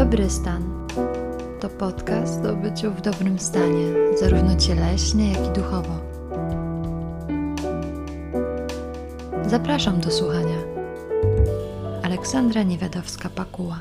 [0.00, 0.86] Dobry stan
[1.60, 3.86] to podcast o byciu w dobrym stanie,
[4.20, 6.00] zarówno cieleśnie, jak i duchowo.
[9.46, 10.56] Zapraszam do słuchania.
[12.02, 13.76] Aleksandra Niewiadowska-Pakuła.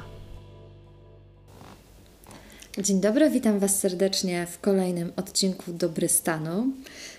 [2.78, 6.68] Dzień dobry, witam Was serdecznie w kolejnym odcinku Dobry Stanu.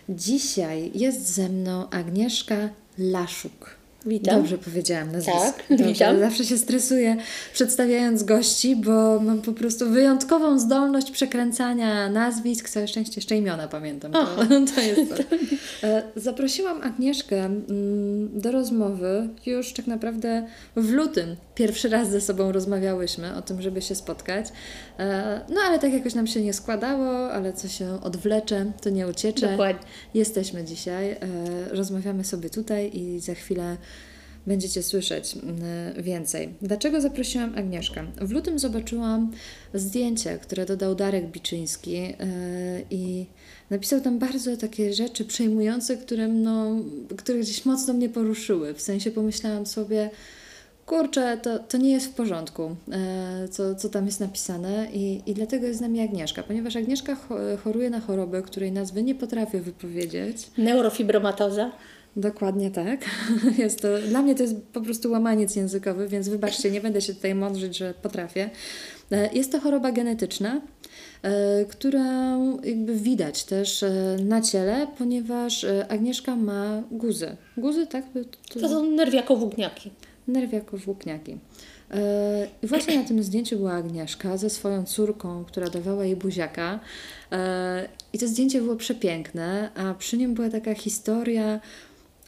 [0.08, 2.56] Dzisiaj jest ze mną Agnieszka
[2.98, 3.79] Laszuk.
[4.06, 4.36] Witam.
[4.36, 5.40] Dobrze powiedziałam nazwisko.
[5.40, 5.84] Tak, Dobrze.
[5.84, 6.20] witam.
[6.20, 7.16] Zawsze się stresuję
[7.52, 12.68] przedstawiając gości, bo mam po prostu wyjątkową zdolność przekręcania nazwisk.
[12.68, 14.12] Całe szczęście jeszcze imiona pamiętam.
[14.12, 14.26] To,
[14.74, 15.22] to jest to.
[15.82, 21.36] E, Zaprosiłam Agnieszkę mm, do rozmowy już tak naprawdę w lutym.
[21.54, 24.46] Pierwszy raz ze sobą rozmawiałyśmy o tym, żeby się spotkać.
[24.98, 29.06] E, No ale tak jakoś nam się nie składało, ale co się odwlecze, to nie
[29.08, 29.50] uciecze.
[29.50, 29.82] Dokładnie.
[30.14, 31.18] Jesteśmy dzisiaj, e,
[31.70, 33.76] rozmawiamy sobie tutaj i za chwilę
[34.46, 36.54] będziecie słyszeć mm, więcej.
[36.62, 38.06] Dlaczego zaprosiłam Agnieszkę?
[38.20, 39.30] W lutym zobaczyłam
[39.74, 42.14] zdjęcie, które dodał Darek Biczyński e,
[42.90, 43.26] i
[43.70, 46.76] napisał tam bardzo takie rzeczy przejmujące, które, no,
[47.16, 48.74] które gdzieś mocno mnie poruszyły.
[48.74, 50.10] W sensie pomyślałam sobie,
[50.86, 55.34] kurczę, to, to nie jest w porządku, e, co, co tam jest napisane i, i
[55.34, 59.60] dlatego jest z nami Agnieszka, ponieważ Agnieszka cho- choruje na chorobę, której nazwy nie potrafię
[59.60, 60.36] wypowiedzieć.
[60.58, 61.72] Neurofibromatoza.
[62.16, 63.00] Dokładnie tak.
[63.58, 67.14] Jest to, dla mnie to jest po prostu łamaniec językowy, więc wybaczcie, nie będę się
[67.14, 68.50] tutaj mądrzyć, że potrafię.
[69.12, 70.60] E, Jest to choroba genetyczna,
[71.22, 72.00] e, którą
[72.62, 77.36] jakby widać też e, na ciele, ponieważ Agnieszka ma guzy.
[77.56, 78.04] Guzy, tak?
[78.52, 79.90] To- To są nerwiako-włókniaki.
[80.28, 81.38] nerwiako-włókniaki.
[82.62, 86.80] I właśnie na tym zdjęciu była Agnieszka ze swoją córką, która dawała jej buziaka.
[88.12, 91.60] I to zdjęcie było przepiękne, a przy nim była taka historia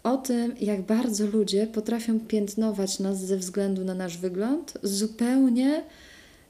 [0.02, 5.82] o tym, jak bardzo ludzie potrafią piętnować nas ze względu na nasz wygląd, zupełnie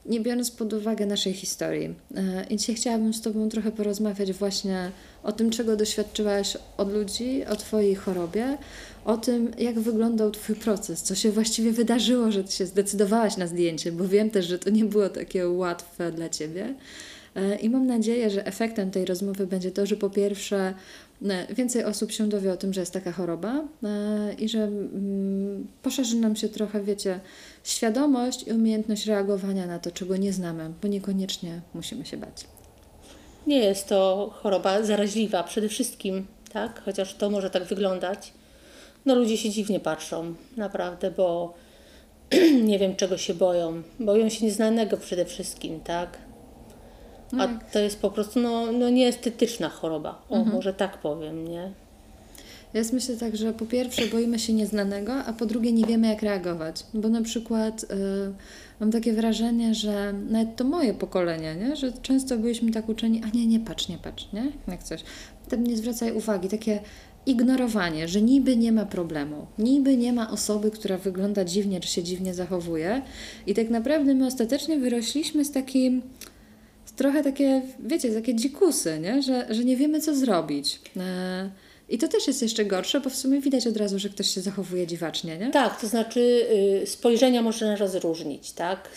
[0.05, 1.95] nie biorąc pod uwagę naszej historii.
[2.15, 4.91] E, I dzisiaj chciałabym z Tobą trochę porozmawiać właśnie
[5.23, 8.57] o tym, czego doświadczyłaś od ludzi, o Twojej chorobie,
[9.05, 13.47] o tym, jak wyglądał Twój proces, co się właściwie wydarzyło, że Ty się zdecydowałaś na
[13.47, 16.73] zdjęcie, bo wiem też, że to nie było takie łatwe dla Ciebie.
[17.35, 20.73] E, I mam nadzieję, że efektem tej rozmowy będzie to, że po pierwsze
[21.49, 26.17] więcej osób się dowie o tym, że jest taka choroba e, i że mm, poszerzy
[26.17, 27.19] nam się trochę, wiecie,
[27.63, 32.45] świadomość i umiejętność reagowania na to, czego nie znamy, bo niekoniecznie musimy się bać.
[33.47, 36.81] Nie jest to choroba zaraźliwa przede wszystkim, tak?
[36.85, 38.33] Chociaż to może tak wyglądać.
[39.05, 41.53] No ludzie się dziwnie patrzą, naprawdę, bo
[42.69, 43.83] nie wiem czego się boją.
[43.99, 46.17] Boją się nieznanego przede wszystkim, tak?
[47.39, 50.21] A to jest po prostu no, no nieestetyczna choroba.
[50.29, 51.71] O, może tak powiem, nie?
[52.73, 56.21] Ja myślę tak, że po pierwsze boimy się nieznanego, a po drugie nie wiemy jak
[56.21, 56.85] reagować.
[56.93, 57.87] Bo na przykład y,
[58.79, 61.75] mam takie wrażenie, że nawet to moje pokolenie, nie?
[61.75, 64.51] że często byliśmy tak uczeni, a nie, nie patrz, nie patrz, nie?
[64.67, 65.03] Jak coś.
[65.43, 66.79] Potem nie zwracaj uwagi, takie
[67.25, 72.03] ignorowanie, że niby nie ma problemu, niby nie ma osoby, która wygląda dziwnie, czy się
[72.03, 73.01] dziwnie zachowuje.
[73.47, 76.01] I tak naprawdę my ostatecznie wyrośliśmy z takim
[76.95, 79.21] trochę takie, wiecie, takie dzikusy, nie?
[79.21, 80.79] Że, że nie wiemy, co zrobić.
[80.97, 81.49] E,
[81.89, 84.41] I to też jest jeszcze gorsze, bo w sumie widać od razu, że ktoś się
[84.41, 85.51] zachowuje dziwacznie, nie?
[85.51, 86.47] Tak, to znaczy
[86.83, 88.89] y, spojrzenia można rozróżnić, tak?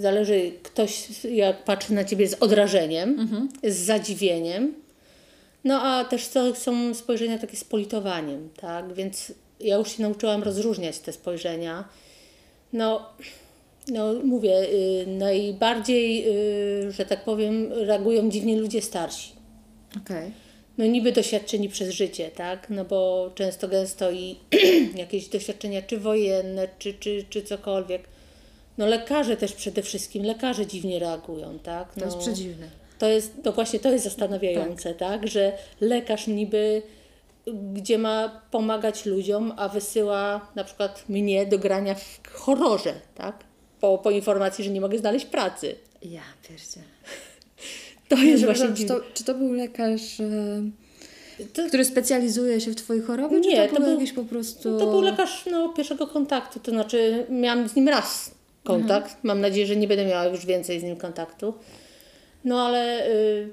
[0.00, 3.28] Zależy, ktoś jak patrzy na ciebie z odrażeniem,
[3.62, 4.74] z zadziwieniem,
[5.64, 8.94] no a też to są spojrzenia takie z politowaniem, tak?
[8.94, 11.88] Więc ja już się nauczyłam rozróżniać te spojrzenia.
[12.72, 13.06] No,
[13.88, 16.28] no mówię, y, najbardziej,
[16.86, 19.32] y, że tak powiem, reagują dziwnie ludzie starsi
[19.96, 20.30] Okej.
[20.78, 22.70] no niby doświadczeni przez życie, tak?
[22.70, 24.36] No bo często gęsto i
[24.94, 28.02] jakieś doświadczenia czy wojenne, czy, czy, czy cokolwiek.
[28.78, 31.88] No lekarze też przede wszystkim, lekarze dziwnie reagują, tak?
[31.96, 32.66] No, To jest przedziwne.
[32.98, 35.28] to jest, no właśnie to jest zastanawiające, tak?
[35.28, 36.82] Że lekarz niby
[37.72, 43.44] gdzie ma pomagać ludziom, a wysyła na przykład mnie do grania w horrorze, tak?
[43.80, 45.74] Po, po informacji, że nie mogę znaleźć pracy.
[46.02, 46.80] Ja pierdzie.
[48.08, 50.62] To jest Czy, właśnie czy, to, czy to był lekarz, e,
[51.54, 54.78] To- który specjalizuje się w Twojej chorobie, Nie, czy to, to był jakiś po prostu...
[54.78, 58.30] To był lekarz no, pierwszego kontaktu, to znaczy miałam z nim raz
[58.64, 59.16] kontakt.
[59.22, 61.54] Mam nadzieję, że nie będę miała już więcej z nim kontaktu.
[62.44, 63.48] No ale y,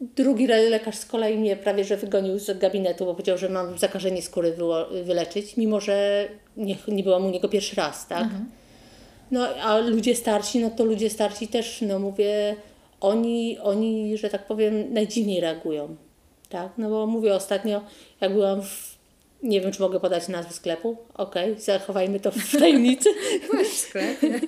[0.00, 4.22] drugi lekarz z kolei mnie prawie że wygonił z gabinetu, bo powiedział, że mam zakażenie
[4.22, 4.56] skóry
[5.04, 8.28] wyleczyć, mimo że nie, nie byłam u niego pierwszy raz, tak?
[9.30, 12.56] No a ludzie starsi, no to ludzie starsi też, no mówię,
[13.00, 15.96] oni, oni, że tak powiem, najdziwniej reagują,
[16.48, 16.72] tak?
[16.78, 17.84] No bo mówię ostatnio,
[18.20, 18.94] jak byłam w
[19.42, 20.96] Nie wiem, czy mogę podać nazwę sklepu.
[21.14, 23.08] Okej, zachowajmy to w tajemnicy.
[23.64, 24.40] W sklepie.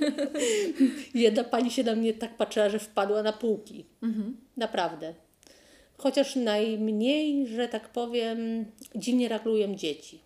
[1.15, 3.85] Jedna pani się na mnie tak patrzyła, że wpadła na półki.
[4.57, 5.15] Naprawdę.
[5.99, 8.65] Chociaż najmniej, że tak powiem,
[8.95, 10.21] dziwnie reagują dzieci.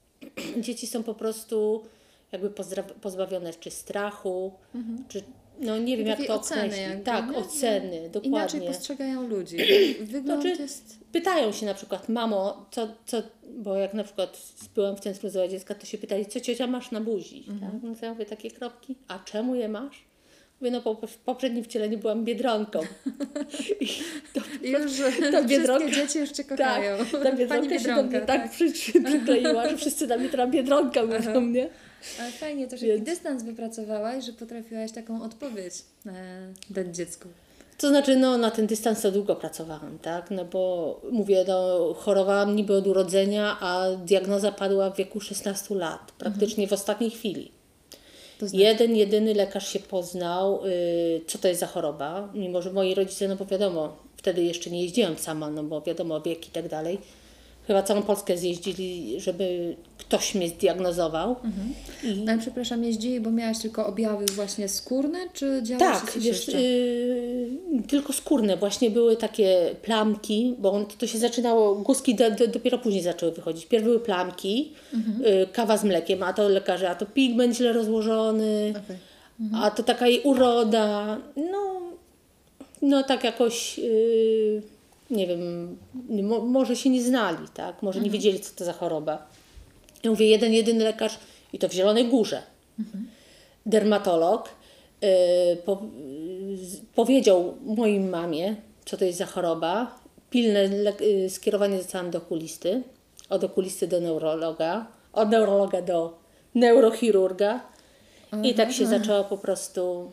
[0.64, 1.84] Dzieci są po prostu
[2.32, 2.50] jakby
[3.00, 4.52] pozbawione czy strachu,
[5.08, 5.22] czy
[5.60, 6.78] no nie wiem jak to określić.
[6.78, 7.36] jakby, tak, nie?
[7.36, 8.28] oceny, dokładnie.
[8.28, 9.56] Inaczej postrzegają ludzi.
[10.00, 10.98] Wygląd Znaczy, jest...
[11.12, 13.22] Pytają się na przykład, mamo, co, co,
[13.58, 14.42] bo jak na przykład
[14.74, 17.44] byłam w Centrum Zdrowia Dziecka, to się pytali, co ciocia masz na buzi?
[17.60, 17.70] Tak?
[17.82, 20.04] No to ja mówię, takie kropki, a czemu je masz?
[20.60, 22.80] Mówię, no po, w poprzednim wcieleniu byłam Biedronką.
[23.80, 23.86] I
[24.34, 24.92] to, już
[25.32, 26.98] ta Biedronka- wszystkie dzieci Cię kochają.
[26.98, 28.72] tak, ta Pani Biedronka się do mnie Biedronka, tak, przy,
[29.04, 31.68] przykleiła, że wszyscy na mnie teraz Biedronka mówią, nie?
[32.20, 35.74] Ale fajnie też Więc- jaki dystans wypracowałaś, że potrafiłaś taką odpowiedź
[36.06, 36.12] e,
[36.70, 37.28] dać dziecku.
[37.78, 40.30] To znaczy, no na ten dystans to długo pracowałam, tak?
[40.30, 46.12] No bo mówię, no chorowałam niby od urodzenia, a diagnoza padła w wieku 16 lat,
[46.18, 47.50] praktycznie w ostatniej chwili.
[48.38, 52.72] To znaczy, Jeden, jedyny lekarz się poznał, y, co to jest za choroba, mimo że
[52.72, 56.50] moi rodzice, no bo wiadomo, wtedy jeszcze nie jeździłam sama, no bo wiadomo, wiek i
[56.50, 56.98] tak dalej.
[57.66, 61.36] Chyba całą Polskę zjeździli, żeby ktoś mnie zdiagnozował.
[62.02, 66.22] I no, przepraszam, jeździli, bo miałaś tylko objawy właśnie skórne, czy działo się tak, coś
[66.24, 66.58] wiesz, jeszcze?
[66.58, 67.50] y,
[67.88, 68.56] tylko skórne.
[68.56, 73.32] Właśnie były takie plamki, bo on, to się zaczynało, guzki do, do, dopiero później zaczęły
[73.32, 73.66] wychodzić.
[73.66, 78.74] Pierw były plamki, y, kawa z mlekiem, a to lekarze, a to pigment źle rozłożony,
[78.84, 78.96] Okej.
[79.54, 81.18] a to taka jej uroda.
[81.36, 81.80] No,
[82.82, 84.62] no tak jakoś, y,
[85.12, 85.76] nie wiem,
[86.22, 87.82] mo, może się nie znali, tak?
[87.82, 89.26] Może nie wiedzieli, co to za choroba.
[90.02, 91.18] Ja mówię, jeden, jedyny lekarz
[91.52, 92.42] i to w Zielonej Górze.
[93.66, 99.98] Dermatolog y, po, y, powiedział mojej mamie, co to jest za choroba.
[100.30, 100.70] Pilne
[101.00, 102.82] y, skierowanie zostałam do okulisty,
[103.28, 106.18] od okulisty do neurologa, od neurologa do
[106.54, 107.60] neurochirurga.
[108.42, 110.12] I tak się zaczęło po prostu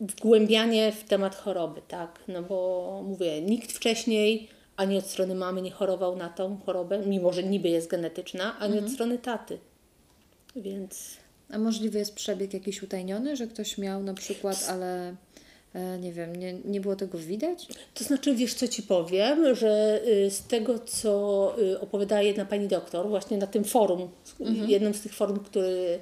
[0.00, 2.18] wgłębianie w temat choroby, tak?
[2.28, 7.32] No bo mówię, nikt wcześniej ani od strony mamy nie chorował na tą chorobę, mimo
[7.32, 9.58] że niby jest genetyczna, ani od strony taty.
[10.56, 11.16] Więc
[11.50, 15.16] A możliwy jest przebieg jakiś utajniony, że ktoś miał na przykład, ale
[15.74, 17.66] e, nie wiem, nie, nie było tego widać?
[17.94, 22.68] To znaczy, wiesz co Ci powiem, że y, z tego, co y, opowiadała jedna pani
[22.68, 24.08] doktor, właśnie na tym forum,
[24.66, 26.00] jednym z tych forum, który,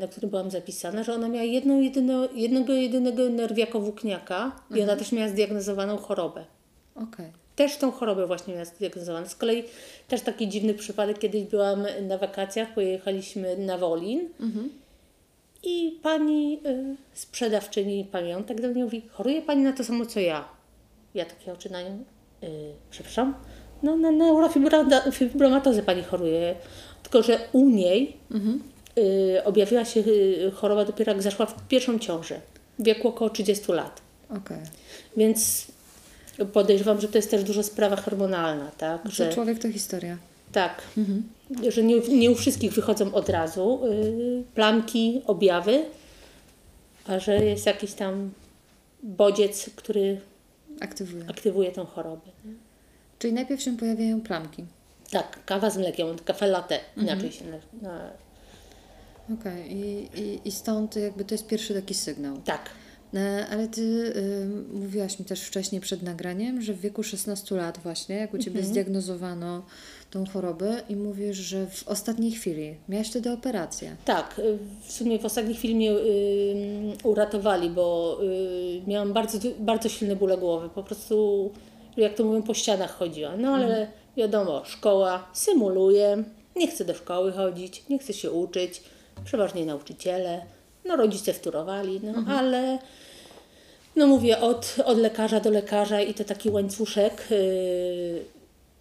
[0.00, 5.12] na którym byłam zapisana, że ona miała jedną, jedyno, jednego jedynego nerwiako-włókniaka i ona też
[5.12, 6.44] miała zdiagnozowaną chorobę.
[6.94, 7.26] Okej.
[7.56, 9.26] Też tą chorobę właśnie miała zdiagnozowaną.
[9.28, 9.64] Z kolei
[10.08, 14.28] też taki dziwny przypadek, kiedyś byłam na wakacjach, pojechaliśmy na Wolin
[15.62, 20.44] i pani y, sprzedawczyni, pamiątek do mnie mówi, choruje pani na to samo co ja.
[21.14, 22.04] Ja takie oczy na nią,
[22.42, 22.46] y,
[22.90, 23.34] przepraszam,
[23.82, 26.54] no na neurofibromatozę pani choruje.
[27.02, 28.73] Tylko, że u niej y,
[29.44, 32.40] objawiła się y, choroba dopiero jak zaszła w pierwszą ciążę,
[32.78, 34.00] w wieku około 30 lat.
[34.30, 34.58] Okej.
[35.16, 35.66] Więc
[36.52, 39.00] podejrzewam, że to jest też dużo sprawa hormonalna, tak?
[39.10, 40.16] Że człowiek to historia.
[40.52, 40.82] tak,
[41.68, 45.84] że nie, nie u wszystkich wychodzą od razu y, plamki, objawy,
[47.06, 48.30] a że jest jakiś tam
[49.02, 50.20] bodziec, który
[50.80, 51.24] Aktywuje.
[51.30, 52.30] aktywuje tą chorobę.
[53.18, 54.64] Czyli najpierw się pojawiają plamki.
[55.10, 57.56] Tak, kawa z mlekiem, kafe latte, inaczej się na,
[57.88, 58.10] na,
[59.32, 59.72] Okej.
[59.76, 62.36] I, i, I stąd jakby to jest pierwszy taki sygnał.
[62.44, 62.70] Tak,
[63.14, 67.78] E, Ale ty y, mówiłaś mi też wcześniej przed nagraniem, że w wieku 16 lat
[67.82, 69.62] właśnie, jak u Ciebie zdiagnozowano
[70.10, 73.96] tą chorobę i mówisz, że w ostatniej chwili miałaś wtedy operację.
[74.04, 74.38] tak.
[74.38, 75.96] y, W sumie w ostatniej chwili mnie y,
[77.04, 80.68] uratowali, bo y, miałam bardzo, bardzo silne bóle głowy.
[80.74, 81.50] Po prostu,
[81.96, 83.40] jak to mówią, po ścianach chodziłam.
[83.42, 86.24] No ale wiadomo, szkoła symuluje,
[86.56, 88.82] nie chcę do szkoły chodzić, nie chcę się uczyć,
[89.24, 90.46] przeważnie nauczyciele,
[90.84, 92.78] no rodzice wtórowali, no ale
[93.96, 97.26] no mówię, od, od lekarza do lekarza i to taki łańcuszek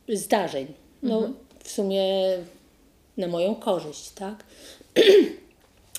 [0.07, 0.67] yy, zdarzeń.
[1.03, 1.29] No
[1.63, 2.03] w sumie
[3.17, 4.43] na moją korzyść, tak?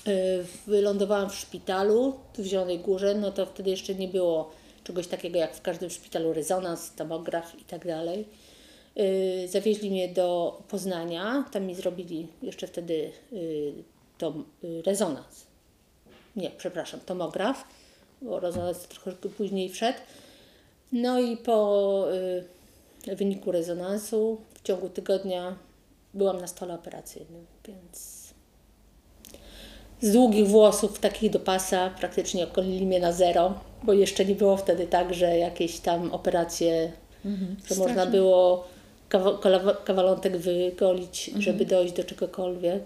[0.07, 4.51] Yy, Wylądowałam w szpitalu tu w Zielonej Górze, no to wtedy jeszcze nie było
[4.85, 8.25] czegoś takiego jak w każdym szpitalu rezonans, tomograf i tak dalej.
[8.97, 13.11] Yy, Zawieźli mnie do Poznania, tam mi zrobili jeszcze wtedy
[14.63, 15.47] yy, rezonans.
[16.37, 17.65] Nie, przepraszam, tomograf,
[18.23, 19.99] bo rezonans trochę później wszedł.
[20.93, 22.07] No i po
[23.07, 25.57] y, wyniku rezonansu w ciągu tygodnia
[26.15, 28.25] byłam na stole operacyjnym, więc
[30.01, 34.57] z długich włosów, takich do pasa, praktycznie okolili mnie na zero, bo jeszcze nie było
[34.57, 36.93] wtedy tak, że jakieś tam operacje,
[37.69, 38.65] że można było
[39.09, 42.83] kawa- kawalątek wygolić, żeby dojść do czegokolwiek.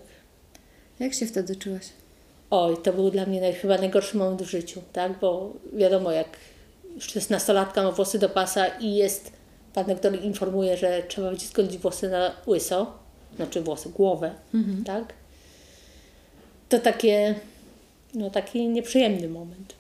[1.00, 1.87] Jak się wtedy czułaś?
[2.50, 5.19] Oj, to był dla mnie naj, chyba najgorszy moment w życiu, tak?
[5.21, 6.28] Bo wiadomo, jak
[6.99, 9.33] 16-latka ma włosy do pasa i jest
[9.75, 12.93] pan doktor informuje, że trzeba będzie zgolić włosy na łyso,
[13.37, 14.31] znaczy włosy, głowę,
[14.85, 15.12] tak?
[16.69, 17.35] To takie,
[18.14, 19.75] no taki nieprzyjemny moment.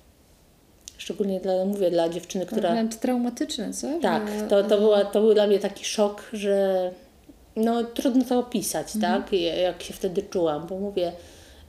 [0.98, 2.72] Szczególnie dla, mówię, dla dziewczyny, która...
[2.72, 4.00] Wręcz traumatyczne, co?
[4.02, 6.90] Tak, to, to, była, to był dla mnie taki szok, że
[7.64, 9.32] no trudno to opisać, tak?
[9.32, 11.12] I Jak się wtedy czułam, bo mówię,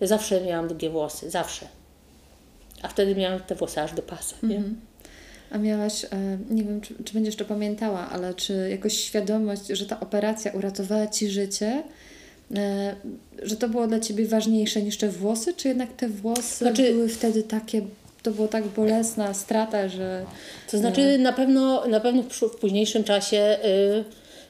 [0.01, 1.67] zawsze miałam długie włosy, zawsze.
[2.81, 4.63] A wtedy miałam te włosy aż do pasa, nie?
[5.51, 6.08] A miałaś, e,
[6.50, 11.08] nie wiem, czy, czy będziesz to pamiętała, ale czy jakoś świadomość, że ta operacja uratowała
[11.08, 11.84] Ci życie,
[12.55, 12.96] e,
[13.43, 17.10] że to było dla Ciebie ważniejsze niż te włosy, czy jednak te włosy Znaczy- były
[17.10, 17.81] wtedy takie,
[18.24, 20.25] to było tak bolesna strata, że...
[20.72, 24.03] To znaczy na pewno, na pewno w, późniejszym czasie y,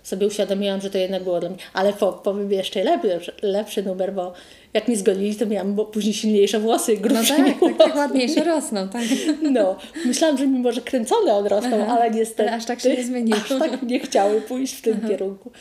[0.09, 1.57] sobie uświadomiłam, że to jednak było dla mnie.
[1.73, 4.33] Ale po, powiem jeszcze lepszy, lepszy numer, bo
[4.73, 8.43] jak mnie zgonili, to miałam bo później silniejsze włosy, No grubsze tak, mi takie ładniejsze
[8.43, 9.01] rosną, tak.
[9.51, 9.75] No,
[10.05, 12.41] myślałam, że mi może kręcone odrosną, Aha, ale niestety.
[12.49, 13.37] ale aż tak się nie zmieniło.
[13.37, 15.51] Aż tak nie chciały pójść w tym kierunku.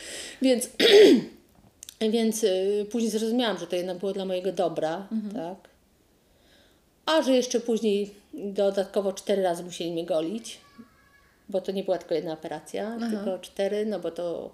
[0.41, 0.69] Więc,
[2.11, 5.33] więc y, później zrozumiałam, że to jednak było dla mojego dobra, Mhm.
[5.33, 5.69] tak.
[7.05, 10.57] A że jeszcze później dodatkowo cztery razy musieli mnie golić,
[11.49, 14.49] bo to nie była tylko jedna operacja, tylko cztery, no bo to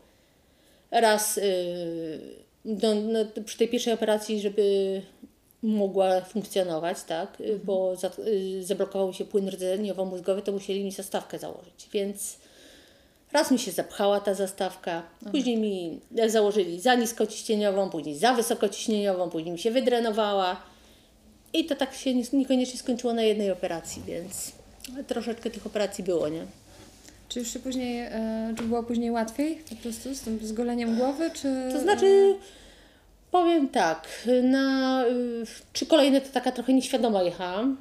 [0.92, 1.42] raz y,
[2.66, 5.02] no, no, przy tej pierwszej operacji, żeby
[5.64, 11.40] mogła funkcjonować, tak, y, bo za, y, zablokował się płyn rdzeniowo-mózgowy, to musieli mi zastawkę
[11.40, 12.38] założyć, więc
[13.32, 19.52] raz mi się zapchała ta zastawka, później mi założyli za niskociśnieniową, później za wysokociśnieniową, później
[19.54, 20.62] mi się wydrenowała
[21.54, 24.52] i to tak się nie- niekoniecznie skończyło na jednej operacji, więc
[25.08, 26.46] troszeczkę tych operacji było, nie?
[27.30, 31.32] Czy już się później, e, czy było później łatwiej po prostu z tym zgoleniem głowy,
[31.34, 31.70] czy...
[31.72, 32.36] To znaczy,
[33.32, 35.04] powiem tak, na
[35.74, 37.78] trzy kolejne to taka trochę nieświadoma jechałam,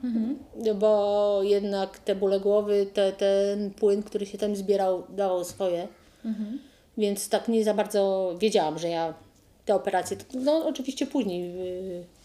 [0.74, 5.88] bo jednak te bóle głowy, te, ten płyn, który się tam zbierał, dawał swoje.
[6.98, 9.14] Więc tak nie za bardzo wiedziałam, że ja
[9.64, 11.54] te operacje, no oczywiście później,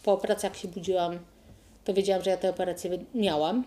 [0.03, 1.19] po operacjach się budziłam,
[1.85, 3.63] to wiedziałam, że ja te operacje miałam.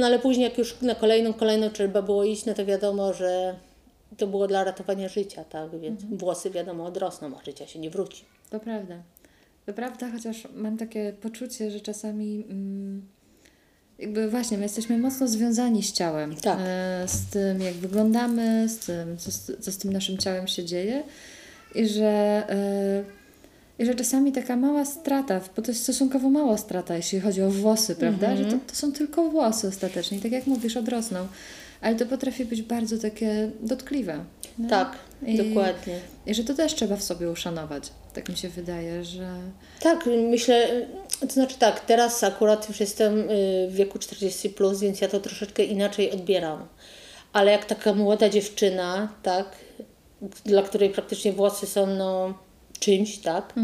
[0.00, 3.54] No ale później jak już na kolejną, kolejną trzeba było iść, no to wiadomo, że
[4.16, 5.80] to było dla ratowania życia, tak?
[5.80, 8.24] Więc włosy wiadomo odrosną, a życia się nie wróci.
[8.50, 8.94] To prawda.
[9.66, 13.02] To prawda, chociaż mam takie poczucie, że czasami mm,
[13.98, 16.36] jakby właśnie my jesteśmy mocno związani z ciałem.
[16.36, 16.58] Tak.
[16.62, 20.64] E, z tym, jak wyglądamy, z tym, co, z- co z tym naszym ciałem się
[20.64, 21.02] dzieje.
[21.74, 22.04] I że,
[22.48, 23.04] e,
[23.80, 27.50] I że czasami taka mała strata, bo to jest stosunkowo mała strata, jeśli chodzi o
[27.50, 28.36] włosy, prawda?
[28.36, 30.18] Że to, to są tylko włosy ostatecznie.
[30.18, 31.26] I tak jak mówisz, odrosną.
[31.80, 34.24] Ale to potrafi być bardzo takie dotkliwe.
[34.58, 34.68] nie?
[34.68, 36.00] Tak, I- dokładnie.
[36.26, 37.92] I że to też trzeba w sobie uszanować.
[38.14, 39.28] Tak mi się wydaje, że.
[39.80, 40.86] Tak, myślę,
[41.20, 45.20] to znaczy tak, teraz akurat już jestem y, w wieku 40, plus, więc ja to
[45.20, 46.66] troszeczkę inaczej odbieram.
[47.32, 49.46] Ale jak taka młoda dziewczyna, tak,
[50.44, 52.34] dla której praktycznie włosy są no,
[52.80, 53.54] czymś, tak,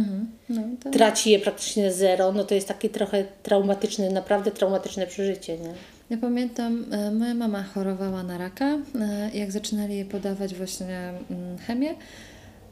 [0.49, 0.91] No, to...
[0.91, 5.75] traci je praktycznie zero, no to jest takie trochę traumatyczne, naprawdę traumatyczne przeżycie, nie?
[6.11, 8.79] Ja pamiętam, e, moja mama chorowała na raka.
[9.01, 11.95] e, Jak zaczynali jej podawać właśnie mm, chemię,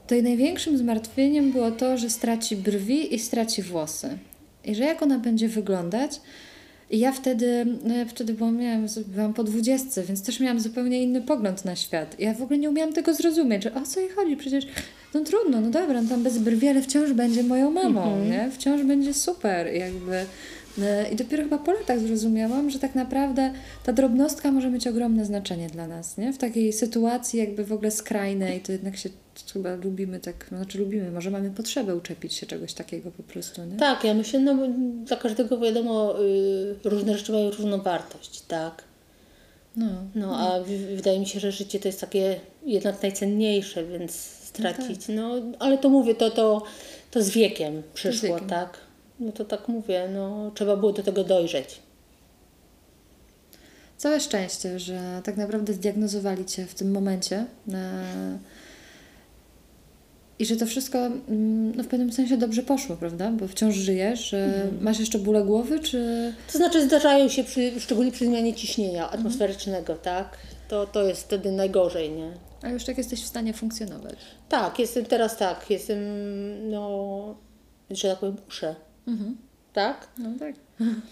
[0.07, 4.19] to jej największym zmartwieniem było to, że straci brwi i straci włosy.
[4.65, 6.21] I że jak ona będzie wyglądać.
[6.91, 11.03] I ja wtedy, no ja wtedy byłam, miałam, byłam po dwudziestce, więc też miałam zupełnie
[11.03, 12.21] inny pogląd na świat.
[12.21, 14.37] Ja w ogóle nie umiałam tego zrozumieć, że o co jej chodzi?
[14.37, 14.67] Przecież
[15.14, 18.50] no trudno, no dobra, no tam bez brwi, ale wciąż będzie moją mamą, nie?
[18.50, 20.26] Wciąż będzie super, jakby.
[20.83, 23.52] E, I dopiero chyba po latach zrozumiałam, że tak naprawdę
[23.85, 26.33] ta drobnostka może mieć ogromne znaczenie dla nas, nie?
[26.33, 29.09] W takiej sytuacji jakby w ogóle skrajnej, to jednak się
[29.52, 33.64] chyba lubimy tak, no znaczy lubimy, może mamy potrzebę uczepić się czegoś takiego po prostu,
[33.64, 33.76] nie?
[33.76, 34.56] Tak, ja myślę, no
[35.04, 38.83] dla każdego wiadomo, y, różne rzeczy mają różną wartość, tak.
[39.76, 39.87] No.
[40.14, 45.00] No, a w- wydaje mi się, że życie to jest takie jednak najcenniejsze, więc stracić.
[45.08, 46.62] No, ale to mówię, to, to,
[47.11, 48.49] to z wiekiem przyszło, wiekiem.
[48.49, 48.78] tak.
[49.20, 51.80] No to tak mówię, no trzeba było do tego dojrzeć.
[53.96, 58.38] Całe szczęście, że tak naprawdę zdiagnozowali Cię w tym momencie e,
[60.38, 63.30] i że to wszystko mm, no, w pewnym sensie dobrze poszło, prawda?
[63.30, 66.32] Bo wciąż żyjesz, że masz jeszcze bóle głowy, czy...
[66.52, 70.37] To znaczy zdarzają się, przy, szczególnie przy zmianie ciśnienia atmosferycznego, tak.
[70.68, 72.32] To, to jest wtedy najgorzej, nie?
[72.64, 74.16] A już tak jesteś w stanie funkcjonować.
[74.49, 75.99] Tak, jestem teraz tak, jestem,
[76.71, 77.37] no,
[77.90, 78.75] że tak powiem, muszę.
[79.73, 80.09] Tak?
[80.18, 80.54] No tak.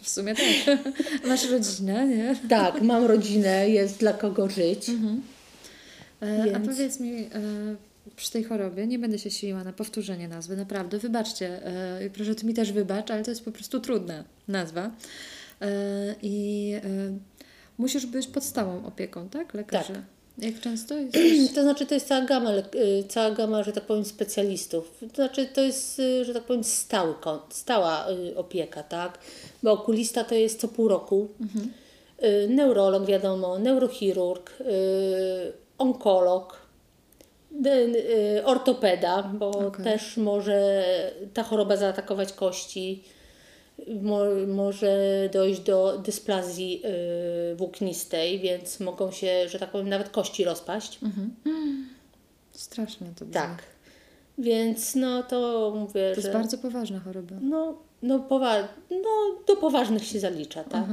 [0.02, 0.78] W sumie tak.
[1.28, 2.36] Masz rodzinę, nie?
[2.48, 4.90] Tak, mam rodzinę, jest dla kogo żyć.
[6.22, 7.28] E, A powiedz mi, e,
[8.16, 12.46] przy tej chorobie, nie będę się siliła na powtórzenie nazwy, naprawdę, wybaczcie, e, proszę ty
[12.46, 14.90] mi też wybacz, ale to jest po prostu trudna nazwa.
[15.60, 16.80] E, I e,
[17.78, 19.54] musisz być pod stałą opieką, tak?
[19.54, 19.92] Lekarzy.
[19.92, 20.02] Tak.
[20.38, 21.52] Jak często jesteś?
[21.54, 24.98] To znaczy, to jest cała gama, y, cała gama, że tak powiem, specjalistów.
[25.00, 27.14] To znaczy, to jest, y, że tak powiem, stały,
[27.50, 29.18] stała y, opieka, tak?
[29.62, 31.28] Bo okulista to jest co pół roku.
[32.22, 34.52] Y, Neurolog, wiadomo, neurochirurg,
[35.78, 36.62] onkolog,
[38.44, 39.84] ortopeda, bo Okej.
[39.84, 40.84] też może
[41.34, 43.04] ta choroba zaatakować kości.
[44.02, 44.96] Mo, może
[45.32, 46.82] dojść do dysplazji
[47.52, 50.98] y, włóknistej, więc mogą się, że tak powiem, nawet kości rozpaść.
[52.52, 53.32] Straszne to brzmi.
[53.34, 53.62] Tak.
[54.38, 57.36] Więc no to mówię, To jest że bardzo poważna choroba.
[57.40, 59.08] no, no, powa- no
[59.46, 60.86] do poważnych się zalicza, tak?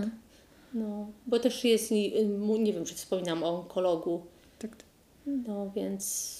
[0.74, 1.92] No, bo też jest,
[2.40, 4.22] mu- nie wiem, czy wspominam o onkologu,
[4.60, 4.86] Tak, tak.
[5.26, 6.39] no więc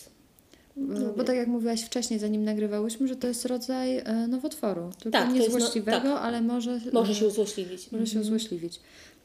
[0.80, 4.92] Bo, bo tak jak mówiłaś wcześniej, zanim nagrywałyśmy, że to jest rodzaj e, nowotworu.
[5.00, 6.22] Tylko Tak, nie no- złośliwego, tak.
[6.24, 7.92] ale może, może się uzłośliwić.
[7.92, 8.80] może się uzłośliwić.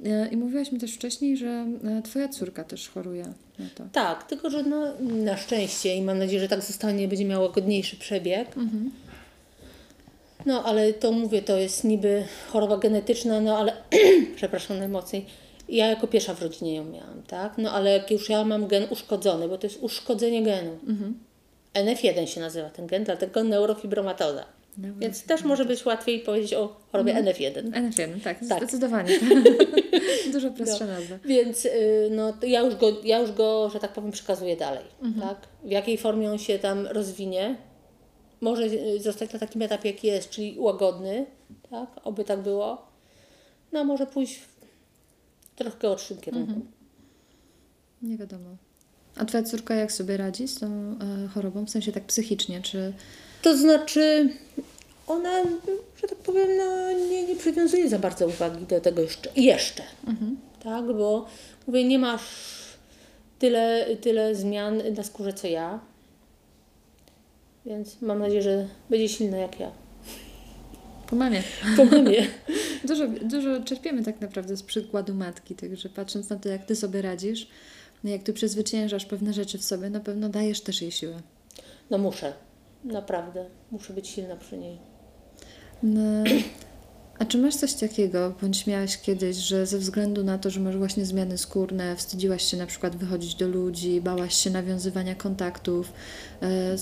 [0.04, 3.24] E, I mówiłaś mi też wcześniej, że e, twoja córka też choruje
[3.58, 3.84] na to.
[3.92, 7.96] Tak, tylko że no, na szczęście i mam nadzieję, że tak zostanie, będzie miała łagodniejszy
[7.96, 8.48] przebieg.
[10.46, 13.72] No, ale to mówię, to jest niby choroba genetyczna, no ale
[14.36, 15.26] przepraszam najmocniej.
[15.68, 17.58] Ja jako pierwsza w rodzinie ją miałam, tak?
[17.58, 20.70] No ale jak już ja mam gen uszkodzony, bo to jest uszkodzenie genu.
[21.74, 24.44] NF1 się nazywa ten gen, dlatego neurofibromatoza.
[24.78, 27.70] Więc też może być łatwiej powiedzieć o chorobie NF1.
[27.70, 28.58] NF1, tak, Tak.
[28.58, 29.20] zdecydowanie.
[30.32, 31.18] Dużo prostsza nazwa.
[31.24, 34.84] Więc y, no, ja, już go, ja już go, że tak powiem, przekazuję dalej.
[35.20, 35.36] Tak?
[35.64, 37.56] W jakiej formie on się tam rozwinie,
[38.40, 41.26] może y, zostać na takim etapie, jaki jest, czyli łagodny,
[41.70, 41.88] tak?
[42.04, 42.86] oby tak było.
[43.72, 44.56] No, może pójść w
[45.56, 46.60] troszkę odszym kierunku.
[48.02, 48.56] Nie wiadomo.
[49.16, 51.64] A twoja córka jak sobie radzi z tą e, chorobą?
[51.64, 52.92] W sensie tak psychicznie, czy...
[53.42, 54.28] To znaczy,
[55.06, 55.42] ona,
[55.96, 59.30] że tak powiem, no, nie, nie przywiązuje za bardzo uwagi do tego jeszcze.
[59.36, 59.82] jeszcze
[60.64, 61.26] Tak, bo
[61.66, 62.22] mówię, nie masz
[63.38, 65.80] tyle, tyle zmian na skórze co ja.
[67.66, 69.70] Więc mam nadzieję, że będzie silna jak ja.
[71.10, 71.42] Po mamie.
[71.76, 72.26] Po mamie.
[72.88, 77.02] Dużo, dużo czerpiemy tak naprawdę z przykładu matki, także patrząc na to, jak ty sobie
[77.02, 77.48] radzisz,
[78.04, 81.22] no jak ty przezwyciężasz pewne rzeczy w sobie, na pewno dajesz też jej siłę.
[81.90, 82.32] No muszę.
[82.84, 83.46] Naprawdę.
[83.70, 84.78] Muszę być silna przy niej.
[85.82, 86.24] No,
[87.18, 90.76] a czy masz coś takiego, bądź miałaś kiedyś, że ze względu na to, że masz
[90.76, 95.92] właśnie zmiany skórne, wstydziłaś się na przykład wychodzić do ludzi, bałaś się nawiązywania kontaktów,
[96.42, 96.76] e,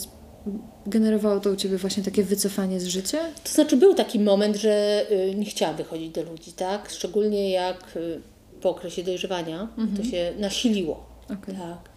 [0.86, 3.18] generowało to u Ciebie właśnie takie wycofanie z życia?
[3.44, 6.90] To znaczy był taki moment, że y, nie chciałam wychodzić do ludzi, tak?
[6.90, 8.20] Szczególnie jak y,
[8.60, 11.11] po okresie dojrzewania to się nasiliło.
[11.32, 11.54] Okej.
[11.54, 11.92] Tak.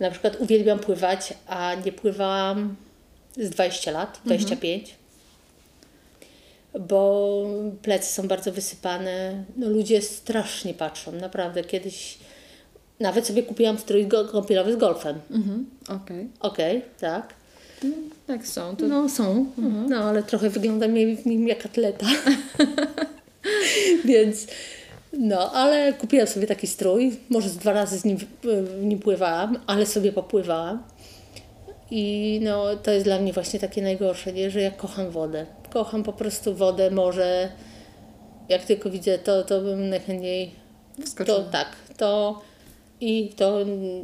[0.00, 2.76] Na przykład uwielbiam pływać, a nie pływałam
[3.36, 4.94] z 20 lat, 25.
[6.80, 7.44] Bo
[7.82, 9.44] plecy są bardzo wysypane.
[9.56, 11.64] No, ludzie strasznie patrzą, naprawdę.
[11.64, 12.18] Kiedyś
[13.00, 15.20] nawet sobie kupiłam strój kąpielowy z golfem.
[15.30, 16.28] Mhm, okej.
[16.40, 17.34] Okej, tak.
[18.26, 18.76] Tak są.
[18.76, 19.46] To No są,
[19.88, 22.06] no ale trochę wygląda mi w nim jak atleta.
[24.04, 24.46] Więc
[25.18, 28.18] no, ale kupiłam sobie taki strój, może z dwa razy z nim,
[28.82, 30.82] nim pływałam, ale sobie popływałam.
[31.90, 34.50] I no, to jest dla mnie właśnie takie najgorsze, nie?
[34.50, 35.46] że ja kocham wodę.
[35.70, 37.48] Kocham po prostu wodę, morze.
[38.48, 40.50] Jak tylko widzę to, to bym najchętniej
[41.26, 42.42] to tak, to
[43.00, 43.58] i to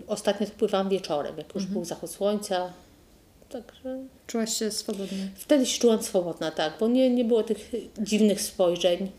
[0.06, 2.72] ostatnio pływałam wieczorem, jak już był zachód słońca.
[3.50, 5.28] Także Czułaś się swobodnie.
[5.34, 9.10] Wtedy się czułam swobodna, tak, bo nie, nie było tych dziwnych spojrzeń.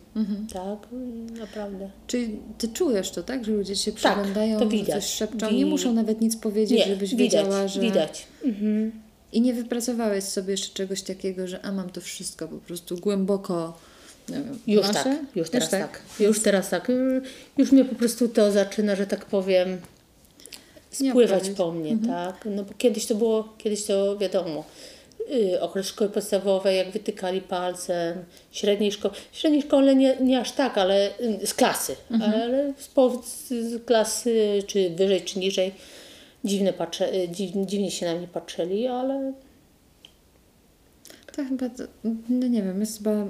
[0.53, 1.89] Tak, mm, naprawdę.
[2.07, 3.45] Czyli Ty czujesz to, tak?
[3.45, 5.03] Że ludzie się Tak, przyglądają, to że widać.
[5.03, 5.49] coś szepczą.
[5.49, 7.81] Wi- Nie muszą nawet nic powiedzieć, Nie, żebyś widać, wiedziała, że...
[7.81, 8.27] widać.
[8.45, 8.91] Mhm.
[9.33, 13.77] I nie wypracowałeś sobie jeszcze czegoś takiego, że a mam to wszystko po prostu głęboko.
[14.29, 16.01] Wiem, Już tak, już teraz tak.
[16.19, 16.89] Już teraz tak.
[16.89, 17.21] Y,
[17.57, 19.77] Już mnie po prostu to zaczyna, że tak powiem,
[20.91, 22.45] spływać po mnie, tak.
[22.45, 24.63] No bo kiedyś to było, kiedyś to wiadomo,
[25.33, 30.77] y, okres szkoły podstawowej, jak wytykali palcem, średniej szkoły, średniej szkole nie, nie aż tak,
[30.77, 35.71] ale y, z klasy, ale z, po- z, z klasy, czy wyżej, czy niżej,
[36.43, 39.33] dziwne patrze, y, dziw, dziwnie się na mnie patrzyli, ale
[41.35, 41.83] To chyba, to,
[42.29, 43.25] no nie wiem, jest chyba, e,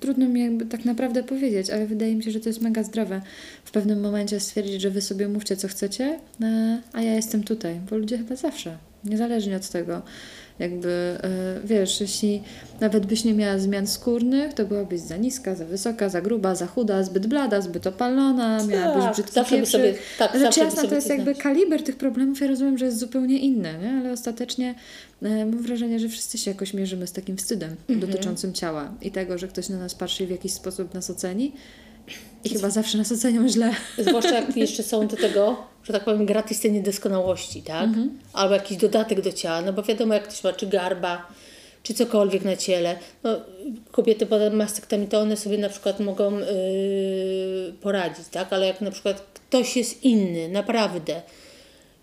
[0.00, 3.22] trudno mi jakby tak naprawdę powiedzieć, ale wydaje mi się, że to jest mega zdrowe
[3.64, 7.80] w pewnym momencie stwierdzić, że wy sobie mówcie co chcecie, e, a ja jestem tutaj,
[7.90, 10.02] bo ludzie chyba zawsze, niezależnie od tego,
[10.58, 12.42] Jakby, e, wiesz, jeśli
[12.80, 16.66] nawet byś nie miała zmian skórnych, to byłabyś za niska, za wysoka, za gruba, za
[16.66, 19.80] chuda, zbyt blada, zbyt opalona, miałabyś Tak, brzydki zawsze by pieprzyk.
[19.80, 21.42] sobie- tak, Rzecz zawsze by jasna, to jest jakby znaleźć.
[21.42, 23.90] kaliber tych problemów, ja rozumiem, że jest zupełnie inny, nie?
[24.00, 24.74] ale ostatecznie
[25.22, 28.10] e, mam wrażenie, że wszyscy się jakoś mierzymy z takim wstydem Mhm.
[28.10, 31.52] dotyczącym ciała i tego, że ktoś na nas patrzy i w jakiś sposób nas oceni.
[32.44, 33.70] I chyba zawsze nas ocenią źle.
[33.98, 37.88] Zwłaszcza jak jeszcze są do tego, że tak powiem, gratis te niedoskonałości, tak?
[38.32, 41.26] Albo jakiś dodatek do ciała, no bo wiadomo, jak ktoś ma czy garba,
[41.82, 42.98] czy cokolwiek na ciele.
[43.22, 43.40] No,
[43.92, 46.46] kobiety pod mastektomii to one sobie na przykład mogą yy,
[47.80, 48.52] poradzić, tak?
[48.52, 51.22] Ale jak na przykład ktoś jest inny, naprawdę.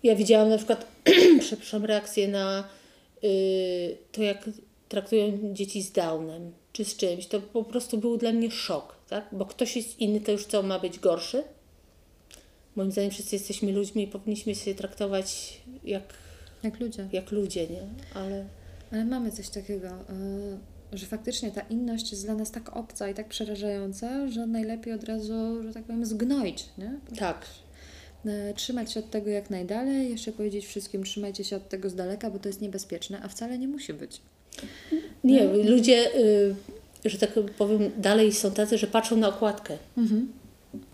[0.02, 0.86] Ja widziałam na przykład,
[1.40, 2.64] przepraszam, reakcję na
[3.22, 3.30] yy,
[4.12, 4.50] to, jak
[4.88, 7.26] traktują dzieci z Downem, czy z czymś.
[7.26, 9.24] To po prostu był dla mnie szok, tak?
[9.32, 11.42] Bo ktoś jest inny, to już co, ma być gorszy?
[12.76, 16.02] Moim zdaniem wszyscy jesteśmy ludźmi i powinniśmy się traktować jak,
[16.62, 17.08] Jak ludzie.
[17.12, 17.82] jak ludzie, nie?
[18.14, 18.44] Ale
[18.92, 23.14] Ale mamy coś takiego, y, że faktycznie ta inność jest dla nas tak obca i
[23.14, 26.94] tak przerażająca, że najlepiej od razu, że tak powiem, zgnoić, nie?
[27.18, 27.46] tak,
[28.26, 31.94] E, Trzymać się od tego jak najdalej, jeszcze powiedzieć wszystkim, trzymajcie się od tego z
[31.94, 34.20] daleka, bo to jest niebezpieczne, a wcale nie musi być.
[35.24, 36.54] nie, ludzie, y,
[37.04, 39.78] że tak powiem, dalej są tacy, że patrzą na okładkę,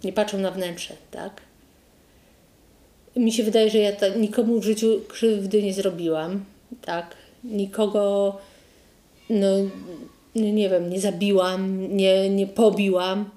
[0.05, 1.41] nie patrzą na wnętrze, tak?
[3.18, 6.44] Mi się wydaje, że ja ta, nikomu w życiu krzywdy nie zrobiłam,
[6.83, 7.14] tak?
[7.44, 8.37] Nikogo,
[9.31, 9.46] no,
[10.35, 13.31] no nie wiem, nie zabiłam, nie, nie pobiłam,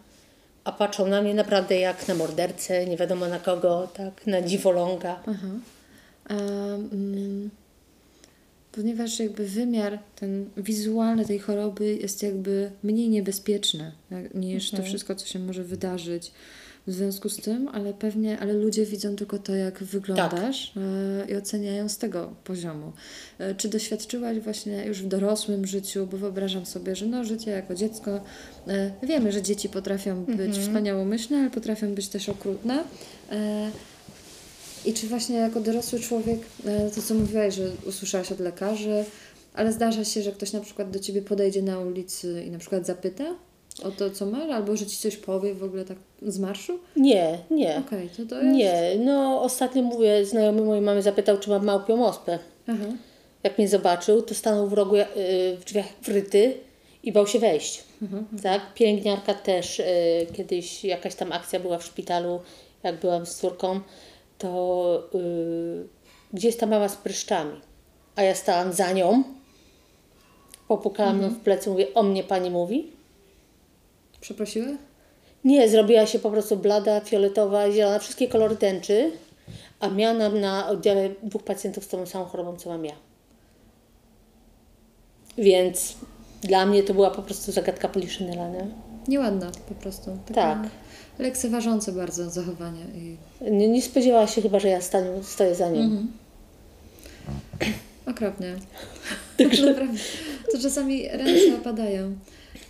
[0.64, 4.28] a patrzą na mnie naprawdę jak na mordercę, nie wiadomo na kogo, tak?
[4.28, 5.20] Na dziwoląga.
[5.28, 5.48] Aha.
[6.30, 6.34] A,
[6.94, 7.50] mm,
[8.72, 15.16] ponieważ jakby wymiar ten wizualny tej choroby jest jakby mniej niebezpieczny jak- niż to wszystko,
[15.16, 16.32] co się może wydarzyć
[16.88, 21.36] w związku z tym, ale pewnie, ale ludzie widzą tylko to, jak wyglądasz e, i
[21.36, 22.92] oceniają z tego poziomu.
[23.40, 27.76] E, czy doświadczyłaś właśnie już w dorosłym życiu, bo wyobrażam sobie, że no życie jako
[27.76, 28.22] dziecko,
[28.68, 32.84] e, wiemy, że dzieci potrafią być wspaniałomyślne, ale potrafią być też okrutne.
[34.86, 36.40] I czy właśnie jako dorosły człowiek,
[36.96, 39.06] to co mówiłaś, że usłyszałaś od lekarzy,
[39.54, 42.86] ale zdarza się, że ktoś na przykład do ciebie podejdzie na ulicy i na przykład
[42.86, 43.36] zapyta
[43.84, 46.80] o to, co masz, albo że ci coś powie w ogóle tak z marszu?
[46.96, 47.82] Nie, nie.
[47.88, 48.58] Okej, to to jest...
[48.58, 52.40] Nie, no ostatnio mówię, znajomy mojej mamy zapytał, czy mam małpią ospę.
[52.68, 52.86] Aha.
[53.44, 55.06] Jak mnie zobaczył, to stanął w rogu, y,
[55.60, 56.58] w drzwiach wryty
[57.04, 57.84] i bał się wejść.
[58.44, 58.74] Tak?
[58.74, 59.84] Pielęgniarka też, y,
[60.34, 62.40] kiedyś jakaś tam akcja była w szpitalu,
[62.84, 63.80] jak byłam z córką,
[64.38, 65.88] to y,
[66.34, 67.62] gdzie jest ta mama z pryszczami?
[68.16, 69.24] A ja stałam za nią,
[70.68, 73.01] popukałam ją w plecy, mówię, o mnie pani mówi?
[74.22, 74.68] Przeprosiła?
[75.44, 79.12] Nie, zrobiła się po prostu blada, fioletowa, zielona, wszystkie kolory tęczy,
[79.80, 82.94] a miała na, na oddziale dwóch pacjentów z tą samą chorobą, co mam ja.
[85.38, 85.96] Więc
[86.42, 88.68] dla mnie to była po prostu zagadka poliszynela, nie?
[89.08, 90.18] Nieładna po prostu.
[90.28, 90.70] Taka Tak.
[91.20, 92.86] Lekceważące bardzo zachowanie.
[92.96, 93.18] I...
[93.52, 95.90] Nie, nie spodziewała się chyba, że ja staniu, stoję za nią.
[98.12, 98.56] Okropnie.
[99.40, 99.98] Naprawdę.
[100.52, 102.16] To czasami ręce opadają.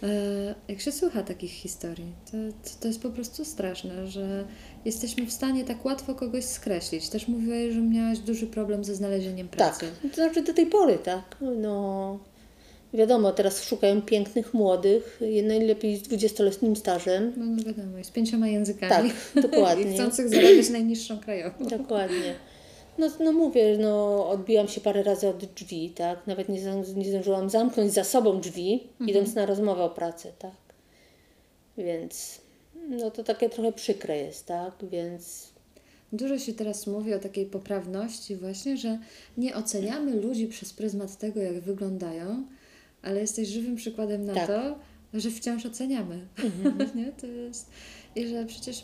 [0.04, 2.32] E, Jak się słucha takich historii, to,
[2.64, 4.46] to, to jest po prostu straszne, że
[4.86, 7.10] jesteśmy w stanie tak łatwo kogoś skreślić.
[7.10, 9.86] Też mówiłaś, że miałaś duży problem ze znalezieniem pracy.
[10.02, 11.38] Tak, to znaczy do tej pory, tak.
[11.58, 12.20] No,
[12.94, 17.34] wiadomo, teraz szukają pięknych, młodych, najlepiej z 20-letnim stażem.
[17.38, 19.10] No, no wiadomo, z pięcioma językami.
[19.34, 19.86] Tak, dokładnie.
[19.92, 21.66] I chcących zarabiać najniższą krajową.
[21.66, 22.36] Dokładnie.
[23.02, 26.28] No, no mówię, no odbiłam się parę razy od drzwi, tak?
[26.28, 26.62] Nawet nie,
[26.96, 30.52] nie zdążyłam zamknąć za sobą drzwi, idąc na rozmowę o pracy, tak?
[31.78, 32.42] Więc
[32.90, 34.74] no to takie trochę przykre jest, tak?
[34.92, 35.52] Więc
[36.14, 39.00] Dużo się teraz mówi o takiej poprawności właśnie, że
[39.38, 42.44] nie oceniamy ludzi przez pryzmat tego, jak wyglądają,
[43.02, 44.48] ale jesteś żywym przykładem na Tak.
[44.48, 44.80] to,
[45.14, 46.28] że wciąż oceniamy.
[46.96, 47.12] nie?
[47.12, 47.70] To jest...
[48.16, 48.84] I że przecież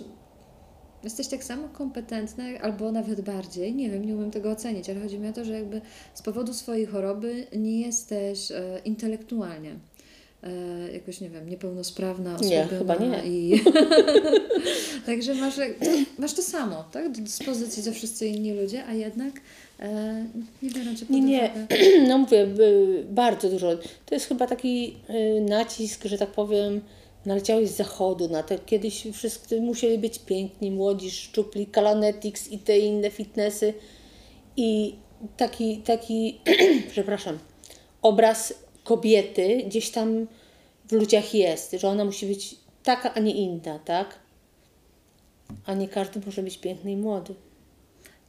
[1.04, 5.20] jesteś tak samo kompetentna, albo nawet bardziej, nie wiem, nie umiem tego ocenić, ale chodzi
[5.20, 5.82] mi o to, że jakby
[6.14, 9.76] z powodu swojej choroby nie jesteś e, intelektualnie
[10.44, 13.28] e, jakoś, nie wiem, niepełnosprawna, Nie, osłabiona chyba nie.
[13.28, 13.64] i...
[15.06, 15.62] Także masz, to,
[16.20, 17.12] masz to samo, tak?
[17.12, 19.34] Do dyspozycji co wszyscy inni ludzie, a jednak
[19.80, 20.26] e,
[20.62, 21.52] nie biorą cię pod nie, nie,
[22.08, 23.78] no mówię, y, bardzo dużo.
[24.06, 26.82] To jest chyba taki y, nacisk, że tak powiem,
[27.26, 28.56] naleciałeś z zachodu na to.
[28.66, 33.74] Kiedyś wszyscy musieli być piękni, młodzi, szczupli, Kalanetics i te inne fitnessy.
[34.58, 34.96] I
[35.38, 36.40] taki, taki
[36.92, 37.40] przepraszam,
[38.02, 38.54] obraz
[38.84, 40.28] kobiety gdzieś tam
[40.90, 44.20] w ludziach jest, że ona musi być taka, a nie inna, tak?
[45.66, 47.36] A nie każdy może być piękny i młody.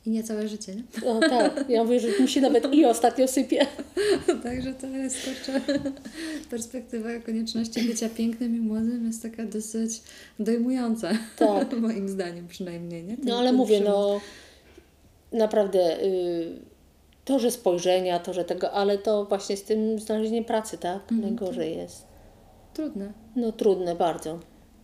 [0.08, 1.08] I nie całe życie, nie?
[1.10, 3.66] O tak, ja mówię, że mi się nawet i ostatnio sypie.
[4.42, 5.60] Także to jest, kurczę,
[6.50, 10.02] perspektywa konieczności bycia pięknym i młodym jest taka dosyć
[10.38, 11.10] dojmująca.
[11.36, 11.72] Tak.
[11.80, 13.16] Moim zdaniem przynajmniej, nie?
[13.16, 14.20] Ten- No ale mówię, no
[15.32, 16.52] naprawdę y,
[17.24, 21.00] to, że spojrzenia, to, że tego, ale to właśnie z tym znalezieniem pracy, tak?
[21.10, 22.06] Najgorzej jest.
[22.74, 23.12] Trudne.
[23.36, 24.38] No trudne bardzo.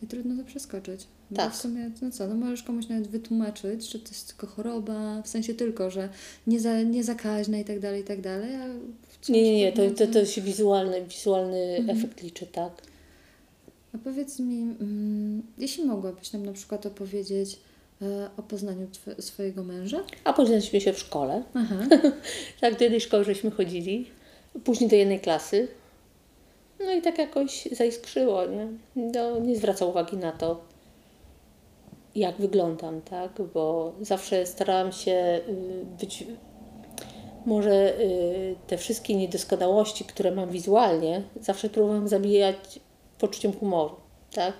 [0.05, 1.07] I trudno to przeskoczyć.
[1.31, 1.53] Bo Tak.
[1.53, 5.29] w sumie, no co, no możesz komuś nawet wytłumaczyć, że to jest tylko choroba, w
[5.29, 6.09] sensie tylko, że
[6.47, 8.51] nie za, niezakaźna i tak dalej, i tak dalej,
[9.29, 11.99] Nie, nie, nie, to, to, to się wizualny, wizualny Mhm.
[11.99, 12.73] efekt liczy, tak?
[13.95, 17.59] A powiedz mi, mm, jeśli mogłabyś nam na przykład opowiedzieć
[18.03, 20.01] e, o poznaniu twe, swojego męża?
[20.25, 21.43] A poznaliśmy się w szkole.
[21.55, 21.77] Aha.
[22.61, 24.07] Tak, do jednej szkoły żeśmy chodzili,
[24.65, 25.69] później do jednej klasy.
[26.81, 28.69] No i tak jakoś zaiskrzyło, nie?
[28.97, 30.61] No, nie zwracał uwagi na to,
[32.15, 33.33] jak wyglądam, tak?
[33.55, 36.25] Bo zawsze starałam się y, być,
[37.47, 42.81] może y, te wszystkie niedoskonałości, które mam wizualnie, zawsze próbowałam zabijać
[43.19, 43.97] poczuciem humoru,
[44.33, 44.55] tak?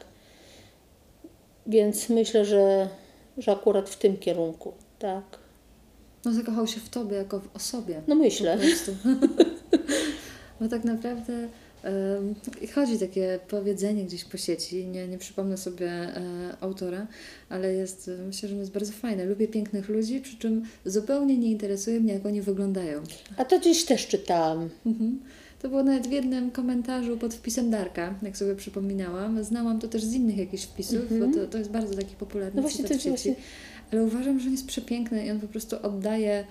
[1.67, 2.89] Więc myślę, że,
[3.39, 5.25] że akurat w tym kierunku, tak?
[6.25, 8.03] No zakochał się w tobie jako w osobie.
[8.07, 8.59] No myślę.
[10.61, 11.49] Bo tak naprawdę
[12.75, 16.21] chodzi takie powiedzenie gdzieś po sieci, nie, nie przypomnę sobie e,
[16.61, 17.07] autora,
[17.49, 19.25] ale jest, e, myślę, że jest bardzo fajne.
[19.25, 23.03] Lubię pięknych ludzi, przy czym zupełnie nie interesuje mnie, jak oni wyglądają.
[23.37, 24.69] A to gdzieś też czytałam.
[24.87, 25.21] Mhm.
[25.63, 29.45] To było nawet w jednym komentarzu pod wpisem Darka, jak sobie przypominałam.
[29.45, 32.63] Znałam to też z innych jakichś wpisów, bo to, to jest bardzo taki popularny No
[32.63, 33.09] właśnie, to w sieci.
[33.09, 33.35] właśnie-
[33.93, 36.45] Ale uważam, że on jest przepiękny i on po prostu oddaje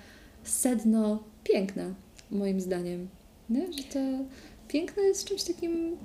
[0.44, 1.94] sedno piękna,
[2.32, 3.08] moim zdaniem.
[3.50, 3.74] Nie?
[3.74, 4.00] Że to
[4.74, 5.98] piękne jest czymś takim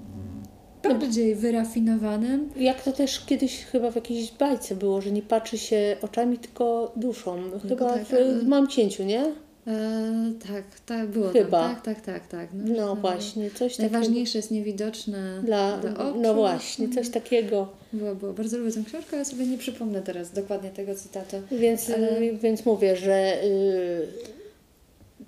[0.82, 2.50] bardziej wyrafinowanym.
[2.56, 6.92] Jak to też kiedyś chyba w jakiejś bajce było, że nie patrzy się oczami, tylko
[6.96, 7.38] duszą.
[7.68, 9.22] Chyba tak, w, Mam Cięciu, nie?
[9.66, 11.60] E, tak, tak, było Chyba.
[11.60, 11.74] tam.
[11.76, 12.48] Tak, tak, tak, tak.
[12.66, 13.92] że No to właśnie, coś takiego.
[13.92, 16.20] Najważniejsze jest niewidoczne Dla, dla oczu.
[16.20, 17.68] no właśnie, coś takiego.
[17.92, 18.32] Było, było.
[18.32, 21.36] Bardzo lubię tę książkę, ale sobie nie przypomnę teraz dokładnie tego cytatu.
[21.52, 24.06] Więc, Ale- więc mówię, że y,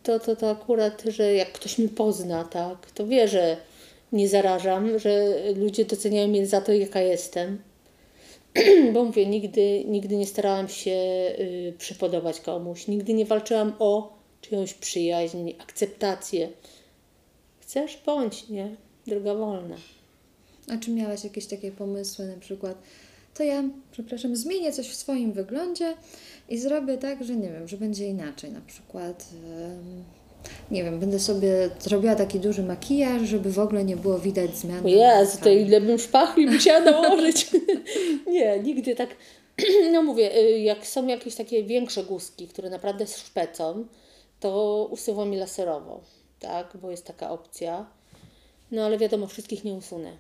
[0.02, 3.56] to, to, to akurat, że jak ktoś mnie pozna, tak, to wie, że
[4.12, 7.62] nie zarażam, że ludzie doceniają mnie za to, jaka jestem.
[8.92, 10.90] Bo mówię, nigdy, nigdy nie starałam się
[11.38, 16.48] y, przypodobać komuś, nigdy nie walczyłam o czyjąś przyjaźń, akceptację.
[17.60, 18.76] Chcesz, bądź, nie?
[19.06, 19.76] Droga wolna.
[20.68, 22.82] A czy miałaś jakieś takie pomysły, na przykład,
[23.40, 25.94] to ja, przepraszam, zmienię coś w swoim wyglądzie
[26.48, 28.50] i zrobię tak, że nie wiem, że będzie inaczej.
[28.52, 29.28] Na przykład,
[30.70, 34.88] nie wiem, będę sobie zrobiła taki duży makijaż, żeby w ogóle nie było widać zmian.
[34.88, 37.50] Jezu, to ile bym szpachli musiała nałożyć.
[38.34, 39.10] nie, nigdy tak.
[39.92, 43.84] No mówię, y, jak są jakieś takie większe guzki, które naprawdę szpecą,
[44.40, 46.00] to usuwam je laserowo,
[46.40, 47.86] tak, bo jest taka opcja.
[48.70, 50.12] No ale wiadomo, wszystkich nie usunę,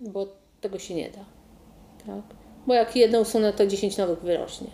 [0.00, 0.26] bo
[0.60, 1.24] tego się nie da,
[2.06, 2.36] tak.
[2.66, 4.66] Bo jak jedno usunę, to 10 nowych wyrośnie.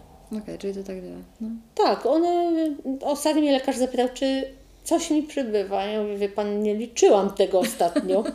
[0.42, 1.22] Okej, czyli to tak działa.
[1.40, 1.48] No.
[1.74, 2.52] Tak, one,
[3.00, 4.44] ostatnio mnie lekarz zapytał, czy
[4.84, 5.84] coś mi przybywa.
[5.84, 8.24] Ja mówię, wie pan, nie liczyłam tego ostatnio.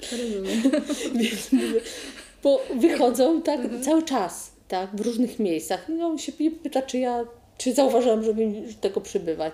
[2.42, 5.86] Bo wychodzą tak cały czas, tak, w różnych miejscach.
[5.88, 7.24] No on się pyta, czy ja,
[7.58, 9.52] czy zauważyłam, żeby mi tego przybywać.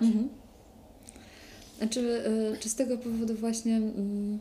[1.83, 3.75] A czy, y, czy z tego powodu właśnie.
[3.75, 4.39] mm,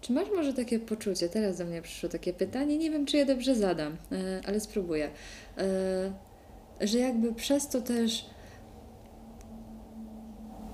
[0.00, 3.26] Czy masz może takie poczucie, teraz do mnie przyszło takie pytanie, nie wiem czy je
[3.26, 5.10] dobrze zadam, e, ale spróbuję,
[5.58, 8.24] e, że jakby przez to też,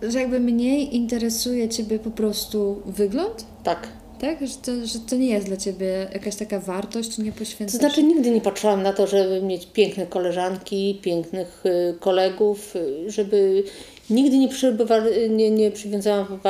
[0.03, 3.89] że jakby mniej interesuje Ciebie po prostu wygląd, Tak.
[4.21, 4.47] tak?
[4.47, 7.81] Że to, że to nie jest dla Ciebie jakaś taka wartość, nie To poświęcasz...
[7.81, 13.65] znaczy nigdy nie patrzyłam na to, żeby mieć piękne koleżanki, pięknych y, kolegów, y, żeby
[14.11, 14.97] nigdy nie, przybywa,
[15.31, 16.41] nie, nie przywiązałam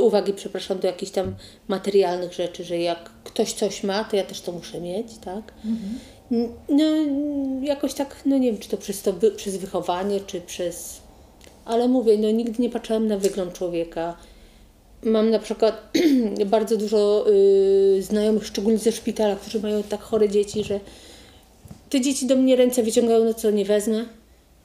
[0.00, 1.34] uwagi przepraszam, do jakichś tam
[1.68, 5.52] materialnych rzeczy, że jak ktoś coś ma, to ja też to muszę mieć, tak?
[6.32, 6.84] N- No
[7.62, 11.00] jakoś tak, no nie wiem, czy to przez, to przez wychowanie, czy przez...
[11.64, 14.16] Ale mówię, no nigdy nie patrzyłam na wygląd człowieka.
[15.02, 15.92] Mam na przykład
[16.46, 17.24] bardzo dużo
[17.98, 20.80] y, znajomych, szczególnie ze szpitala, którzy mają tak chore dzieci, że
[21.90, 24.04] te dzieci do mnie ręce wyciągają, no co, nie wezmę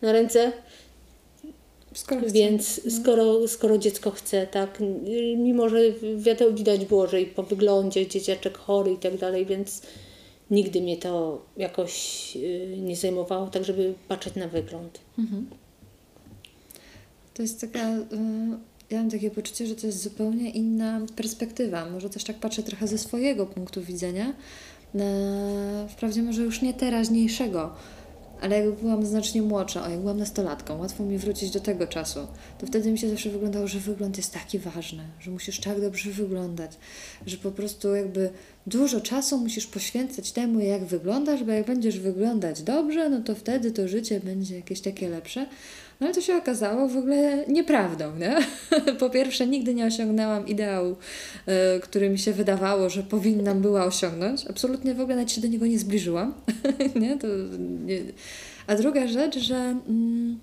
[0.01, 0.51] na ręce?
[1.99, 2.21] Skoro.
[2.31, 4.79] Więc skoro, skoro dziecko chce, tak,
[5.37, 5.79] mimo że
[6.17, 9.81] wiadomo, widać było, że i po wyglądzie dzieciaczek chory i tak dalej, więc
[10.51, 11.93] nigdy mnie to jakoś
[12.35, 14.99] y, nie zajmowało, tak żeby patrzeć na wygląd.
[17.33, 17.97] To jest taka.
[17.97, 18.01] y,
[18.89, 21.89] Ja mam takie poczucie, że to jest zupełnie inna perspektywa.
[21.89, 24.33] Może też tak patrzę trochę ze swojego punktu widzenia.
[24.93, 25.05] Na,
[25.87, 27.75] wprawdzie może już nie teraźniejszego,
[28.41, 32.27] Ale jak byłam znacznie młodsza, o jak byłam nastolatką, łatwo mi wrócić do tego czasu,
[32.57, 36.11] to wtedy mi się zawsze wyglądało, że wygląd jest taki ważny, że musisz tak dobrze
[36.11, 36.71] wyglądać,
[37.25, 38.29] że po prostu jakby
[38.67, 43.71] dużo czasu musisz poświęcać temu, jak wyglądasz, bo jak będziesz wyglądać dobrze, no to wtedy
[43.71, 45.45] to życie będzie jakieś takie lepsze.
[45.99, 48.37] No ale to się okazało w ogóle nieprawdą, nie?
[48.99, 50.95] Po pierwsze, nigdy nie osiągnęłam ideału,
[51.77, 54.47] y, który mi się wydawało, że powinnam była osiągnąć.
[54.47, 56.33] Absolutnie w ogóle nawet się do niego nie zbliżyłam,
[57.01, 57.17] nie?
[57.17, 57.27] To
[57.85, 57.99] nie.
[58.67, 60.39] A druga rzecz, że mm,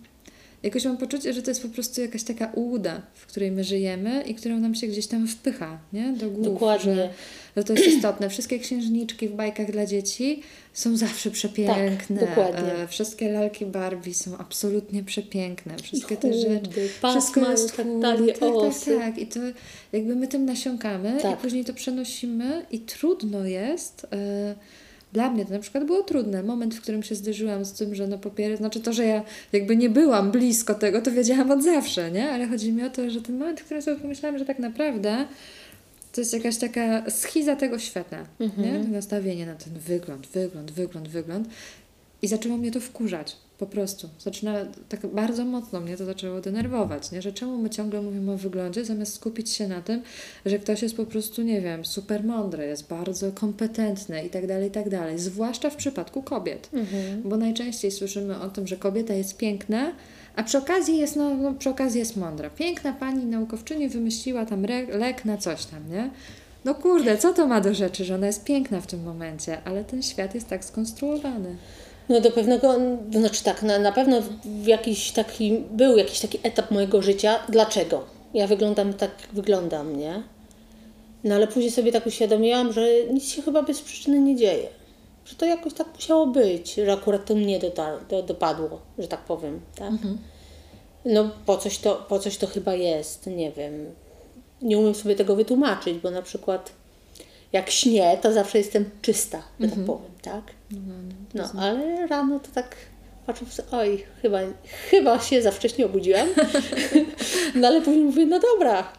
[0.66, 4.22] jakoś mam poczucie, że to jest po prostu jakaś taka ułuda, w której my żyjemy
[4.22, 6.12] i którą nam się gdzieś tam wpycha, nie?
[6.12, 6.94] Do głów, Dokładnie.
[6.94, 7.10] Że,
[7.56, 8.30] że to jest istotne.
[8.30, 12.18] Wszystkie księżniczki w bajkach dla dzieci są zawsze przepiękne.
[12.18, 12.72] Tak, dokładnie.
[12.74, 15.76] E, Wszystkie lalki Barbie są absolutnie przepiękne.
[15.82, 16.88] Wszystkie te rzeczy.
[17.10, 18.50] Wszystko jest tak dalej, Tak,
[18.84, 19.18] tak, tak.
[19.18, 19.40] I to
[19.92, 21.38] jakby my tym nasiąkamy i Tak.
[21.38, 24.06] później to przenosimy i trudno jest.
[24.12, 24.54] E,
[25.12, 26.42] dla mnie to na przykład było trudne.
[26.42, 29.22] Moment, w którym się zderzyłam z tym, że no po pierwsze, znaczy to, że ja
[29.52, 32.30] jakby nie byłam blisko tego, to wiedziałam od zawsze, nie?
[32.30, 35.26] Ale chodzi mi o to, że ten moment, w którym sobie pomyślałam, że tak naprawdę
[36.12, 38.26] to jest jakaś taka schiza tego świata,
[38.58, 38.84] nie?
[38.84, 41.48] To nastawienie na ten wygląd, wygląd, wygląd, wygląd.
[42.22, 44.08] I zaczęło mnie to wkurzać, po prostu.
[44.18, 44.54] Zaczyna,
[44.88, 47.22] tak bardzo mocno mnie to zaczęło denerwować, nie?
[47.22, 50.02] Że czemu my ciągle mówimy o wyglądzie, zamiast skupić się na tym,
[50.46, 54.68] że ktoś jest po prostu, nie wiem, super mądry, jest bardzo kompetentny i tak dalej,
[54.68, 55.18] i tak dalej.
[55.18, 56.70] Zwłaszcza w przypadku kobiet.
[57.24, 59.92] Bo najczęściej słyszymy o tym, że kobieta jest piękna,
[60.36, 62.50] a przy okazji jest, no, no przy okazji jest mądra.
[62.50, 66.10] Piękna pani naukowczyni wymyśliła tam lek na coś tam, nie?
[66.64, 69.84] No kurde, co to ma do rzeczy, że ona jest piękna w tym momencie, ale
[69.84, 71.56] ten świat jest tak skonstruowany.
[72.08, 72.74] No do pewnego,
[73.12, 74.16] to znaczy tak, na, na pewno
[74.64, 77.38] jakiś taki, był jakiś taki etap mojego życia.
[77.48, 78.04] Dlaczego?
[78.34, 80.22] Ja wyglądam tak, jak wyglądam, nie?
[81.24, 84.68] No ale później sobie tak uświadomiłam, że nic się chyba bez przyczyny nie dzieje.
[85.24, 89.20] Że to jakoś tak musiało być, że akurat to mnie dotar- do, dopadło, że tak
[89.20, 89.92] powiem, tak?
[91.04, 93.72] No po coś, to, po coś to chyba jest, nie wiem.
[94.62, 96.72] Nie umiem sobie tego wytłumaczyć, bo na przykład
[97.52, 100.44] jak śnię, to zawsze jestem czysta, że tak powiem, tak?
[101.34, 102.76] No, ale rano to tak
[103.26, 104.38] patrzę, sobie, oj, chyba,
[104.90, 106.28] chyba się za wcześnie obudziłam.
[107.60, 108.92] no ale później mówię, no dobra.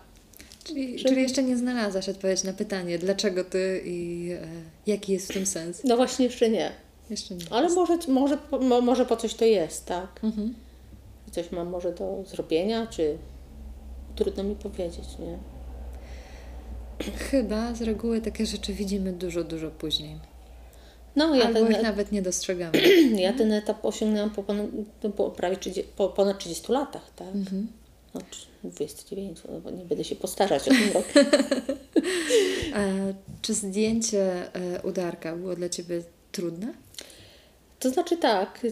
[0.63, 4.47] Czyli, czyli jeszcze nie znalazłaś odpowiedzi na pytanie, dlaczego ty i e,
[4.87, 5.81] jaki jest w tym sens?
[5.83, 6.71] No właśnie jeszcze nie.
[7.09, 7.45] Jeszcze nie.
[7.49, 10.19] Ale może, może, mo- może po coś to jest, tak?
[11.31, 13.17] Coś mam może do zrobienia, czy
[14.15, 15.37] trudno mi powiedzieć, nie?
[17.17, 20.19] Chyba z reguły takie rzeczy widzimy dużo, dużo później.
[21.17, 22.81] No, ja Albo ten, ich nawet nie dostrzegamy.
[23.25, 24.67] ja ten etap osiągnęłam po, ponad,
[25.03, 27.27] no, po prawie 30, po ponad 30 latach, tak?
[28.13, 31.05] No, czy 29, no, bo nie będę się postarzać o ten rok.
[32.73, 36.01] E, czy zdjęcie e, udarka było dla Ciebie
[36.31, 36.73] trudne?
[37.79, 38.67] To znaczy tak,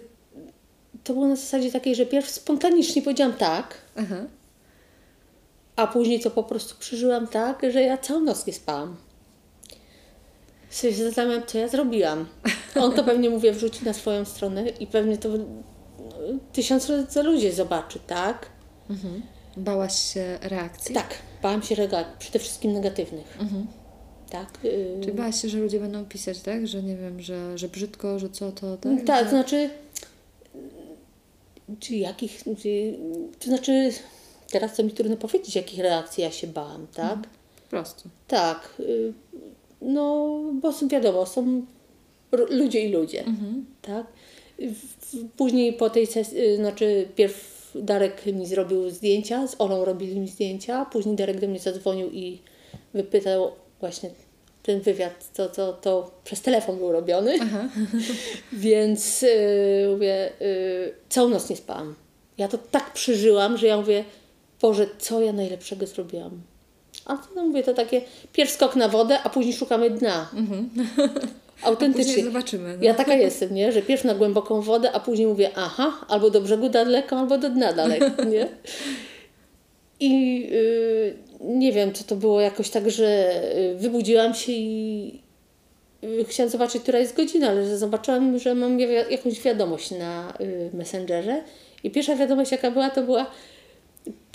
[1.03, 4.15] to było na zasadzie takiej, że pierw spontanicznie powiedziałam tak, Aha.
[5.75, 8.95] a później to po prostu przeżyłam tak, że ja całą noc nie spałam.
[10.75, 12.25] Się zastanawiam, co ja zrobiłam.
[12.75, 15.45] On to pewnie, mówię, wrzuci na swoją stronę i pewnie to no,
[16.53, 18.45] tysiąc razy ludzi zobaczy, tak?
[19.57, 20.95] Bałaś się reakcji?
[20.95, 23.37] Tak, bałam się reakcji, przede wszystkim negatywnych.
[24.29, 24.49] Tak.
[24.65, 26.67] y, Czy bałaś się, że ludzie będą pisać, tak?
[26.67, 28.91] Że nie wiem, że, że brzydko, że co to, tak?
[29.05, 29.69] Tak, to znaczy,
[31.79, 32.93] czy jakich, czy,
[33.39, 33.91] to znaczy,
[34.51, 37.19] teraz to mi trudno powiedzieć, jakich reakcji ja się bałam, tak?
[37.63, 38.09] Po prostu.
[38.27, 39.13] Tak, y,
[39.81, 41.65] no, bo są wiadomo, są
[42.49, 43.23] ludzie i ludzie,
[43.81, 44.05] tak?
[44.59, 50.19] W- Później po tej sesji, y, znaczy pierw Darek mi zrobił zdjęcia, z Olą robili
[50.19, 52.39] mi zdjęcia, później Darek do mnie zadzwonił i
[52.93, 54.09] wypytał właśnie
[54.63, 57.37] ten wywiad, to, to, to przez telefon był robiony,
[58.53, 61.95] więc y, mówię, y, całą noc nie spałam.
[62.37, 64.03] Ja to tak przeżyłam, że ja mówię,
[64.61, 66.41] Boże, co ja najlepszego zrobiłam.
[67.05, 68.01] A to mówię, to takie
[68.33, 70.29] pierw skok na wodę, a później szukamy dna.
[71.63, 72.13] Autentycznie.
[72.13, 72.77] Później zobaczymy.
[72.77, 72.83] No.
[72.83, 73.71] Ja taka jestem, nie?
[73.71, 77.49] Że pierw na głęboką wodę, a później mówię, aha, albo do brzegu daleko, albo do
[77.49, 78.47] dna daleko, nie?
[79.99, 85.21] I y, nie wiem, czy to było jakoś tak, że y, wybudziłam się i
[86.03, 90.69] y, chciałam zobaczyć, która jest godzina, ale że zobaczyłam, że mam jakąś wiadomość na y,
[90.73, 91.43] Messengerze.
[91.83, 93.31] I pierwsza wiadomość, jaka była, to była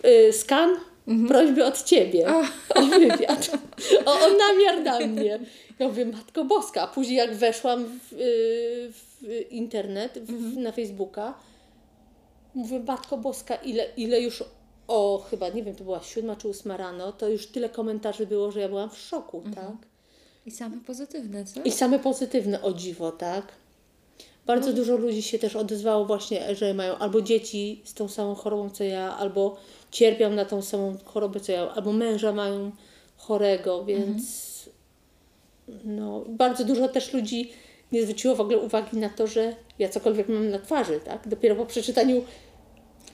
[0.04, 0.32] y,
[1.10, 2.26] skan prośby od Ciebie
[2.74, 3.50] o wywiad,
[4.06, 5.38] o, o namiar na mnie.
[5.78, 6.82] Ja mówię, Matko Boska.
[6.82, 11.34] A później jak weszłam w, y, w internet, w, na Facebooka,
[12.54, 14.44] mówię, Matko Boska, ile, ile już
[14.88, 18.50] o chyba, nie wiem, to była siódma czy ósma rano, to już tyle komentarzy było,
[18.50, 19.76] że ja byłam w szoku, tak?
[20.46, 21.62] I same pozytywne, co?
[21.62, 23.52] I same pozytywne, o dziwo, tak?
[24.46, 28.70] Bardzo dużo ludzi się też odezwało właśnie, że mają albo dzieci z tą samą chorobą
[28.70, 29.56] co ja, albo
[29.90, 32.72] cierpią na tą samą chorobę co ja, albo męża mają
[33.16, 34.50] chorego, więc
[35.84, 37.52] no, bardzo dużo też ludzi
[37.92, 41.28] nie zwróciło w ogóle uwagi na to, że ja cokolwiek mam na twarzy, tak?
[41.28, 42.24] Dopiero po przeczytaniu,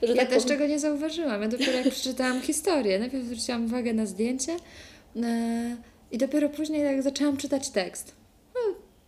[0.01, 1.41] że Ja tak też powiem, czego nie zauważyłam.
[1.41, 4.57] Ja dopiero jak przeczytałam historię, najpierw zwróciłam uwagę na zdjęcie
[5.15, 5.77] e,
[6.11, 8.16] i dopiero później jak zaczęłam czytać tekst.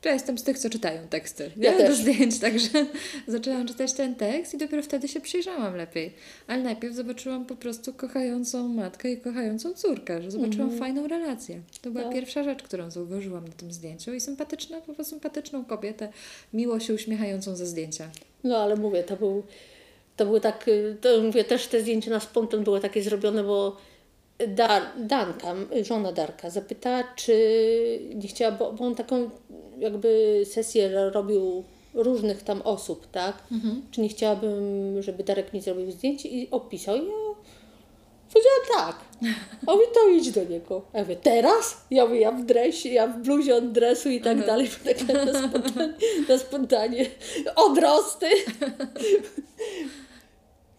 [0.06, 1.52] Ja jestem z tych, co czytają teksty.
[1.58, 1.78] Ja nie?
[1.78, 1.89] też.
[1.89, 2.86] Do zdjęć, także
[3.28, 6.14] zaczęłam czytać ten tekst i dopiero wtedy się przyjrzałam lepiej.
[6.47, 11.62] Ale najpierw zobaczyłam po prostu kochającą matkę i kochającą córkę, że zobaczyłam fajną relację.
[11.82, 12.14] To była Tak.
[12.14, 16.10] pierwsza rzecz, którą zauważyłam na tym zdjęciu i sympatyczna, po prostu sympatyczną kobietę,
[16.54, 18.10] miło się uśmiechającą ze zdjęcia.
[18.43, 19.43] No ale mówię, to był,
[20.16, 23.78] to był tak, y, to mówię, też te zdjęcia na spontan były takie zrobione, bo
[24.48, 27.34] Dar, Danka, żona Darka, zapytała, czy
[28.16, 29.30] nie chciała, bo, bo on taką
[29.78, 31.64] jakby sesję robił
[31.94, 33.44] różnych tam osób, tak?
[33.92, 36.96] Czy nie chciałabym, żeby Darek mi zrobił zdjęcie i opisał.
[36.96, 37.14] I ja
[38.34, 38.96] powiedziałam tak.
[39.68, 40.82] A mówi, to idź do niego.
[40.94, 41.78] A ja mówię, teraz?
[41.92, 44.70] Ja mówię, ja w dresie, ja w bluzie od dresu i tak dalej.
[44.86, 45.94] Bo tak na spontanie,
[46.30, 47.06] na spontanie.
[47.56, 48.28] Odrosty.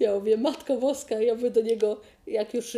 [0.00, 2.76] Ja mówię, Matko Boska, ja mówię do niego, jak już,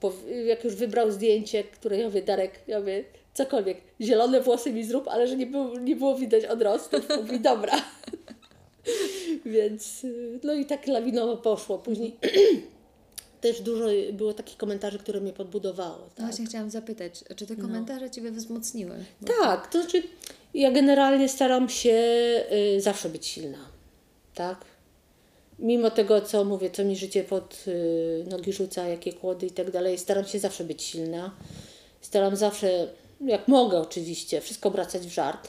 [0.00, 3.04] pow- jak już wybrał zdjęcie, które ja mówię, Darek, ja mówię,
[3.34, 7.08] cokolwiek, zielone włosy mi zrób, ale że nie było, nie było widać odrostów.
[7.22, 7.72] Mówi, dobra.
[9.46, 11.78] Więc, yy, no i tak lawinowo poszło.
[11.78, 12.16] Później
[13.40, 15.98] też dużo było takich komentarzy, które mnie podbudowało.
[15.98, 16.26] No Tak?
[16.26, 18.96] właśnie chciałam zapytać, czy te komentarze Ciebie wzmocniły?
[19.20, 20.02] Bo Tak, to znaczy
[20.54, 21.94] ja generalnie staram się
[22.76, 23.58] y, zawsze być silna,
[24.34, 24.64] tak?
[25.58, 29.70] Mimo tego, co mówię, co mi życie pod y, nogi rzuca, jakie kłody i tak
[29.70, 31.34] dalej, staram się zawsze być silna.
[32.00, 32.88] Staram zawsze,
[33.20, 35.48] jak mogę oczywiście, wszystko obracać w żart,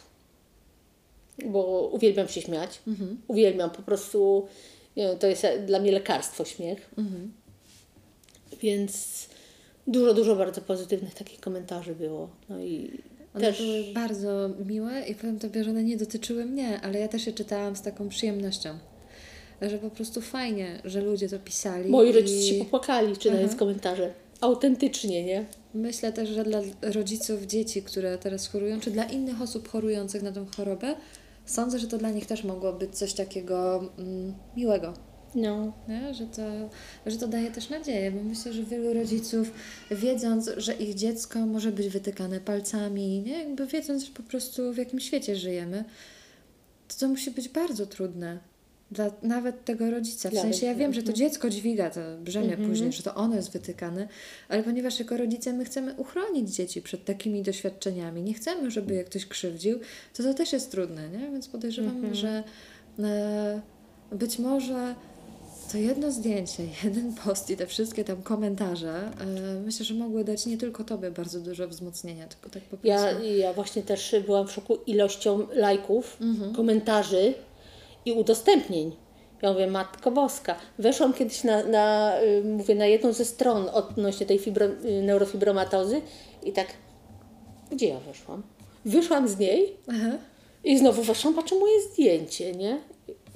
[1.46, 2.80] bo uwielbiam się śmiać.
[3.28, 4.48] Uwielbiam po prostu,
[4.98, 6.90] nie wiem, to jest dla mnie lekarstwo śmiech.
[8.62, 9.26] Więc
[9.88, 12.30] dużo, dużo bardzo pozytywnych takich komentarzy było.
[12.50, 12.92] No i
[13.36, 13.58] One też...
[13.58, 17.34] były bardzo miłe i powiem Tobie, że one nie dotyczyły mnie, ale ja też je
[17.34, 18.78] czytałam z taką przyjemnością.
[19.62, 21.90] Że po prostu fajnie, że ludzie to pisali.
[21.90, 24.14] Moi i rodzice się popłakali, czytając komentarze.
[24.42, 25.46] Autentycznie, nie?
[25.74, 30.32] Myślę też, że dla rodziców dzieci, które teraz chorują, czy dla innych osób chorujących na
[30.32, 30.96] tą chorobę,
[31.46, 34.94] sądzę, że to dla nich też mogło być coś takiego mm, miłego.
[35.36, 35.74] No.
[35.88, 36.14] Nie?
[36.14, 36.42] Że, to,
[37.06, 39.52] że to daje też nadzieję, bo myślę, że wielu rodziców,
[39.92, 43.40] wiedząc, że ich dziecko może być wytykane palcami, nie?
[43.40, 45.84] jakby wiedząc, że po prostu w jakim świecie żyjemy,
[46.88, 48.40] to to musi być bardzo trudne.
[48.92, 50.30] Dla nawet tego rodzica.
[50.30, 53.36] W Dla sensie ja wiem, że to dziecko dźwiga to brzemię później, że to ono
[53.36, 54.08] jest wytykane,
[54.50, 59.04] ale ponieważ jako rodzice my chcemy uchronić dzieci przed takimi doświadczeniami, nie chcemy, żeby je
[59.04, 59.80] ktoś krzywdził,
[60.18, 61.20] to to też jest trudne, nie?
[61.32, 62.44] Więc podejrzewam, że
[63.00, 63.62] e,
[64.12, 64.96] być może
[65.72, 70.46] to jedno zdjęcie, jeden post i te wszystkie tam komentarze, e, myślę, że mogły dać
[70.46, 72.88] nie tylko Tobie bardzo dużo wzmocnienia, tylko tak po prostu.
[72.88, 76.54] Ja, ja właśnie też byłam w szoku ilością lajków, Mhm.
[76.54, 77.34] komentarzy
[78.08, 78.96] i udostępnień.
[79.42, 80.56] Ja mówię, Matko Boska.
[80.80, 86.02] Weszłam kiedyś na, na, y, mówię, na jedną ze stron odnośnie tej fibro, y, neurofibromatozy
[86.44, 86.68] i tak,
[87.72, 88.44] gdzie ja weszłam?
[88.86, 90.18] Wyszłam z niej Aha.
[90.64, 92.82] i znowu weszłam, patrzę moje zdjęcie, nie?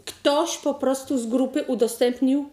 [0.06, 2.46] Ktoś po prostu z grupy udostępnił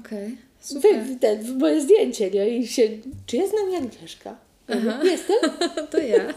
[0.00, 1.04] Okej, wy, super.
[1.20, 2.48] ten, moje zdjęcie, nie?
[2.48, 2.82] I się,
[3.26, 4.36] czy jest z nami Agnieszka?
[4.68, 5.36] Ja mówię, Jestem.
[5.90, 6.34] To ja.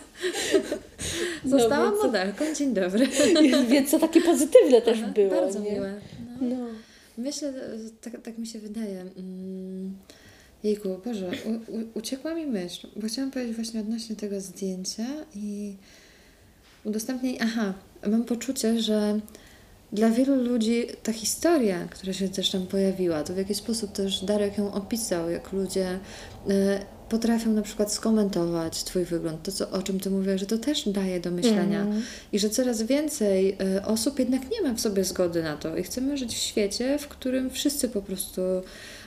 [1.46, 3.08] Zostałam więc- modelką, dzień dobry.
[3.70, 5.30] Więc to takie pozytywne też było.
[5.30, 5.72] Bardzo nie?
[5.72, 6.02] miłe.
[6.42, 6.48] No.
[6.48, 6.68] No.
[7.18, 7.54] Myślę,
[8.02, 9.02] tak, tak mi się wydaje.
[9.02, 9.98] Mm,
[10.64, 15.06] Jejku, Boże, u, u, uciekła mi myśl, bo chciałam powiedzieć właśnie odnośnie tego zdjęcia
[15.36, 15.76] i
[16.84, 17.38] udostępnień.
[17.42, 17.74] Aha,
[18.08, 19.20] mam poczucie, że
[19.92, 24.26] dla wielu ludzi ta historia, która się też tam pojawiła, to w jaki sposób też
[24.26, 26.00] Darek ją opisał, jak ludzie
[26.50, 26.80] e,
[27.12, 30.90] potrafią na przykład skomentować Twój wygląd, to co, o czym Ty mówiłaś, że to też
[30.90, 31.86] daje do myślenia
[32.34, 35.84] i że coraz więcej e, osób jednak nie ma w sobie zgody na to i
[35.84, 38.42] chcemy żyć w świecie, w którym wszyscy po prostu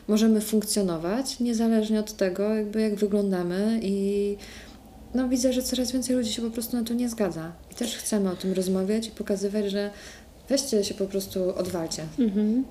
[0.08, 4.36] możemy funkcjonować, niezależnie od tego, jakby jak wyglądamy i
[5.14, 7.52] no widzę, że coraz więcej ludzi się po prostu na to nie zgadza.
[7.72, 9.90] I też chcemy o tym rozmawiać i pokazywać, że
[10.48, 12.02] weźcie się po prostu odwalcie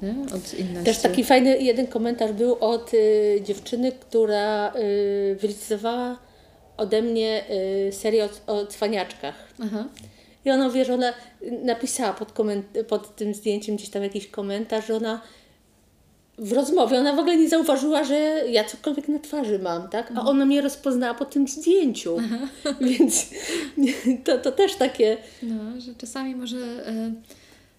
[0.01, 0.15] nie?
[0.35, 0.85] od inności.
[0.85, 6.19] Też taki fajny jeden komentarz był od y, dziewczyny, która y, wylicytowała
[6.77, 7.43] ode mnie
[7.87, 9.35] y, serię o, o cwaniaczkach.
[9.63, 9.85] Aha.
[10.45, 11.13] I ona wie, że ona
[11.63, 15.21] napisała pod, koment- pod tym zdjęciem gdzieś tam jakiś komentarz, że ona
[16.37, 18.15] w rozmowie ona w ogóle nie zauważyła, że
[18.49, 20.11] ja cokolwiek na twarzy mam, tak?
[20.15, 22.17] A ona mnie rozpoznała po tym zdjęciu.
[22.81, 23.29] Więc
[24.23, 25.17] to, to też takie.
[25.43, 27.11] No, że czasami może, e,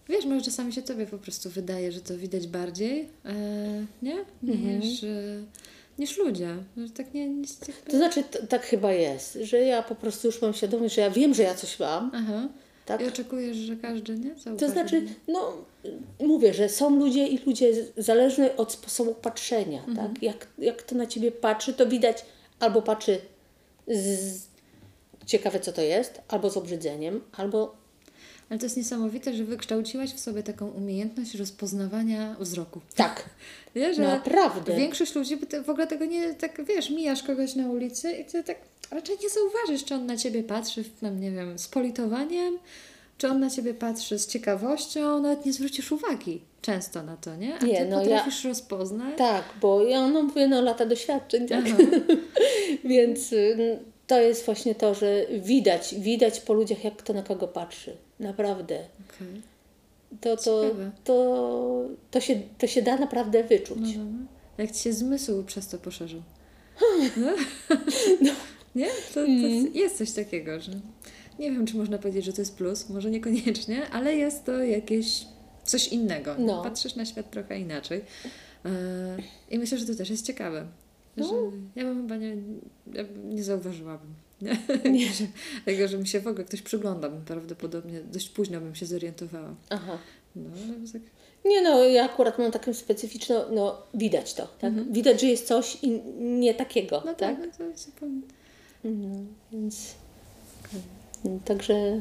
[0.09, 3.35] wiesz, może czasami się tobie po prostu wydaje, że to widać bardziej, e,
[4.03, 4.17] nie?
[4.43, 5.09] Niż, e,
[5.99, 6.57] niż ludzie.
[6.77, 7.47] Że tak nie, nie
[7.91, 11.11] To znaczy, t- tak chyba jest, że ja po prostu już mam świadomość, że ja
[11.11, 12.11] wiem, że ja coś mam.
[12.15, 12.49] Aha.
[12.87, 13.01] Tak?
[13.01, 14.35] I oczekujesz, że każdy, nie?
[14.35, 14.57] Zauważy.
[14.67, 15.53] To znaczy, no,
[16.21, 20.23] mówię, że są ludzie i ludzie zależne od sposobu patrzenia, tak?
[20.23, 22.25] Jak, jak to na ciebie patrzy, to widać
[22.61, 23.21] albo patrzy
[23.89, 24.43] z
[25.27, 27.77] ciekawe co to jest, albo z obrzydzeniem, albo
[28.51, 32.81] Ale to jest niesamowite, że wykształciłaś w sobie taką umiejętność rozpoznawania wzroku.
[32.97, 33.25] tak.
[33.75, 34.77] Wiesz, że Naprawdę.
[34.77, 38.57] Większość ludzi w ogóle tego nie, tak wiesz, mijasz kogoś na ulicy i ty tak
[38.91, 42.59] raczej nie zauważysz, czy on na ciebie patrzy, tam, nie wiem, z politowaniem,
[43.19, 47.59] czy on na ciebie patrzy z ciekawością, nawet nie zwrócisz uwagi często na to, nie?
[47.59, 49.19] A Nie, ty no ja- potrafisz rozpoznać.
[49.19, 51.65] Tak, bo ja no mówię, no lata doświadczeń, tak?
[52.85, 57.49] Więc y, to jest właśnie to, że widać, widać po ludziach, jak kto na kogo
[57.49, 57.97] patrzy.
[58.21, 58.75] Naprawdę.
[59.15, 59.43] Okej.
[60.21, 60.71] To, to,
[61.05, 63.79] to, to, się, to się da naprawdę wyczuć.
[63.97, 64.27] No, no, no.
[64.59, 66.23] Jak ci się zmysł przez to poszerzył.
[67.17, 68.31] No?
[68.75, 68.87] Nie?
[68.87, 69.75] To, to Mm.
[69.75, 70.73] jest coś takiego, że
[71.39, 75.25] nie wiem, czy można powiedzieć, że to jest plus, może niekoniecznie, ale jest to jakieś
[75.65, 76.35] coś innego.
[76.39, 76.63] No.
[76.63, 78.01] Patrzysz na świat trochę inaczej.
[78.65, 78.71] E,
[79.51, 80.67] I myślę, że to też jest ciekawe.
[81.17, 81.25] No.
[81.25, 81.35] Że
[81.77, 82.37] ja bym chyba nie,
[83.25, 84.15] nie zauważyłabym.
[84.91, 85.07] Nie.
[85.13, 85.25] Że,
[85.65, 89.55] tego, że mi się w ogóle ktoś przygląda, prawdopodobnie dość późno bym się zorientowała.
[89.71, 89.99] Aha.
[90.37, 90.51] No,
[90.93, 91.03] tak,
[91.45, 94.93] Nie no, ja akurat mam taką specyficzną, no widać to, tak?
[94.93, 97.41] Widać, że jest coś i nie takiego, no tak?
[97.41, 98.21] tak, no to zupełnie...
[98.85, 99.17] No,
[99.53, 99.95] więc
[101.25, 101.99] no, także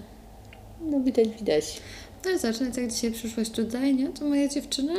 [0.82, 1.82] no widać, widać.
[2.26, 4.10] No i zacznę, jak dzisiaj przyszłaś tutaj, nie?
[4.10, 4.94] To moje dziewczyny,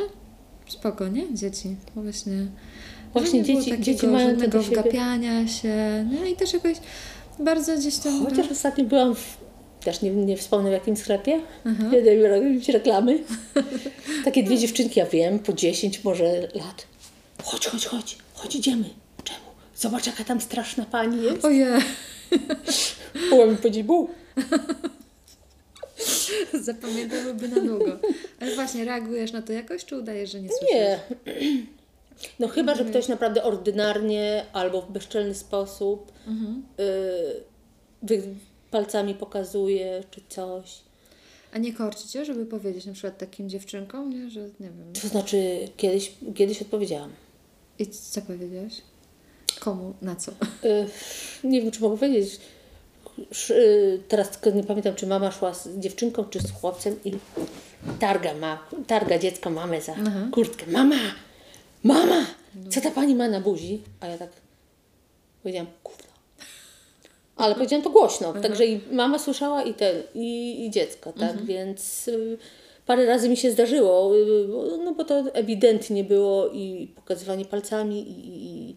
[0.67, 1.33] spoko, nie?
[1.33, 2.47] Dzieci, to właśnie...
[3.15, 4.59] Właśnie nie dzieci- dzieci mają siebie.
[4.59, 6.31] wgapiania się, nie?
[6.31, 6.77] I też jakoś
[7.39, 8.25] bardzo gdzieś tam...
[8.25, 9.37] Chociaż ostatnio byłam w,
[9.83, 11.39] też nie, nie wspomnę w jakim sklepie,
[11.91, 13.19] kiedy robić reklamy.
[14.25, 16.87] Takie dwie dziewczynki, ja wiem, po 10 może lat.
[17.43, 18.83] Chodź, chodź, chodź, chodź, idziemy.
[19.23, 19.39] Czemu?
[19.75, 21.45] Zobacz, jaka tam straszna pani jest.
[21.45, 21.65] Ojej,
[23.29, 24.09] Była mi powiedzieć, bu.
[26.61, 27.99] zapamiętałyby na długo.
[28.41, 30.69] Ale właśnie, reagujesz na to jakoś, czy udajesz, że nie słyszysz?
[30.75, 30.99] Nie.
[32.39, 36.11] No chyba, że ktoś naprawdę ordynarnie albo w bezczelny sposób
[36.79, 37.43] y,
[38.03, 38.23] wy,
[38.71, 40.79] palcami pokazuje czy coś.
[41.53, 44.29] A nie korci cię, żeby powiedzieć na przykład takim dziewczynkom, nie?
[44.29, 44.93] Że nie wiem.
[45.01, 47.11] To znaczy, kiedyś, kiedyś odpowiedziałam.
[47.79, 48.73] I co powiedziałaś?
[49.59, 49.93] Komu?
[50.01, 50.31] Na co?
[50.31, 50.35] Y,
[51.43, 52.39] nie wiem, czy mogę powiedzieć.
[53.49, 57.11] Y, Teraz tylko nie pamiętam, czy mama szła z dziewczynką, czy z chłopcem i
[57.99, 60.27] targa, ma, targa dziecko mamę za Aha.
[60.31, 60.71] kurtkę.
[60.71, 60.95] Mama!
[61.85, 62.25] Mama!
[62.69, 63.81] Co ta pani ma na buzi?
[63.99, 64.29] A ja tak
[65.43, 66.05] powiedziałam, gówno.
[67.35, 72.07] Ale powiedziałam to głośno, także i mama słyszała i ten, i, i dziecko, tak, więc
[72.07, 72.37] y,
[72.85, 74.47] parę razy mi się zdarzyło, y,
[74.83, 78.75] no bo to ewidentnie było i pokazywanie palcami i, i,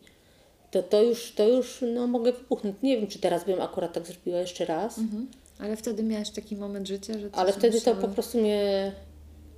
[0.71, 2.77] to, to już, to już, no mogę wybuchnąć.
[2.83, 5.27] Nie wiem, czy teraz bym akurat tak zrobiła jeszcze raz, Mhm.
[5.59, 7.31] Ale wtedy miałaś taki moment życia, że...
[7.31, 8.93] to ale wtedy to po prostu mnie,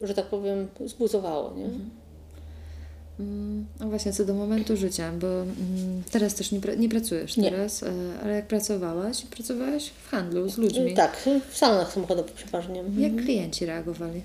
[0.03, 1.65] że tak powiem, zbuzowało, nie?
[1.65, 1.91] Mm,
[3.81, 7.51] No właśnie, co do momentu życia, bo mm, teraz też nie, nie pracujesz Nie.
[7.51, 7.93] teraz, e,
[8.23, 10.93] ale jak pracowałaś, pracowałaś w handlu z ludźmi.
[10.93, 12.85] Y, Tak, w salonach samochodowych przeważnie.
[12.99, 14.23] Jak klienci reagowali?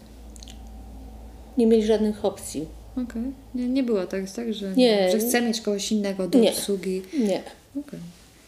[1.57, 2.65] Nie mieli żadnych opcji.
[3.03, 3.21] Okej.
[3.55, 5.11] Nie, nie było tak, tak że, Nie.
[5.11, 6.49] że chce mieć kogoś innego do Nie.
[6.49, 7.01] obsługi.
[7.19, 7.43] Nie.
[7.79, 7.99] Okej.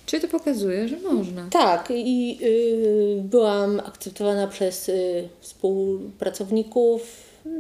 [0.06, 1.48] Czyli to pokazuje, że można.
[1.52, 7.02] Tak, i y, byłam akceptowana przez y, współpracowników,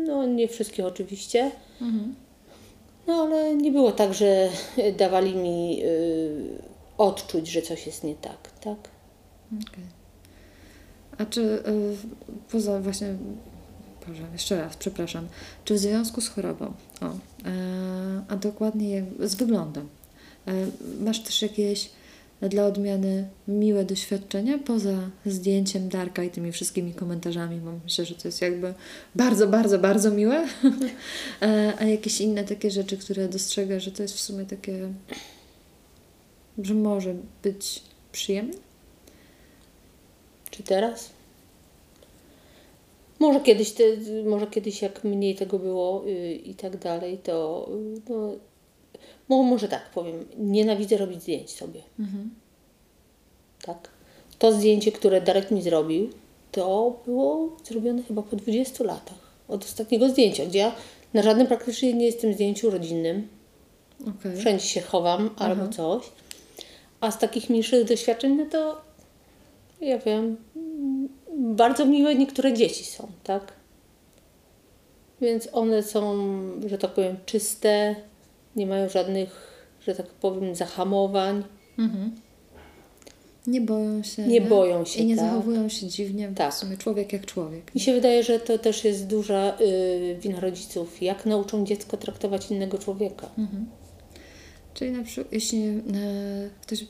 [0.08, 2.16] no nie wszystkich oczywiście, Mhm.
[3.08, 4.50] No ale nie było tak, że
[4.98, 6.62] dawali mi y,
[6.98, 8.78] odczuć, że coś jest nie tak, tak?
[9.48, 9.84] Okej.
[11.18, 11.62] A czy y,
[12.52, 13.16] poza właśnie,
[14.08, 15.28] Boże, jeszcze raz, przepraszam,
[15.66, 17.12] czy w związku z chorobą, o, e,
[18.28, 19.88] a dokładnie z wyglądem,
[20.48, 20.52] e,
[21.00, 21.90] masz też jakieś
[22.42, 28.28] dla odmiany miłe doświadczenia poza zdjęciem Darka i tymi wszystkimi komentarzami, bo myślę, że to
[28.28, 28.74] jest jakby
[29.16, 30.48] bardzo, bardzo, bardzo miłe,
[31.42, 34.90] E, a jakieś inne takie rzeczy, które dostrzegasz, że to jest w sumie takie,
[36.64, 37.82] że może być
[38.12, 38.58] przyjemne?
[40.52, 41.10] Czy teraz?
[43.20, 43.84] Może kiedyś, te,
[44.26, 47.68] może kiedyś jak mniej tego było y, i tak dalej, to
[47.98, 48.36] y, no,
[49.30, 51.82] mo- może tak powiem, nienawidzę robić zdjęć sobie.
[53.62, 53.90] Tak.
[54.40, 56.10] To zdjęcie, które Darek mi zrobił,
[56.52, 60.72] to było zrobione chyba po 20 latach od ostatniego zdjęcia, gdzie ja
[61.14, 63.28] Na żadnym praktycznie nie jestem zdjęciu rodzinnym.
[64.02, 64.38] Okej.
[64.38, 66.04] Wszędzie się chowam albo coś.
[67.02, 68.82] A z takich mniejszych doświadczeń, no to
[69.82, 70.38] ja wiem,
[71.38, 73.54] bardzo miłe niektóre dzieci są, tak?
[75.22, 76.28] Więc one są,
[76.66, 77.96] że tak powiem, czyste,
[78.58, 79.30] nie mają żadnych,
[79.88, 81.44] że tak powiem, zahamowań.
[83.48, 84.28] Nie boją się.
[84.28, 85.26] Nie boją się, I nie tak.
[85.26, 86.32] zachowują się dziwnie.
[86.36, 86.54] Tak.
[86.54, 87.76] W sumie człowiek jak człowiek.
[87.76, 91.02] Mi się wydaje, że to też jest duża y, wina rodziców.
[91.02, 93.30] Jak nauczą dziecko traktować innego człowieka?
[94.74, 95.80] Czyli na przykład, jeśli e,
[96.62, 96.86] ktoś,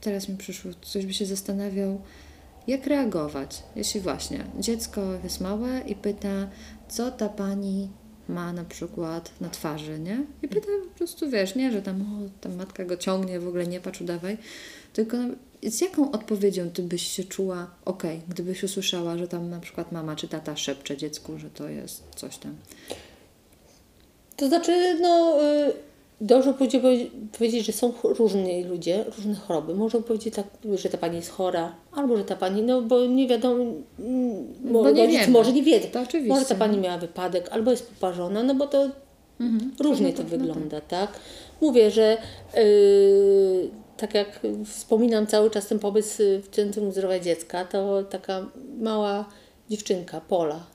[0.00, 2.00] teraz mi przyszło, ktoś by się zastanawiał,
[2.66, 6.48] jak reagować, jeśli właśnie dziecko jest małe i pyta,
[6.88, 7.88] co ta pani
[8.30, 10.24] ma na przykład na twarzy, nie?
[10.42, 13.66] I pyta po prostu, wiesz, nie, że tam, o, tam matka go ciągnie, w ogóle
[13.66, 14.38] nie patrz, udawaj,
[14.92, 15.16] tylko
[15.62, 20.16] z jaką odpowiedzią ty byś się czuła, okej, gdybyś usłyszała, że tam na przykład mama
[20.16, 22.56] czy tata szepcze dziecku, że to jest coś tam.
[24.36, 25.72] To znaczy, no, y,
[26.20, 26.82] dobrze powiedzieć,
[27.38, 29.74] powiedzieć, że są różni ludzie, różne choroby.
[29.74, 33.28] Można powiedzieć tak, że ta pani jest chora, albo że ta pani, no bo nie
[33.28, 33.64] wiadomo,
[33.98, 35.32] mm, Bo bo nie rodzic wiemy.
[35.32, 35.80] może nie wie.
[35.80, 36.82] To oczywiście, Może ta pani no.
[36.82, 38.88] miała wypadek, albo jest poparzona, no bo to
[39.40, 39.72] Mhm.
[39.80, 41.10] różnie No to tak, no wygląda, tak?
[41.60, 42.18] Mówię, że
[42.58, 48.46] y, tak jak wspominam cały czas ten pobyt y, w Centrum Zdrowia Dziecka, to taka
[48.80, 49.24] mała
[49.70, 50.66] dziewczynka, Pola,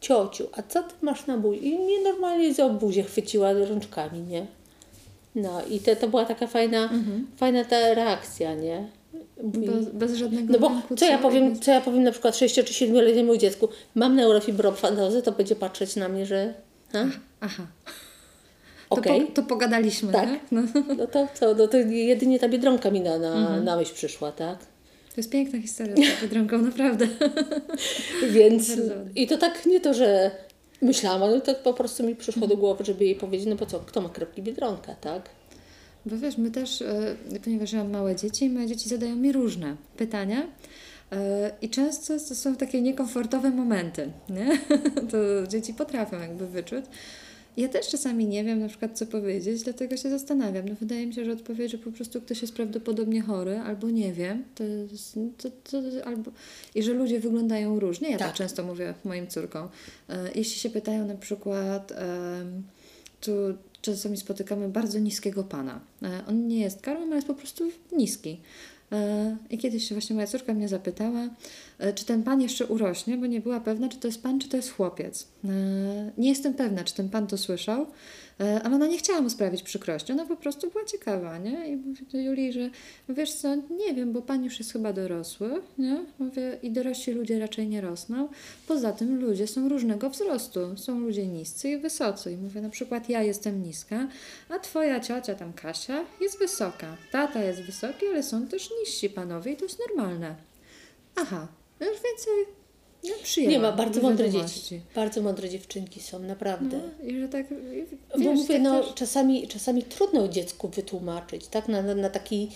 [0.00, 1.68] ciociu, a co ty masz na buzi?
[1.68, 4.46] I mnie normalnie za buzię chwyciła rączkami, nie?
[5.34, 7.26] No i to, to była taka fajna, Mhm.
[7.36, 8.88] fajna ta reakcja, nie?
[9.42, 12.54] Bez, bez żadnego No bo co ja powiem, Bez- co ja powiem na przykład 6
[12.54, 16.54] czy 7-letniemu dziecku, mam neurofibrofanozę, to będzie patrzeć na mnie, że
[16.92, 17.04] ha?
[17.40, 17.66] Aha.
[18.90, 19.20] okej.
[19.20, 20.28] To, po, to pogadaliśmy, Tak.
[20.30, 20.40] tak?
[20.52, 20.62] No.
[20.98, 24.58] No to co, no to jedynie ta Biedronka mi na, na, na myśl przyszła, tak?
[24.58, 27.06] To jest piękna historia z tą Biedronką, naprawdę.
[28.30, 28.72] Więc
[29.14, 30.30] i to tak nie to, że
[30.82, 33.80] myślałam, ale to po prostu mi przyszło do głowy, żeby jej powiedzieć, no bo co,
[33.80, 35.28] kto ma kropki Biedronka, tak?
[36.06, 39.76] Bo wiesz, my też, e, ponieważ ja mam małe dzieci, moje dzieci zadają mi różne
[39.96, 40.46] pytania
[41.12, 44.58] e, i często to są takie niekomfortowe momenty, nie?
[45.10, 46.84] To dzieci potrafią jakby wyczuć.
[47.60, 50.68] Ja też czasami nie wiem na przykład co powiedzieć, dlatego się zastanawiam.
[50.68, 54.12] No wydaje mi się, że odpowiedź, że po prostu ktoś jest prawdopodobnie chory, albo nie
[54.12, 56.30] wiem, to, jest, to, to, albo
[56.74, 58.10] i że ludzie wyglądają różnie.
[58.10, 58.36] Ja tak, Tak.
[58.36, 59.68] często mówię moim córkom.
[60.08, 62.62] E, Jeśli się pytają na przykład, em,
[63.20, 63.32] tu
[63.82, 65.80] czasami spotykamy bardzo niskiego pana.
[66.02, 68.40] E, On nie jest karłem, ale jest po prostu niski.
[68.92, 71.30] E, I kiedyś właśnie moja córka mnie zapytała, e,
[71.94, 74.56] czy ten pan jeszcze urośnie, bo nie była pewna, czy to jest pan, czy to
[74.56, 75.28] jest chłopiec.
[75.44, 75.48] E,
[76.18, 77.86] Nie jestem pewna, czy ten pan to słyszał,
[78.40, 80.12] e, ale ona nie chciała mu sprawić przykrości.
[80.12, 81.68] Ona po prostu była ciekawa, nie?
[81.68, 82.70] I mówi do Julii, że
[83.08, 86.04] wiesz co, nie wiem, bo pan już jest chyba dorosły, nie?
[86.18, 88.28] Mówię, i dorośli ludzie raczej nie rosną.
[88.68, 90.60] Poza tym ludzie są różnego wzrostu.
[90.76, 92.32] Są ludzie niscy i wysocy.
[92.32, 94.08] I mówię, na przykład ja jestem niska,
[94.48, 96.96] a twoja ciocia tam Kasia jest wysoka.
[97.12, 100.34] Tata jest wysoki, ale są też niżsi panowie i to jest normalne.
[101.16, 102.60] Aha, no już więcej
[103.04, 103.52] no, przyjęłam.
[103.52, 104.80] Nie ma, bardzo mądre dzieci.
[104.94, 106.78] Bardzo mądre dziewczynki są, naprawdę.
[106.78, 110.68] No, i że tak, i, Bo wiesz, mówię, tak no też- czasami, czasami trudno dziecku
[110.68, 111.68] wytłumaczyć, tak?
[111.68, 112.48] Na, na, na taki,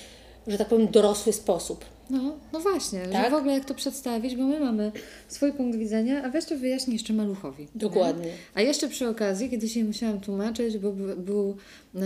[0.47, 1.85] że tak powiem, dorosły sposób.
[2.11, 3.25] No, no właśnie, Tak?
[3.25, 4.93] że w ogóle jak to przedstawić, bo my mamy
[5.29, 7.69] swój punkt widzenia, a weź to wyjaśnij jeszcze maluchowi.
[7.75, 8.27] Dokładnie.
[8.27, 8.33] Nie?
[8.55, 11.57] A jeszcze przy okazji, kiedyś jej musiałam tłumaczyć, bo był,
[11.95, 12.01] e,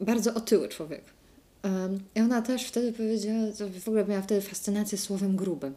[0.00, 1.02] bardzo otyły człowiek.
[1.62, 5.72] Em, I ona też wtedy powiedziała, że w ogóle miała wtedy fascynację słowem gruby.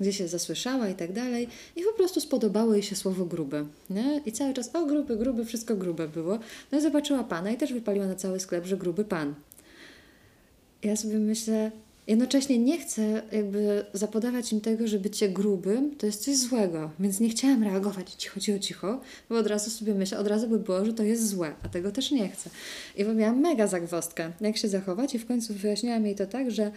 [0.00, 1.48] Gdzie się zasłyszała i tak dalej.
[1.76, 3.64] I po prostu spodobało jej się słowo gruby.
[3.90, 4.20] Nie?
[4.26, 6.38] I cały czas, o gruby, gruby, wszystko grube było.
[6.72, 9.34] No i zobaczyła pana i też wypaliła na cały sklep, że gruby pan
[10.82, 11.70] ja sobie myślę,
[12.06, 17.20] jednocześnie nie chcę jakby zapodawać im tego, że bycie grubym to jest coś złego, więc
[17.20, 20.84] nie chciałam reagować cicho, cicho, cicho, bo od razu sobie myślę, od razu by było,
[20.84, 22.50] że to jest złe, a tego też nie chcę.
[22.96, 26.50] I bo miałam mega zagwozdkę, jak się zachować i w końcu wyjaśniłam jej to tak,
[26.50, 26.72] że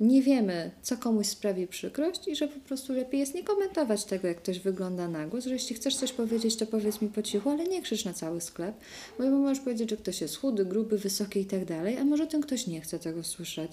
[0.00, 4.28] nie wiemy, co komuś sprawi przykrość i że po prostu lepiej jest nie komentować tego,
[4.28, 7.50] jak ktoś wygląda na głos, że jeśli chcesz coś powiedzieć, to powiedz mi po cichu,
[7.50, 8.74] ale nie krzycz na cały sklep,
[9.18, 12.40] bo możesz powiedzieć, że ktoś jest chudy, gruby, wysoki i tak dalej, a może ten
[12.40, 13.72] ktoś nie chce tego słyszeć.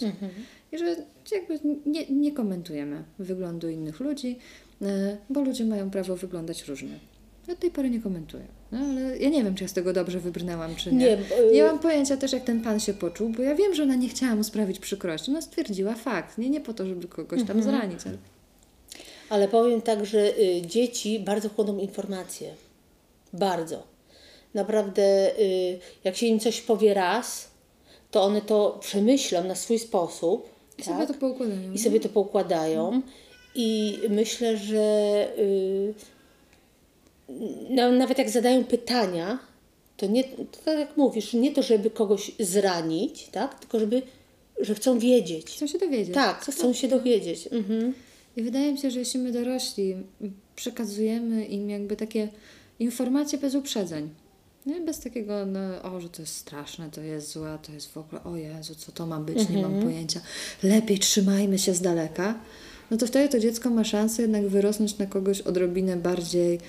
[0.71, 0.95] I że
[1.31, 4.37] jakby nie, nie komentujemy wyglądu innych ludzi,
[4.81, 6.99] e, bo ludzie mają prawo wyglądać różnie.
[7.47, 8.43] Do tej pory nie komentuję.
[8.71, 11.05] No, ale ja nie wiem, czy ja z tego dobrze wybrnęłam, czy nie.
[11.05, 13.83] Nie, bo- nie mam pojęcia też, jak ten pan się poczuł, bo ja wiem, że
[13.83, 15.31] ona nie chciała mu sprawić przykrości.
[15.31, 16.37] Ona stwierdziła fakt.
[16.37, 17.99] Nie, nie po to, żeby kogoś tam zranić.
[18.05, 18.17] Ale...
[19.29, 22.53] Ale powiem tak, że y, dzieci bardzo chłoną informacje.
[23.33, 23.83] Bardzo.
[24.53, 27.47] Naprawdę, y, jak się im coś powie raz,
[28.11, 30.49] to one to przemyślą na swój sposób.
[30.77, 30.93] I tak?
[30.93, 31.73] sobie to poukładają.
[31.73, 33.01] I sobie to poukładają.
[33.55, 35.93] I myślę, że y,
[37.69, 39.39] no, nawet jak zadają pytania,
[39.97, 43.59] to nie, to tak jak mówisz, nie to, żeby kogoś zranić, tak?
[43.59, 44.01] Tylko żeby,
[44.59, 45.45] że chcą wiedzieć.
[45.47, 46.15] Chcą się dowiedzieć.
[46.15, 47.47] Tak, chcą się dowiedzieć.
[47.51, 47.93] Mhm.
[48.37, 49.95] I wydaje mi się, że jeśli my dorośli
[50.55, 52.29] przekazujemy im jakby takie
[52.79, 54.09] informacje bez uprzedzeń,
[54.65, 54.81] nie?
[54.81, 55.59] bez takiego, no,
[55.93, 58.91] o, że to jest straszne, to jest złe, to jest w ogóle, o Jezu, co
[58.91, 60.21] to ma być, nie mam pojęcia,
[60.63, 62.39] lepiej trzymajmy się z daleka,
[62.91, 66.59] no to wtedy to dziecko ma szansę jednak wyrosnąć na kogoś odrobinę bardziej,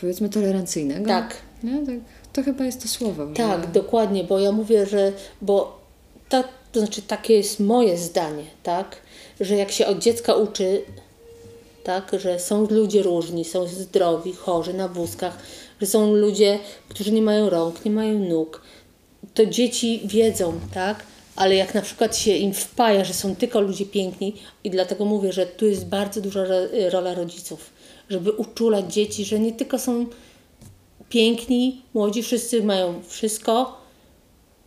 [0.00, 1.06] powiedzmy, tolerancyjnego.
[1.06, 1.36] Tak.
[1.62, 1.86] Nie?
[1.86, 1.94] tak.
[2.32, 3.26] To chyba jest to słowo.
[3.34, 3.68] Tak, że...
[3.68, 5.12] dokładnie, bo ja mówię, że,
[5.42, 5.80] bo
[6.28, 8.96] ta, to znaczy takie jest moje zdanie, tak,
[9.40, 10.82] że jak się od dziecka uczy,
[11.84, 15.38] tak, że są ludzie różni, są zdrowi, chorzy na wózkach,
[15.80, 16.58] że są ludzie,
[16.88, 18.62] którzy nie mają rąk, nie mają nóg,
[19.34, 21.02] to dzieci wiedzą, tak,
[21.36, 24.34] ale jak na przykład się im wpaja, że są tylko ludzie piękni
[24.64, 27.70] i dlatego mówię, że tu jest bardzo duża ro- rola rodziców,
[28.10, 30.06] żeby uczulać dzieci, że nie tylko są
[31.08, 33.78] piękni, młodzi, wszyscy mają wszystko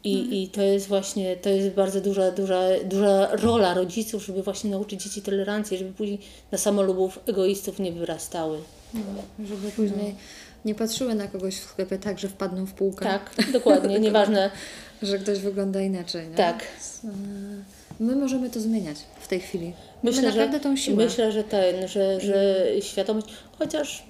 [0.03, 4.71] i, i to jest właśnie, to jest bardzo duża, duża, duża rola rodziców, żeby właśnie
[4.71, 6.19] nauczyć dzieci tolerancji, żeby później
[6.51, 8.57] na samolubów egoistów nie wyrastały.
[9.39, 10.15] Żeby później
[10.65, 13.05] nie patrzyły na kogoś w sklepie tak, że wpadną w półkę.
[13.05, 14.51] Tak, dokładnie, nieważne.
[15.01, 16.27] Że ktoś wygląda inaczej.
[16.27, 16.35] Nie?
[16.35, 16.63] Tak.
[18.01, 19.73] My możemy to zmieniać w tej chwili.
[20.03, 21.05] Myślę, Mamy naprawdę że, tą siłę.
[21.05, 23.27] Myślę, że ten, że, że świadomość,
[23.59, 24.03] chociaż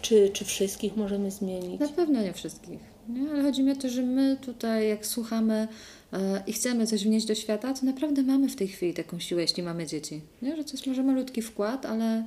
[0.00, 1.80] czy, czy wszystkich możemy zmienić?
[1.80, 2.80] Na pewno nie wszystkich.
[3.08, 3.30] Nie?
[3.30, 5.68] Ale chodzi mi o to, że my tutaj, jak słuchamy
[6.12, 9.42] e, i chcemy coś wnieść do świata, to naprawdę mamy w tej chwili taką siłę,
[9.42, 10.20] jeśli mamy dzieci.
[10.42, 10.56] Nie?
[10.56, 12.24] Że to jest może malutki wkład, ale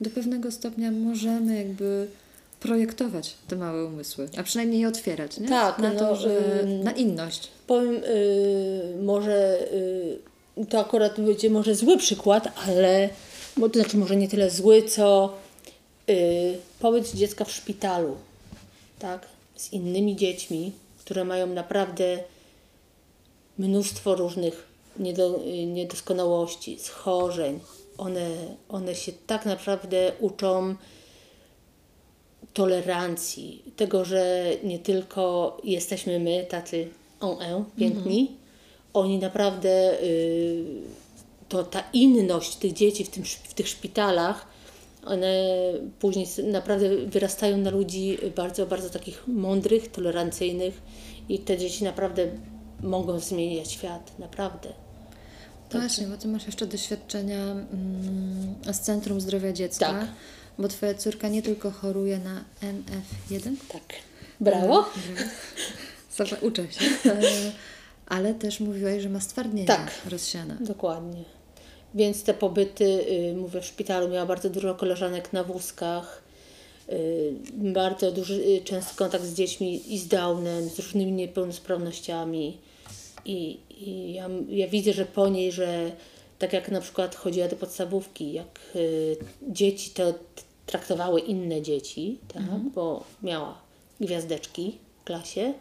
[0.00, 2.08] do pewnego stopnia możemy jakby
[2.60, 5.38] projektować te małe umysły, a przynajmniej je otwierać.
[5.38, 5.48] Nie?
[5.48, 6.40] Tak, na no, to, że
[6.84, 7.48] na inność.
[7.66, 13.08] Powiem, y, może y, to akurat będzie może zły przykład, ale,
[13.56, 15.34] bo to znaczy może nie tyle zły, co
[16.10, 18.16] y, pobyt dziecka w szpitalu,
[18.98, 19.26] tak,
[19.56, 22.18] z innymi dziećmi, które mają naprawdę
[23.58, 24.66] mnóstwo różnych
[24.98, 27.60] niedo, y, niedoskonałości, schorzeń.
[27.98, 28.30] One,
[28.68, 30.74] one się tak naprawdę uczą
[32.56, 36.88] tolerancji, tego, że nie tylko jesteśmy my tacy
[37.20, 38.36] on en, piękni,
[38.92, 40.64] oni naprawdę, y,
[41.48, 44.46] to ta inność tych dzieci w, tym, w tych szpitalach,
[45.06, 45.44] one
[46.00, 50.82] później naprawdę wyrastają na ludzi bardzo, bardzo takich mądrych, tolerancyjnych
[51.28, 52.26] i te dzieci naprawdę
[52.82, 54.68] mogą zmieniać świat, naprawdę.
[55.72, 60.06] Właśnie, bo ty masz jeszcze doświadczenia mm, z Centrum Zdrowia Dziecka, Tak.
[60.58, 63.82] Bo twoja córka nie tylko choruje na NF1, Tak.
[64.40, 64.84] Brawo?
[66.16, 67.20] Zawsze uczę się, e,
[68.06, 69.90] ale też mówiłaś, że ma stwardnienie Tak.
[70.10, 70.56] rozsiane.
[70.60, 71.24] Dokładnie.
[71.94, 76.22] Więc te pobyty, y, mówię, w szpitalu miała bardzo dużo koleżanek na wózkach,
[76.92, 82.58] y, bardzo duży, y, częsty kontakt z dziećmi i z Downem, z różnymi niepełnosprawnościami.
[83.24, 85.92] I, i ja, ja widzę, że po niej, że
[86.38, 88.60] tak jak na przykład chodziła do podstawówki, jak
[89.48, 90.14] dzieci to
[90.66, 93.58] traktowały inne dzieci, tak, bo miała
[94.00, 95.54] gwiazdeczki w klasie,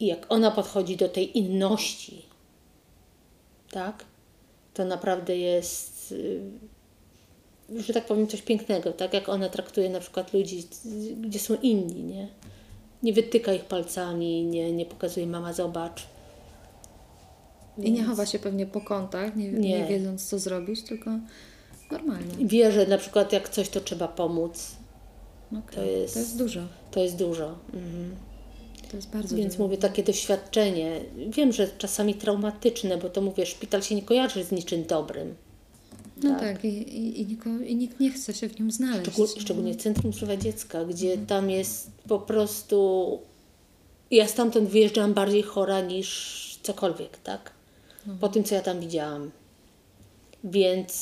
[0.00, 2.22] i jak ona podchodzi do tej inności,
[3.70, 4.04] tak,
[4.74, 6.40] to naprawdę jest, y,
[7.76, 10.66] że tak powiem, coś pięknego, tak jak ona traktuje na przykład ludzi,
[11.20, 12.28] gdzie są inni, nie?
[13.02, 16.06] Nie wytyka ich palcami, nie, nie pokazuje mama zobacz.
[17.78, 19.78] I nie chowa się pewnie po kątach, nie, nie.
[19.78, 19.86] Nie.
[19.86, 21.10] wiedząc co zrobić, tylko
[21.90, 22.46] normalnie.
[22.46, 24.70] Wie, że na przykład jak coś, to trzeba pomóc.
[25.52, 25.74] Okej.
[25.74, 26.60] To jest- to jest dużo.
[26.90, 27.54] To jest dużo.
[27.74, 28.16] Mhm.
[28.90, 29.64] To jest bardzo Więc dużo.
[29.64, 34.50] mówię, takie doświadczenie, wiem, że czasami traumatyczne, bo to mówię, szpital się nie kojarzy z
[34.52, 35.34] niczym dobrym.
[36.22, 36.40] No tak.
[36.40, 39.02] tak, i, i, i, niko, i nikt nie chce się w nim znaleźć.
[39.10, 43.18] Szczegól, szczególnie Centrum Zdrowia Dziecka, gdzie tam jest po prostu.
[44.10, 47.50] Ja stamtąd wyjeżdżam bardziej chora niż cokolwiek, tak?
[48.20, 49.30] Po tym, co ja tam widziałam.
[50.44, 50.92] Więc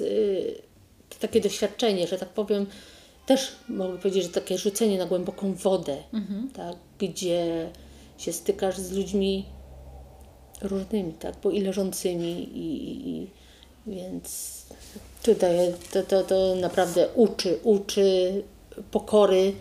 [0.00, 0.62] y,
[1.20, 2.66] takie doświadczenie, że tak powiem,
[3.26, 5.96] też mogę powiedzieć, że takie rzucenie na głęboką wodę,
[6.52, 6.76] tak?
[6.98, 7.70] Gdzie
[8.18, 9.44] się stykasz z ludźmi
[10.62, 11.34] różnymi, tak?
[11.42, 13.28] Bo i leżącymi, i, i, i
[13.86, 14.62] więc
[15.22, 15.56] tutaj
[15.92, 18.42] to, to, to naprawdę uczy, uczy
[18.90, 19.52] pokory,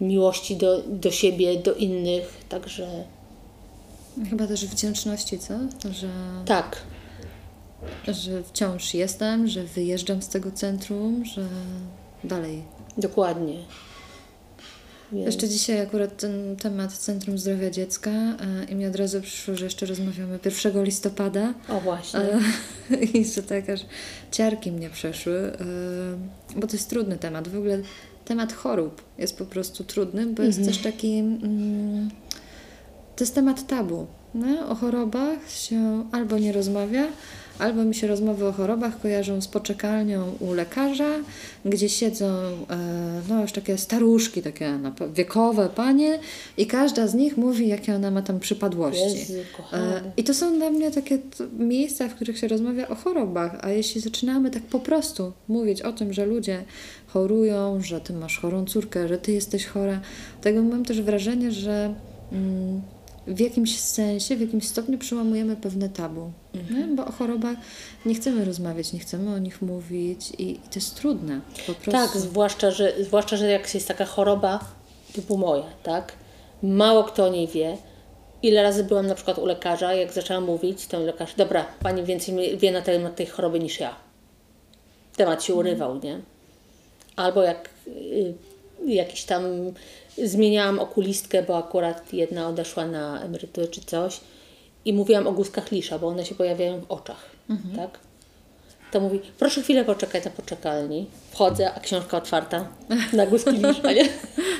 [0.00, 3.04] miłości do, do siebie, do innych, także
[4.30, 5.54] Chyba też wdzięczności, co?
[5.90, 6.08] Że,
[6.46, 6.82] tak,
[8.08, 11.46] że wciąż jestem, że wyjeżdżam z tego centrum, że
[12.24, 12.62] dalej.
[12.98, 13.58] dokładnie.
[15.12, 15.26] Więc...
[15.26, 18.36] Jeszcze dzisiaj akurat ten temat Centrum Zdrowia Dziecka e,
[18.70, 21.54] i mi od razu przyszło, że jeszcze rozmawiamy 1 listopada.
[21.68, 22.20] O właśnie.
[22.20, 23.80] E, I że tak aż
[24.30, 27.48] ciarki mnie przeszły, e, bo to jest trudny temat.
[27.48, 27.78] W ogóle
[28.24, 31.18] temat chorób jest po prostu trudny, bo jest też taki...
[31.18, 32.10] Mm,
[33.16, 34.06] to jest temat tabu.
[34.34, 34.68] No?
[34.68, 37.06] O chorobach się albo nie rozmawia,
[37.60, 41.10] albo mi się rozmowy o chorobach kojarzą z poczekalnią u lekarza,
[41.64, 42.76] gdzie siedzą e,
[43.28, 44.78] no już takie staruszki, takie
[45.14, 46.18] wiekowe panie
[46.56, 49.18] i każda z nich mówi, jakie ona ma tam przypadłości.
[49.18, 49.34] Jezu.
[49.72, 51.18] E, I to są dla mnie takie
[51.58, 55.92] miejsca, w których się rozmawia o chorobach, a jeśli zaczynamy tak po prostu mówić o
[55.92, 56.64] tym, że ludzie
[57.06, 60.00] chorują, że ty masz chorą córkę, że ty jesteś chora,
[60.40, 61.94] tego mam też wrażenie, że
[62.32, 62.82] mm,
[63.30, 66.32] w jakimś sensie, w jakimś stopniu przełamujemy pewne tabu,
[66.70, 66.86] nie?
[66.86, 67.56] bo o chorobach
[68.06, 71.90] nie chcemy rozmawiać, nie chcemy o nich mówić i, i to jest trudne po prostu.
[71.90, 74.60] Tak, zwłaszcza że, zwłaszcza, że jak jest taka choroba
[75.12, 76.12] typu moja, tak?
[76.62, 77.76] Mało kto o niej wie.
[78.42, 82.58] Ile razy byłam na przykład u lekarza, jak zaczęłam mówić, to lekarz, dobra, pani więcej
[82.58, 83.94] wie na temat tej choroby niż ja.
[85.16, 86.20] Temat się urywał, nie?
[87.16, 88.34] Albo jak y,
[88.86, 89.42] jakiś tam
[90.24, 94.20] zmieniałam okulistkę, bo akurat jedna odeszła na emeryturę czy coś
[94.84, 97.30] i mówiłam o guzkach lisza, bo one się pojawiają w oczach,
[97.76, 97.98] tak?
[98.92, 101.06] To mówi, proszę chwilę poczekać na poczekalni.
[101.30, 102.68] Wchodzę, a książka otwarta
[103.12, 104.08] na guzki lisza, nie?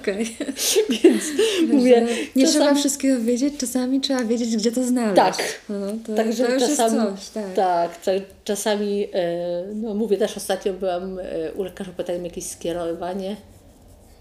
[0.00, 0.36] Okej.
[1.02, 1.24] Więc
[1.72, 2.06] mówię,
[2.36, 5.16] Nie czasami- trzeba wszystkiego wiedzieć, czasami trzeba wiedzieć, gdzie to znaleźć.
[5.16, 5.60] Tak.
[5.68, 7.54] No, to, Także to czasami, coś, tak.
[7.54, 8.00] tak,
[8.44, 13.36] czasami, e, no mówię też ostatnio byłam e, u lekarza, pytałem jakieś skierowanie,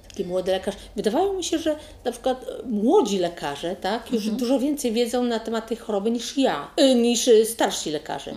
[0.10, 0.76] taki młody lekarz.
[0.96, 1.76] Wydawało mi się, że
[2.06, 6.38] na przykład e, młodzi lekarze, tak, już dużo więcej wiedzą na temat tej choroby niż
[6.38, 8.36] ja, niż starsi lekarze,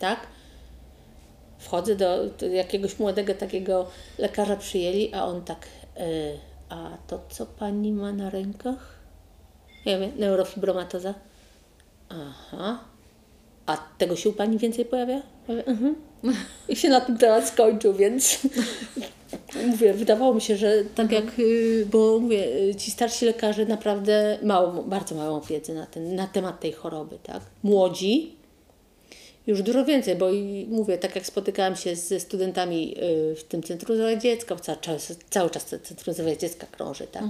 [0.00, 0.20] tak.
[1.58, 3.86] Wchodzę do, do jakiegoś młodego takiego
[4.18, 6.06] lekarza przyjęli, a on tak, e,
[6.68, 8.96] a to co pani ma na rękach?
[9.84, 11.14] Ja mówię, neurofibromatoza.
[12.08, 12.78] Aha.
[13.66, 15.14] A tego się u Pani więcej pojawia?
[15.14, 15.96] Ja mówię, mhm.
[16.68, 18.38] I się na ten temat skończył, więc
[19.70, 24.38] mówię, wydawało mi się, że tak jak, y, bo mówię, y, ci starsi lekarze naprawdę
[24.42, 27.40] mało, bardzo mają wiedzy na, ten, na temat tej choroby, tak?
[27.62, 28.35] Młodzi
[29.46, 32.94] już dużo więcej, bo i mówię, tak jak spotykałam się ze studentami
[33.32, 37.06] y, w tym Centrum Zdrowia Dziecka, cały czas, cały czas to Centrum Zdrowia Dziecka krąży,
[37.06, 37.24] tak?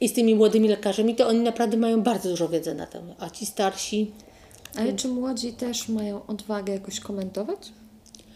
[0.00, 3.30] I z tymi młodymi lekarzami, to oni naprawdę mają bardzo dużo wiedzy na temat, a
[3.30, 4.10] ci starsi,
[4.76, 7.58] Ale czy młodzi też mają odwagę jakoś komentować?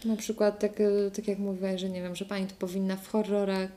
[0.05, 3.07] Na przykład tak, e, tak jak mówiłaś, że nie wiem, że pani to powinna w
[3.07, 3.69] horrorach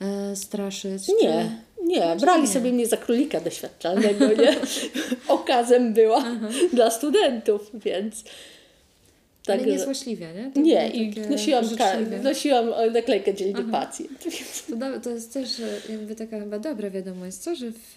[0.00, 1.08] e, straszyć.
[1.22, 2.48] Nie, nie, brali nie?
[2.48, 4.56] sobie mnie za królika doświadczalnego, nie?
[5.28, 6.24] Okazem była
[6.72, 8.24] dla studentów, więc...
[9.46, 9.52] Czy...
[9.52, 10.50] Ale Także- nie złośliwie, nie?
[10.54, 12.18] To nie, i nosiłam, życzliwe.
[12.22, 14.24] nosiłam e, naklejkę dzielny pacjent.
[14.24, 14.64] Więc...
[14.68, 17.54] To, do, to jest też e, jakby taka chyba dobra wiadomość, co?
[17.54, 17.94] Że w...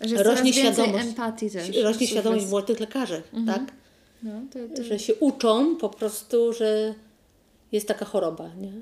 [0.00, 1.04] Że jest Rośnie świadomość.
[1.04, 1.76] empatii też.
[1.82, 3.62] Rośnie świadomość młodych lekarzy, tak?
[4.22, 6.94] No, to, to, Że się uczą po prostu, że
[7.72, 8.72] jest taka choroba, nie?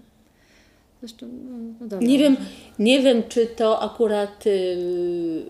[1.01, 1.27] zresztą,
[1.81, 2.01] no, no.
[2.01, 2.37] Nie wiem,
[2.79, 5.43] nie wiem, czy to akurat, yy,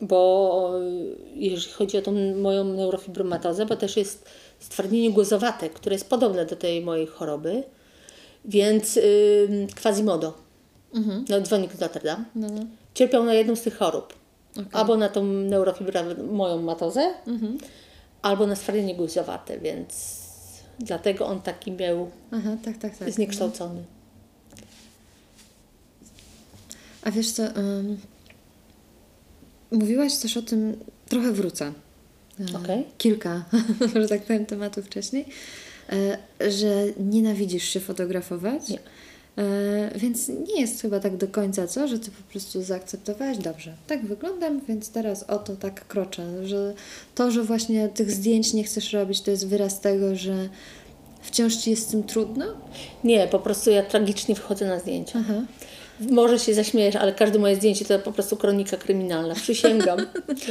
[0.00, 0.70] bo
[1.34, 4.28] jeżeli chodzi o tą moją neurofibromatozę, bo też jest
[4.58, 7.62] stwardnienie głozowate, które jest podobne do tej mojej choroby,
[8.44, 10.34] więc yy, Quasimodo,
[11.28, 12.60] no, dzwonik Notre Dame, No, no.
[12.94, 14.14] cierpiał na jedną z tych chorób.
[14.72, 17.14] Albo na tą neurofibromatozę, moją matozę,
[18.22, 20.16] albo na stwardnienie głozowate, więc
[20.78, 23.10] dlatego on taki miał Aha, tak, tak, tak.
[23.12, 23.84] zniekształcony.
[27.02, 27.98] A wiesz co, ym,
[29.70, 30.76] mówiłaś też o tym,
[31.08, 31.72] trochę wrócę.
[32.40, 32.84] E, Okej.
[32.98, 33.44] Kilka,
[34.00, 35.24] że tak powiem, tematów wcześniej,
[35.92, 36.18] e,
[36.50, 38.68] że nienawidzisz się fotografować.
[38.68, 38.78] Nie.
[39.38, 41.88] E, więc nie jest chyba tak do końca, co?
[41.88, 46.46] Że ty po prostu zaakceptowałaś, dobrze, tak wyglądam, więc teraz o to tak kroczę.
[46.46, 46.74] Że
[47.14, 50.48] to, że właśnie tych zdjęć nie chcesz robić, to jest wyraz tego, że
[51.22, 52.46] wciąż ci jest z tym trudno?
[53.04, 55.18] Nie, po prostu ja tragicznie wchodzę na zdjęcia.
[55.18, 55.42] Aha.
[56.00, 59.34] Może się zaśmiejesz, ale każde moje zdjęcie to po prostu kronika kryminalna.
[59.34, 59.98] Przysięgam.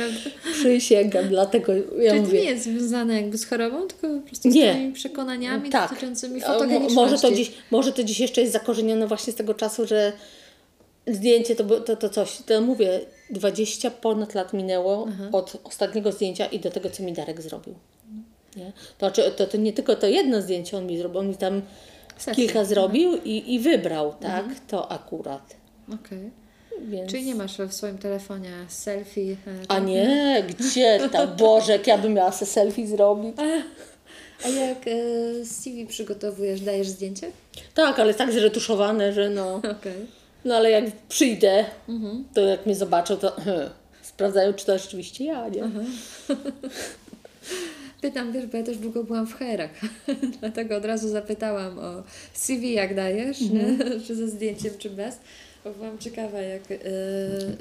[0.59, 2.41] Przysięgam, dlatego ja Czyli to mówię.
[2.41, 4.73] nie jest związane jakby z chorobą, tylko po prostu Nie.
[4.73, 5.89] z tymi przekonaniami tak.
[5.89, 6.95] dotyczącymi fotogeniczności.
[6.95, 10.13] Może to, dziś, może to dziś jeszcze jest zakorzenione właśnie z tego czasu, że
[11.07, 12.37] zdjęcie to, to, to coś.
[12.45, 17.41] To mówię, 20 ponad lat minęło od ostatniego zdjęcia i do tego, co mi Darek
[17.41, 17.73] zrobił.
[18.55, 18.71] Nie?
[18.97, 21.61] To, znaczy, to, to nie tylko to jedno zdjęcie on mi zrobił, on mi tam
[22.17, 22.41] Setki.
[22.41, 24.45] kilka zrobił i, i wybrał, tak?
[24.67, 25.55] To akurat.
[25.93, 26.31] Okej.
[26.81, 27.11] Więc...
[27.11, 29.31] Czyli nie masz w swoim telefonie selfie?
[29.31, 29.35] e,
[29.67, 29.85] A tak?
[29.85, 31.35] nie, gdzie tam?
[31.37, 33.35] Boże, ja bym miała se selfie zrobić.
[34.45, 37.31] A jak e, CV przygotowujesz, dajesz zdjęcie?
[37.73, 39.55] Tak, ale tak zretuszowane, że no...
[39.79, 40.05] Okej.
[40.45, 41.65] No ale jak przyjdę,
[42.33, 43.35] to jak mnie zobaczą, to
[44.01, 45.63] sprawdzają, czy to rzeczywiście ja, nie?
[48.05, 49.71] Pytam, wiesz, bo ja też długo byłam w herach,
[50.39, 52.03] dlatego od razu zapytałam o
[52.33, 53.77] CV, jak dajesz, nie?
[54.07, 55.19] czy ze zdjęciem, czy bez.
[55.63, 56.75] Bo byłam ciekawa, jak, e,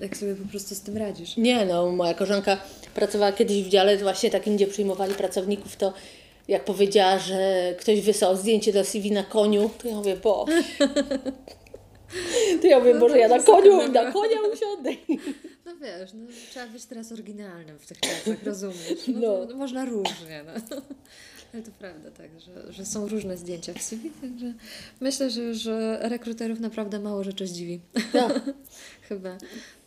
[0.02, 1.36] jak sobie po prostu z tym radzisz.
[1.36, 2.56] Nie, no moja koleżanka
[2.94, 5.92] pracowała kiedyś w dziale właśnie takim, gdzie przyjmowali pracowników, to
[6.48, 10.46] jak powiedziała, że ktoś wysłał zdjęcie do CV na koniu, to ja mówię, bo...
[12.62, 14.90] To ja mówię, No Boże, ja na koniu, na konia usiądę.
[15.66, 19.08] No wiesz, no, trzeba być teraz oryginalnym w tych czasach, rozumiesz?
[19.08, 19.46] No, No.
[19.46, 20.52] To, można różnie, no.
[21.54, 24.54] Ale to prawda, tak, że, że są różne zdjęcia w CV, także
[25.00, 27.80] myślę, że, że rekruterów naprawdę mało rzeczy zdziwi.
[28.12, 28.42] Tak.
[29.08, 29.28] Chyba.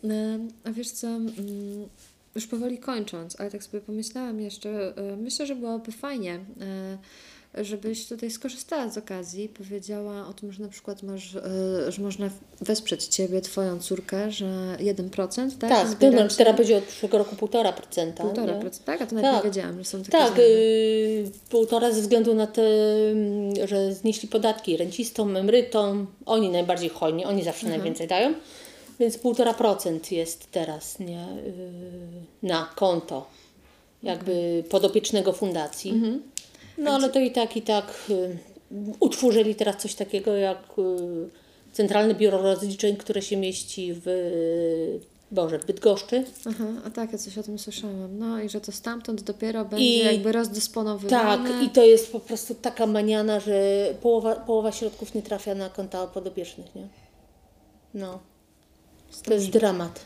[0.04, 1.28] E, A wiesz co, mm,
[2.34, 6.98] już powoli kończąc, ale tak sobie pomyślałam jeszcze, e, myślę, że byłoby fajnie, e,
[7.54, 12.30] żebyś tutaj skorzystała z okazji, powiedziała o tym, że na przykład masz, e, że można
[12.60, 15.70] wesprzeć Ciebie, Twoją córkę, że 1%, tak?
[15.70, 18.12] Tak, no, teraz będzie od przyszłego roku 1,5%.
[18.12, 18.60] Półtora nie?
[18.60, 19.02] procent, tak?
[19.02, 19.44] A to nawet Tak.
[19.44, 20.48] nie wiedziałam, że są takie Tak, zmiany.
[20.48, 26.06] y, półtora ze względu na mm, że znieśli podatki rencistom, emerytom.
[26.26, 28.34] Oni najbardziej hojni, oni zawsze najwięcej dają.
[29.00, 33.26] Więc półtora procent jest teraz nie, y, na konto
[34.02, 35.92] jakby podopiecznego fundacji.
[36.78, 38.38] No ale to i tak, i tak y,
[39.00, 41.28] utworzyli teraz coś takiego jak y,
[41.72, 45.00] Centralne Biuro Rozliczeń, które się mieści w y,
[45.30, 46.24] Boże, w Bydgoszczy.
[46.48, 48.18] Aha, a tak, ja coś o tym słyszałam.
[48.18, 51.50] No i że to stamtąd dopiero będzie I- jakby rozdysponowywane.
[51.50, 55.68] Tak, i to jest po prostu taka maniana, że połowa, połowa środków nie trafia na
[55.70, 56.88] konta podopiecznych, nie?
[57.94, 58.18] No.
[59.24, 60.00] To jest dramat.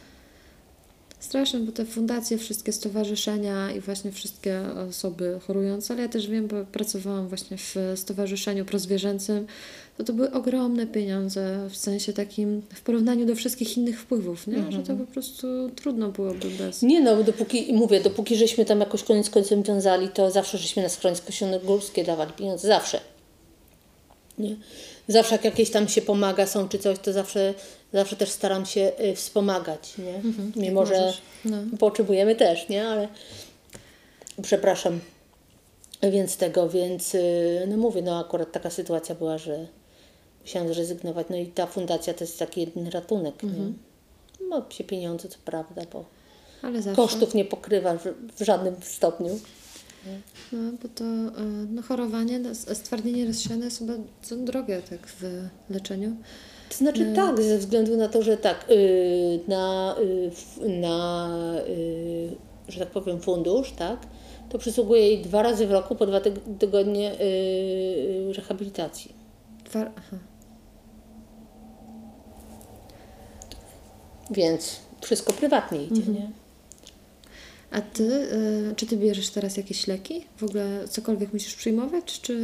[1.22, 4.60] Straszne, bo te fundacje, wszystkie stowarzyszenia i właśnie wszystkie
[4.90, 9.46] osoby chorujące, ale ja też wiem, bo pracowałam właśnie w stowarzyszeniu prozwierzęcym,
[9.98, 14.56] to to były ogromne pieniądze w sensie takim, w porównaniu do wszystkich innych wpływów, nie?
[14.56, 14.72] Mhm.
[14.72, 15.46] że to po prostu
[15.76, 16.82] trudno byłoby bez.
[16.82, 20.88] Nie no, dopóki, mówię, dopóki żeśmy tam jakoś koniec końcem wiązali, to zawsze żeśmy na
[20.88, 21.32] schronisko
[21.64, 23.00] górskie dawali pieniądze, zawsze.
[24.38, 24.56] Nie?
[25.08, 27.54] Zawsze jak jakieś tam się pomaga są czy coś, to zawsze,
[27.92, 30.22] zawsze też staram się y, wspomagać, nie?
[30.56, 31.12] Mimo, że.
[31.44, 31.56] No.
[31.78, 32.88] potrzebujemy też, nie?
[32.88, 33.08] Ale
[34.42, 35.00] przepraszam.
[36.02, 39.66] Więc tego, więc y, no mówię, no akurat taka sytuacja była, że
[40.42, 41.26] musiałam zrezygnować.
[41.30, 43.72] No i ta fundacja to jest taki jedyny ratunek, nie?
[44.48, 46.04] Ma się pieniądze, co prawda, bo
[46.96, 49.40] kosztów nie pokrywa w, w żadnym stopniu.
[50.52, 51.30] No, bo to e,
[51.70, 53.92] no, chorowanie, no, stwardnienie rozsiane jest chyba
[54.36, 56.16] drogie tak w leczeniu.
[56.68, 61.28] To znaczy tak, ze względu na to, że tak, y, na, y, na
[61.68, 62.36] y,
[62.68, 63.98] że tak powiem, fundusz, tak,
[64.48, 67.12] to przysługuje jej dwa razy w roku po dwa tyg- tygodnie
[68.36, 69.12] rehabilitacji.
[69.64, 70.16] Dwa, aha.
[74.30, 76.30] Więc wszystko prywatnie idzie, nie?
[77.72, 80.24] A ty, y, czy ty bierzesz teraz jakieś leki?
[80.36, 82.34] W ogóle cokolwiek musisz przyjmować, czy...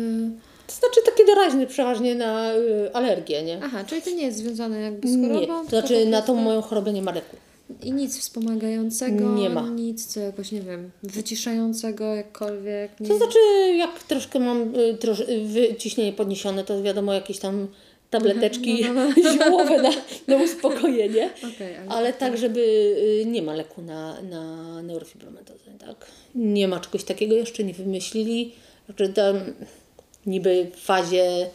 [0.66, 3.60] To znaczy takie doraźne przeważnie na y, alergię, nie?
[3.62, 5.46] Aha, czyli to nie jest związane jakby z Nie, chorobą?
[5.46, 7.36] to tylko znaczy po na tą moją chorobę nie ma leku.
[7.82, 9.60] I nic wspomagającego, Nie ma.
[9.68, 13.00] nic co jakoś, nie wiem, wyciszającego jakkolwiek.
[13.00, 13.08] Nie...
[13.08, 13.38] To znaczy,
[13.76, 17.68] jak troszkę mam y, trosz, y, ciśnienie podniesione, to wiadomo, jakieś tam
[18.10, 18.84] tableteczki
[19.38, 19.90] ziołowe na,
[20.26, 21.30] na uspokojenie.
[21.54, 22.60] Okej, ale- ale tak, żeby
[23.22, 26.06] y, nie ma leku na, na neurofibromatozę, tak?
[26.34, 28.52] Nie ma czegoś takiego, jeszcze nie wymyślili.
[28.86, 29.36] Znaczy tam
[30.26, 31.50] niby w fazie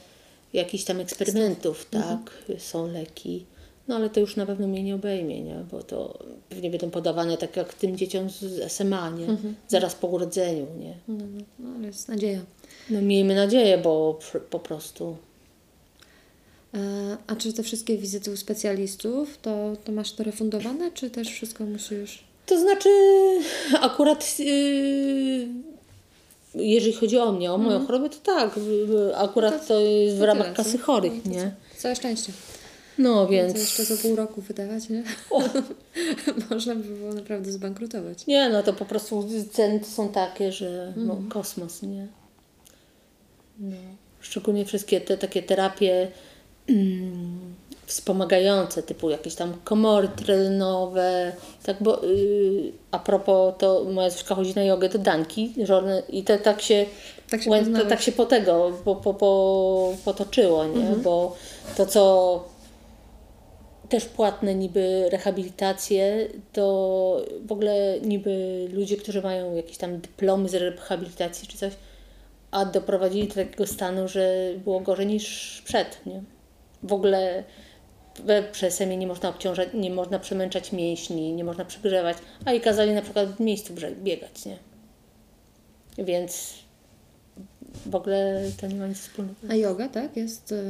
[0.53, 2.43] jakichś tam eksperymentów, tak?
[2.59, 3.45] Są leki.
[3.87, 5.55] No ale to już na pewno mnie nie obejmie, nie?
[5.71, 9.25] Bo to pewnie będą podawane tak jak tym dzieciom z SMA, nie?
[9.67, 10.93] Zaraz po urodzeniu, nie?
[11.07, 12.39] No, no, no, ale jest nadzieja.
[12.89, 15.17] No miejmy nadzieję, bo po prostu
[17.27, 21.63] A czy te wszystkie wizyty u specjalistów, to, to masz to refundowane, czy też wszystko
[21.63, 22.23] musisz...
[22.45, 22.89] To znaczy,
[23.81, 25.47] akurat yy,
[26.55, 28.59] jeżeli chodzi o mnie, o moją chorobę, to tak.
[29.15, 31.51] Akurat to- to jest w to ramach tyle, kasy chorych, No, to nie?
[31.77, 32.33] Całe szczęście.
[32.97, 33.59] No Więc więc.
[33.69, 35.03] jeszcze za pół roku wydawać, nie?
[36.49, 38.27] Można by było naprawdę zbankrutować.
[38.27, 41.29] nie, no to po prostu ceny są takie, że no, Mhm.
[41.29, 42.07] kosmos, nie?
[43.59, 43.75] No.
[44.21, 46.11] Szczególnie wszystkie te takie terapie
[47.85, 51.31] wspomagające, typu jakieś tam komory trenowe,
[51.63, 56.03] tak, bo yy, a propos, to moja córka chodzi na jogę do Danki, że one,
[56.09, 56.85] i to tak się,
[57.29, 60.79] Tak się łę- to tak się po tego, po, po, po, potoczyło, nie?
[60.81, 61.01] Mhm.
[61.01, 61.35] Bo
[61.77, 62.43] to, co
[63.89, 70.53] też płatne niby rehabilitacje, to w ogóle niby ludzie, którzy mają jakieś tam dyplomy z
[70.55, 71.73] rehabilitacji czy coś,
[72.51, 76.23] a doprowadzili do takiego stanu, że było gorzej niż przed, nie?
[76.83, 77.43] W ogóle
[78.23, 82.93] we przesemi nie można obciążać, nie można przemęczać mięśni, nie można przegrzewać, a i kazali
[82.93, 83.73] na przykład w miejscu
[84.03, 84.57] biegać, nie?
[85.97, 86.53] Więc
[87.85, 89.35] w ogóle to nie ma nic wspólnego.
[89.49, 90.17] A yoga, tak?
[90.17, 90.63] Jest e,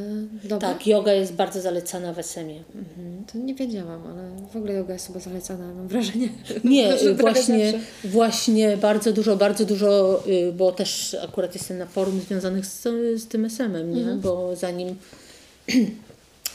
[0.47, 0.74] dobra?
[0.74, 2.64] Tak, yoga jest bardzo zalecana w SM-ie.
[2.76, 6.30] Mhm, To nie wiedziałam, ale w ogóle yoga jest chyba zalecana, mam wrażenie.
[6.64, 12.66] Nie, właśnie, właśnie bardzo dużo, bardzo dużo, y, bo też akurat jestem na forum związanych
[12.66, 12.84] z,
[13.22, 14.01] z tym SM-em, nie?
[14.01, 14.20] Mhm.
[14.20, 14.95] Bo zanim,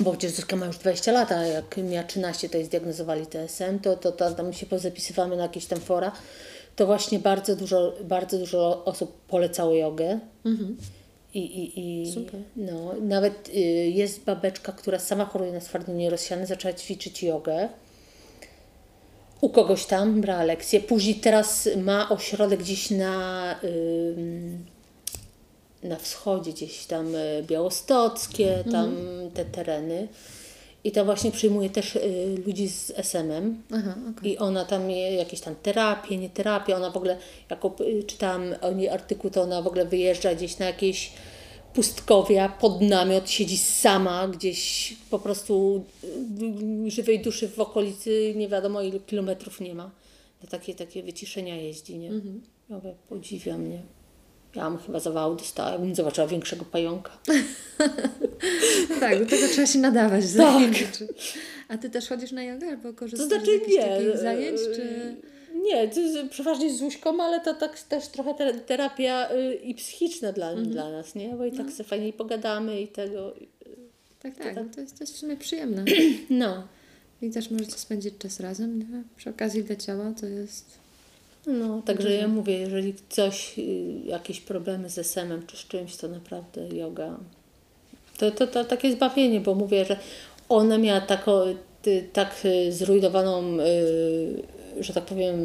[0.01, 3.79] bo przecież Zuzka ma już 20 lat, a jak miała 13, to jej zdiagnozowali TSM,
[3.79, 6.13] to, to, to tam się pozapisywamy na jakieś tam fora,
[6.77, 10.19] to właśnie bardzo dużo, bardzo dużo osób polecało jogę.
[11.35, 12.41] I, i, i Super.
[12.57, 13.53] No, nawet y,
[13.95, 17.69] jest babeczka, która sama choruje na stwardnienie rozsiane, zaczęła ćwiczyć jogę
[19.41, 20.81] u kogoś tam, brała lekcje.
[20.81, 24.65] Później teraz ma ośrodek gdzieś na, ym,
[25.83, 28.97] na wschodzie, gdzieś tam y, białostockie, tam
[29.35, 30.09] te tereny.
[30.85, 33.63] I tam właśnie przyjmuje też y, ludzi z SM-em.
[33.75, 34.33] Aha, okej.
[34.33, 37.19] I ona tam je jakieś tam terapie, nie terapie, ona w ogóle,
[37.51, 41.13] jako y, czytałam o niej artykuł, to ona w ogóle wyjeżdża gdzieś na jakieś
[41.75, 45.85] pustkowia, pod namiot, siedzi sama gdzieś po prostu
[46.87, 49.91] y, żywej duszy w okolicy, nie wiadomo ilu kilometrów nie ma.
[50.43, 52.11] Na takie, takie wyciszenia jeździ, nie?
[52.69, 53.83] Mówię, podziwia mnie.
[54.55, 57.11] Ja bym chyba zawału dostała, jakbym zobaczyła większego pająka.
[59.01, 60.25] Tak, do tego trzeba się nadawać.
[60.37, 60.73] Tak.
[61.69, 63.83] A ty też chodzisz na jogę albo To korzystasz znaczy z jakichś nie.
[63.87, 65.15] takich e, zajęć, czy...
[65.63, 69.75] Nie, to jest przeważnie z Zuśką, ale to tak też trochę te, terapia y, i
[69.75, 70.71] psychiczna dla, Mhm.
[70.71, 71.29] dla nas, nie?
[71.29, 71.59] Bo i No.
[71.65, 73.35] tak sobie fajnie pogadamy i tego.
[74.23, 75.85] Tak, tak, no to jest, to jest w sumie przyjemne.
[76.31, 76.67] No.
[77.23, 78.79] I też możecie spędzić czas razem.
[78.79, 79.03] Nie?
[79.17, 80.79] Przy okazji dla ciała to jest...
[81.49, 83.63] No, także ja mówię, jeżeli coś, y,
[84.05, 87.19] jakieś problemy z SM-em czy z czymś, to naprawdę yoga.
[88.19, 89.97] To, to, to takie zbawienie, bo mówię, że
[90.49, 91.45] ona miała tako,
[92.13, 95.39] tak y, zrujnowaną, y, że tak powiem,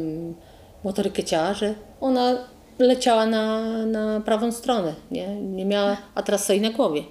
[0.84, 2.38] motorykę ciała, że ona
[2.78, 5.36] leciała na, na prawą stronę, nie?
[5.36, 7.02] Nie miała, a teraz stoi na głowie.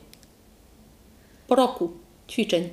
[1.48, 1.91] Po roku
[2.30, 2.70] ćwiczeń.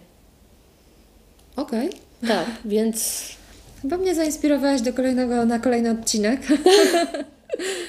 [1.56, 1.90] Okej.
[2.28, 3.28] Tak, więc
[3.82, 6.40] Chyba mnie zainspirowałaś do kolejnego, na kolejny odcinek,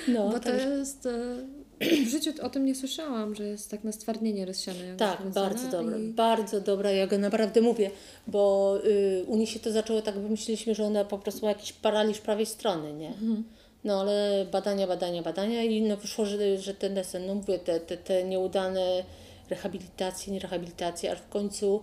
[0.07, 1.05] no, bo to jest...
[1.05, 4.95] e, W życiu o tym nie słyszałam, że jest tak na stwardnienie rozsiane.
[4.97, 7.91] Tak, bardzo dobra, i- bardzo dobra, ja go naprawdę mówię,
[8.27, 11.73] bo y, u niej się to zaczęło tak, myśleliśmy, że ona po prostu ma jakiś
[11.73, 13.13] paraliż prawej strony, nie?
[13.83, 17.79] No ale badania, badania, badania i no wyszło, że, że ten desen, no mówię, te,
[17.79, 19.03] te, te nieudane
[19.49, 21.81] rehabilitacje, nie rehabilitacje, aż w końcu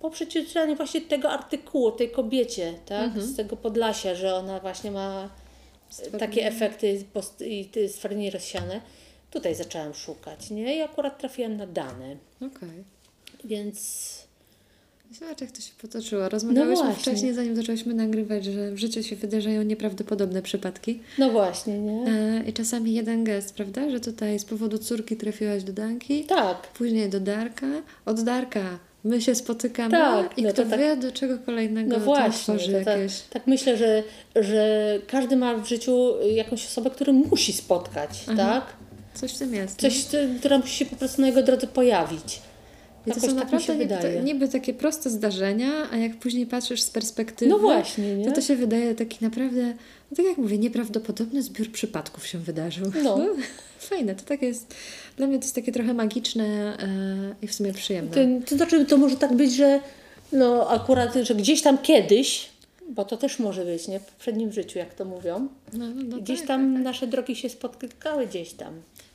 [0.00, 5.30] po przeczytaniu właśnie tego artykułu tej kobiecie, tak, z tego Podlasia, że ona właśnie ma
[6.18, 8.80] takie efekty post- i stwardnienie rozsiane,
[9.30, 10.76] tutaj zaczęłam szukać, nie?
[10.76, 12.16] I akurat trafiłam na dane.
[12.40, 12.84] Okej.
[13.44, 13.78] Więc
[15.12, 16.28] Zobacz, jak to się potoczyło.
[16.28, 17.02] Rozmawiałyśmy właśnie.
[17.02, 21.00] wcześniej, zanim zaczęłyśmy nagrywać, że w życiu się wydarzają nieprawdopodobne przypadki.
[21.18, 22.06] no właśnie, nie?
[22.06, 23.90] E, I czasami jeden gest, prawda?
[23.90, 27.66] Że tutaj z powodu córki trafiłaś do Danki, Tak, później do Darka,
[28.06, 28.78] od Darka
[29.08, 32.54] my się spotykamy Tak, i no kto to tak- wie, do czego kolejnego no właśnie.
[32.54, 33.20] To tak, jakieś...
[33.30, 34.02] tak myślę, że,
[34.36, 38.64] że każdy ma w życiu jakąś osobę, którą musi spotkać, tak?
[39.14, 39.80] Coś w tym jest.
[39.80, 42.40] Coś, co- która musi się po prostu na jego drodze pojawić.
[43.08, 46.82] I to są tak naprawdę niby, to, niby takie proste zdarzenia, a jak później patrzysz
[46.82, 48.24] z perspektywy, No właśnie, nie?
[48.24, 49.66] to to się wydaje taki naprawdę,
[50.10, 52.92] no tak jak mówię, nieprawdopodobny zbiór przypadków się wydarzył.
[53.04, 53.26] No.
[53.78, 54.74] Fajne, to tak jest,
[55.16, 58.10] dla mnie to jest takie trochę magiczne e, i w sumie przyjemne.
[58.10, 59.80] To, to znaczy, to może tak być, że
[60.32, 62.48] no akurat, że gdzieś tam kiedyś,
[62.90, 64.00] bo to też może być, nie?
[64.00, 65.48] W poprzednim życiu, jak to mówią.
[65.72, 66.84] No, no gdzieś tak, tam tak, tak.
[66.84, 68.74] nasze drogi się spotkały gdzieś tam.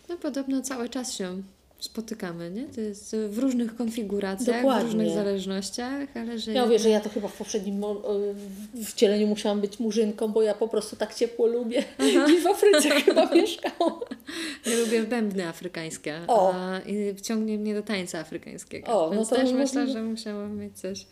[0.09, 1.41] No podobno cały czas się
[1.83, 2.63] spotykamy, nie?
[2.63, 4.81] To jest w różnych konfiguracjach, Dokładnie.
[4.81, 6.53] w różnych zależnościach, ale że...
[6.53, 7.83] Ja mówię, że ja to chyba w poprzednim
[8.85, 11.83] wcieleniu musiałam być murzynką, bo ja po prostu tak ciepło lubię.
[12.25, 13.99] Gdzieś w Afryce chyba mieszkałam.
[14.65, 16.53] Ja lubię bębny afrykańskie O.
[16.53, 18.87] a, i ciągnie mnie do tańca afrykańskiego.
[18.87, 21.05] O, no Więc to też myślę, że musiałam mieć coś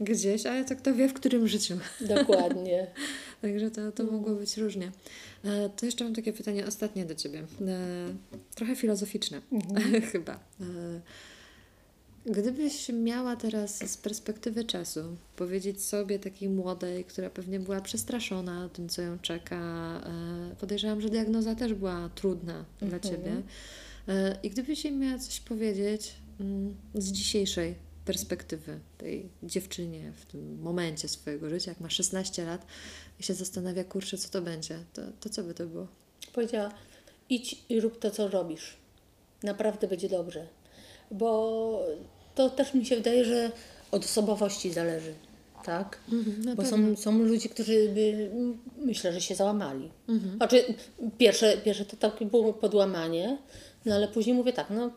[0.00, 1.78] gdzieś, ale to kto wie w którym życiu.
[2.00, 2.86] Dokładnie.
[3.42, 4.92] Także to, to mogło być różnie.
[5.44, 7.38] E, To jeszcze mam takie pytanie ostatnie do Ciebie.
[7.38, 8.14] E,
[8.54, 9.40] Trochę filozoficzne
[10.12, 10.32] chyba.
[10.60, 10.64] E,
[12.26, 15.00] Gdybyś miała teraz z perspektywy czasu
[15.36, 20.00] powiedzieć sobie takiej młodej, która pewnie była przestraszona tym, co ją czeka,
[20.60, 23.42] podejrzewam, że diagnoza też była trudna dla Ciebie.
[24.42, 27.74] I gdybyś jej miała coś powiedzieć mm, z dzisiejszej
[28.06, 32.66] perspektywy tej dziewczynie w tym momencie swojego życia, jak ma 16 lat
[33.20, 35.86] i się zastanawia, kurczę, co to będzie, to, to co by to było?
[36.32, 36.70] Powiedziała,
[37.30, 38.76] idź i rób to, co robisz.
[39.42, 40.46] Naprawdę będzie dobrze.
[41.10, 41.86] Bo
[42.34, 43.52] to też mi się wydaje, że
[43.90, 45.14] od osobowości zależy,
[45.64, 45.98] tak?
[46.44, 48.30] na Bo są, są ludzie, którzy by,
[48.78, 49.90] myślę, że się załamali.
[50.36, 50.64] Znaczy,
[51.18, 53.38] pierwsze, pierwsze to takie było podłamanie,
[53.84, 54.90] no ale później mówię tak, no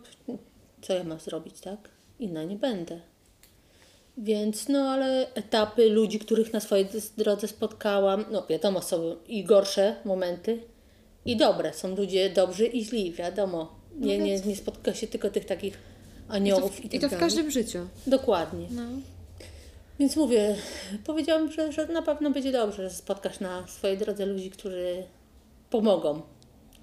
[0.82, 1.90] co ja mam zrobić, tak?
[2.20, 3.00] Inna nie będę.
[4.18, 6.88] Więc no, ale etapy ludzi, których na swojej
[7.18, 10.62] drodze spotkałam, no wiadomo, są i gorsze momenty,
[11.26, 11.74] i dobre.
[11.74, 13.76] Są ludzie dobrzy i źli, wiadomo.
[13.96, 15.78] Nie, nie, nie spotka się tylko tych takich
[16.28, 17.26] aniołów i, I tak to w dalej.
[17.26, 17.88] każdym życiu.
[18.08, 18.68] Dokładnie.
[18.72, 18.82] No.
[20.00, 20.56] Więc mówię,
[21.06, 25.04] powiedziałam, że, że na pewno będzie dobrze, że spotkasz na swojej drodze ludzi, którzy
[25.70, 26.22] pomogą.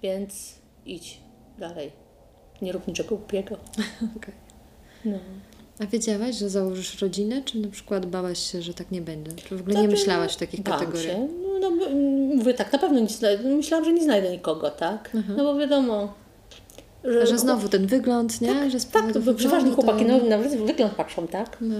[0.02, 0.54] Więc
[0.86, 1.20] idź
[1.58, 1.92] dalej.
[2.62, 3.56] Nie rób niczego głupiego.
[4.16, 4.45] Okej.
[5.06, 5.18] No.
[5.80, 9.32] A wiedziałaś, że założysz rodzinę, czy na przykład bałaś się, że tak nie będzie?
[9.32, 11.16] Czy w ogóle nie Znaczy, myślałaś w takich kategoriach?
[11.16, 11.28] Się.
[11.60, 15.10] No, no, mm, mówię tak, na pewno nie znajdę, myślałam, że nie znajdę nikogo, tak?
[15.36, 16.14] No bo wiadomo,
[17.04, 18.70] że, Że znowu ten wygląd, nie?
[18.70, 20.12] że z Tak, to przeważnie chłopaki to...
[20.12, 21.56] no, nawet wygląd patrzą, tak?
[21.60, 21.76] No.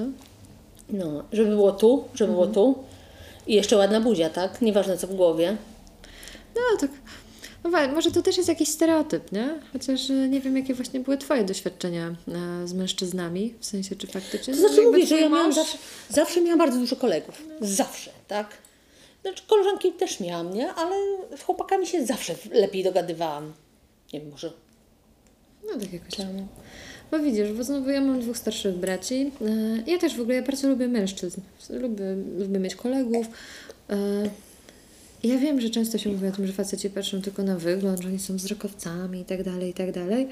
[0.90, 2.74] No, żeby było tu, żeby było tu.
[3.46, 4.62] I jeszcze ładna buzia, tak?
[4.62, 5.56] Nieważne co w głowie.
[6.54, 6.90] No tak.
[7.66, 9.48] No wa- może to też jest jakiś stereotyp, nie?
[9.72, 14.06] Chociaż e, nie wiem, jakie właśnie były Twoje doświadczenia e, z mężczyznami, w sensie, czy
[14.06, 14.54] faktycznie...
[14.54, 15.78] To no, znaczy jakby mówię, że ja miałam zawsze,
[16.10, 17.42] zawsze miałam bardzo dużo kolegów.
[17.60, 18.46] Zawsze, tak?
[19.22, 20.72] Znaczy koleżanki też miałam, nie?
[20.72, 20.96] Ale
[21.36, 23.52] z chłopakami się zawsze lepiej dogadywałam.
[24.12, 24.52] Nie wiem, może
[25.66, 26.08] No tak jakoś.
[26.16, 26.46] czemu.
[27.10, 29.30] Bo widzisz, bo znowu ja mam dwóch starszych braci.
[29.86, 31.40] E, Ja też w ogóle ja bardzo lubię mężczyzn.
[31.70, 32.04] Lubię,
[32.38, 33.26] lubię mieć kolegów.
[35.26, 38.08] Ja wiem, że często się mówi o tym, że faceci patrzą tylko na wygląd, że
[38.08, 40.28] oni są wzrokowcami i tak dalej, i tak dalej.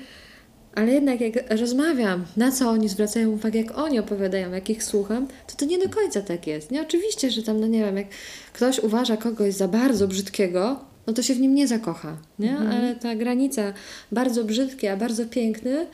[0.74, 5.28] Ale jednak jak rozmawiam, na co oni zwracają uwagę, jak oni opowiadają, jak ich słucham,
[5.46, 6.70] to to nie do końca tak jest.
[6.70, 8.06] Nie, oczywiście, że tam, no nie wiem, jak
[8.52, 12.58] ktoś uważa kogoś za bardzo brzydkiego, no to się w nim nie zakocha, nie?
[12.58, 13.72] Ale ta granica
[14.12, 15.86] bardzo brzydki, a bardzo piękny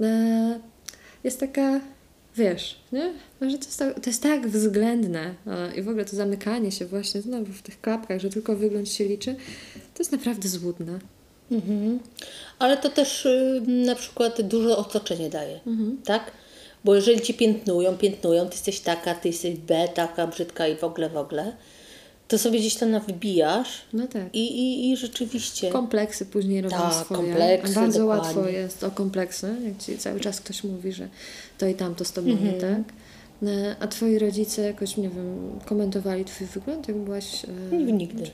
[0.00, 0.60] e,
[1.24, 1.80] jest taka,
[2.36, 3.12] wiesz, nie?
[3.50, 5.34] Że to jest, tak, to jest tak względne
[5.76, 9.04] i w ogóle to zamykanie się właśnie znowu w tych klapkach, że tylko wygląd się
[9.04, 9.34] liczy,
[9.94, 10.98] to jest naprawdę złudne.
[11.52, 11.98] Mhm.
[12.58, 15.60] Ale to też y, na przykład dużo otoczenie daje,
[16.04, 16.30] tak?
[16.84, 20.84] Bo jeżeli ci piętnują, piętnują, ty jesteś taka, ty jesteś B, taka brzydka i w
[20.84, 21.52] ogóle, w ogóle,
[22.28, 24.22] to sobie gdzieś tam wbijasz No tak.
[24.34, 25.70] i, i, i rzeczywiście...
[25.70, 27.20] Kompleksy później robią Tak, swoje.
[27.20, 28.24] kompleksy, Bardzo dokładnie.
[28.26, 31.08] łatwo jest o kompleksy, jak ci cały czas ktoś mówi, że
[31.60, 32.54] to i tamto z tobą Mhm.
[32.54, 32.78] nie tak.
[33.42, 37.44] E, A twoi rodzice jakoś, nie wiem, komentowali twój wygląd, jak byłaś...
[37.72, 38.24] e, Nigdy.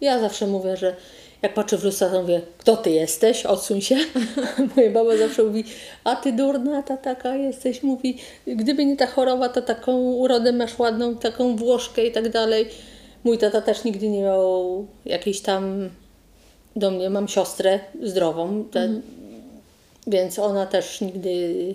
[0.00, 0.96] Ja zawsze mówię, że
[1.42, 3.46] jak patrzę w lustro, to mówię, kto ty jesteś?
[3.46, 3.96] Odsuń się.
[4.76, 5.64] Moja baba zawsze mówi,
[6.04, 7.82] a ty durna, ta taka jesteś.
[7.82, 12.66] Mówi, gdyby nie ta choroba, to taką urodę masz ładną, taką włoszkę i tak dalej.
[13.24, 15.90] Mój tata też nigdy nie miał jakiejś tam
[16.76, 17.10] do mnie.
[17.10, 18.88] Mam siostrę zdrową, te,
[20.06, 21.74] więc ona też nigdy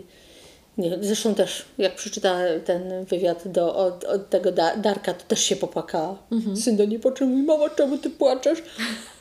[0.78, 5.44] nie, zresztą też, jak przeczyta ten wywiad do, od, od tego da, Darka, to też
[5.44, 6.24] się popłakała.
[6.56, 8.64] Syn do niej mówi, mama, czemu ty płaczesz?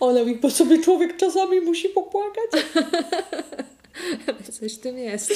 [0.00, 2.50] Ona mówi, bo sobie człowiek czasami musi popłakać.
[4.60, 5.32] Coś w tym jest.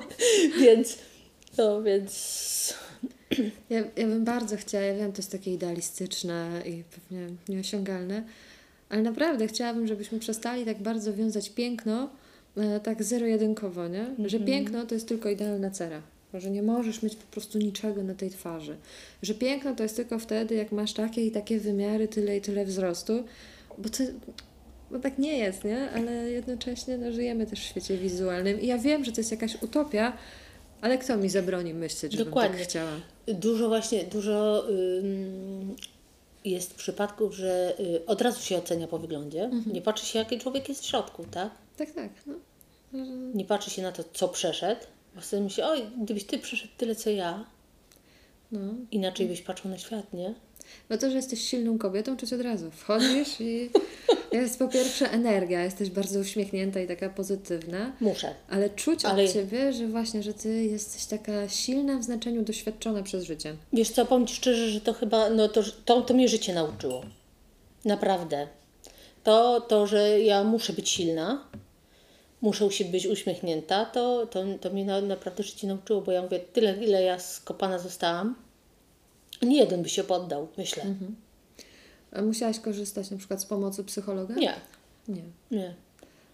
[0.60, 0.98] więc,
[1.58, 2.74] no więc...
[3.70, 8.22] Ja, ja bym bardzo chciała, ja wiem, to jest takie idealistyczne i pewnie nieosiągalne,
[8.88, 12.08] ale naprawdę chciałabym, żebyśmy przestali tak bardzo wiązać piękno
[12.82, 14.06] tak zero-jedynkowo, nie?
[14.26, 16.02] Że piękno to jest tylko idealna cera.
[16.34, 18.76] Że nie możesz mieć po prostu niczego na tej twarzy.
[19.22, 22.64] Że piękno to jest tylko wtedy, jak masz takie i takie wymiary, tyle i tyle
[22.64, 23.24] wzrostu.
[23.78, 24.04] Bo to,
[24.90, 25.90] bo tak nie jest, nie?
[25.90, 28.60] Ale jednocześnie no, żyjemy też w świecie wizualnym.
[28.60, 30.12] I ja wiem, że to jest jakaś utopia,
[30.80, 32.58] ale kto mi zabroni myśleć, żebym Dokładnie.
[32.58, 32.90] tak chciała?
[33.26, 35.76] Dużo właśnie, dużo ym,
[36.44, 39.50] jest przypadków, że y, od razu się ocenia po wyglądzie.
[39.72, 41.50] Nie patrzy się, jaki człowiek jest w środku, tak?
[41.78, 42.10] Tak, tak.
[42.26, 42.34] No.
[43.34, 44.80] Nie patrzy się na to, co przeszedł.
[45.14, 47.44] Bo wtedy myśli, oj, gdybyś ty przeszedł tyle, co ja,
[48.52, 48.60] No.
[48.90, 50.34] inaczej byś patrzył na świat, nie?
[50.88, 52.70] Bo to, że jesteś silną kobietą, czuć od razu.
[52.70, 53.70] Wchodzisz i
[54.32, 58.34] jest po pierwsze energia, jesteś bardzo uśmiechnięta i taka pozytywna, Muszę.
[58.50, 63.02] ale czuć Ale- od Ciebie, że właśnie, że Ty jesteś taka silna w znaczeniu doświadczona
[63.02, 63.56] przez życie.
[63.72, 67.02] Wiesz co, powiem Ci szczerze, że to chyba, no to, to, to mnie życie nauczyło.
[67.84, 68.48] Naprawdę.
[69.24, 71.44] To, to, że ja muszę być silna,
[72.40, 76.38] muszę się być uśmiechnięta, to, to, to mnie na, naprawdę życie nauczyło, bo ja mówię,
[76.38, 78.34] tyle, ile ja skopana zostałam,
[79.42, 80.84] nie jeden by się poddał, myślę.
[82.12, 84.34] A musiałaś korzystać na przykład z pomocy psychologa?
[84.34, 84.54] Nie,
[85.08, 85.22] Nie.
[85.50, 85.74] nie.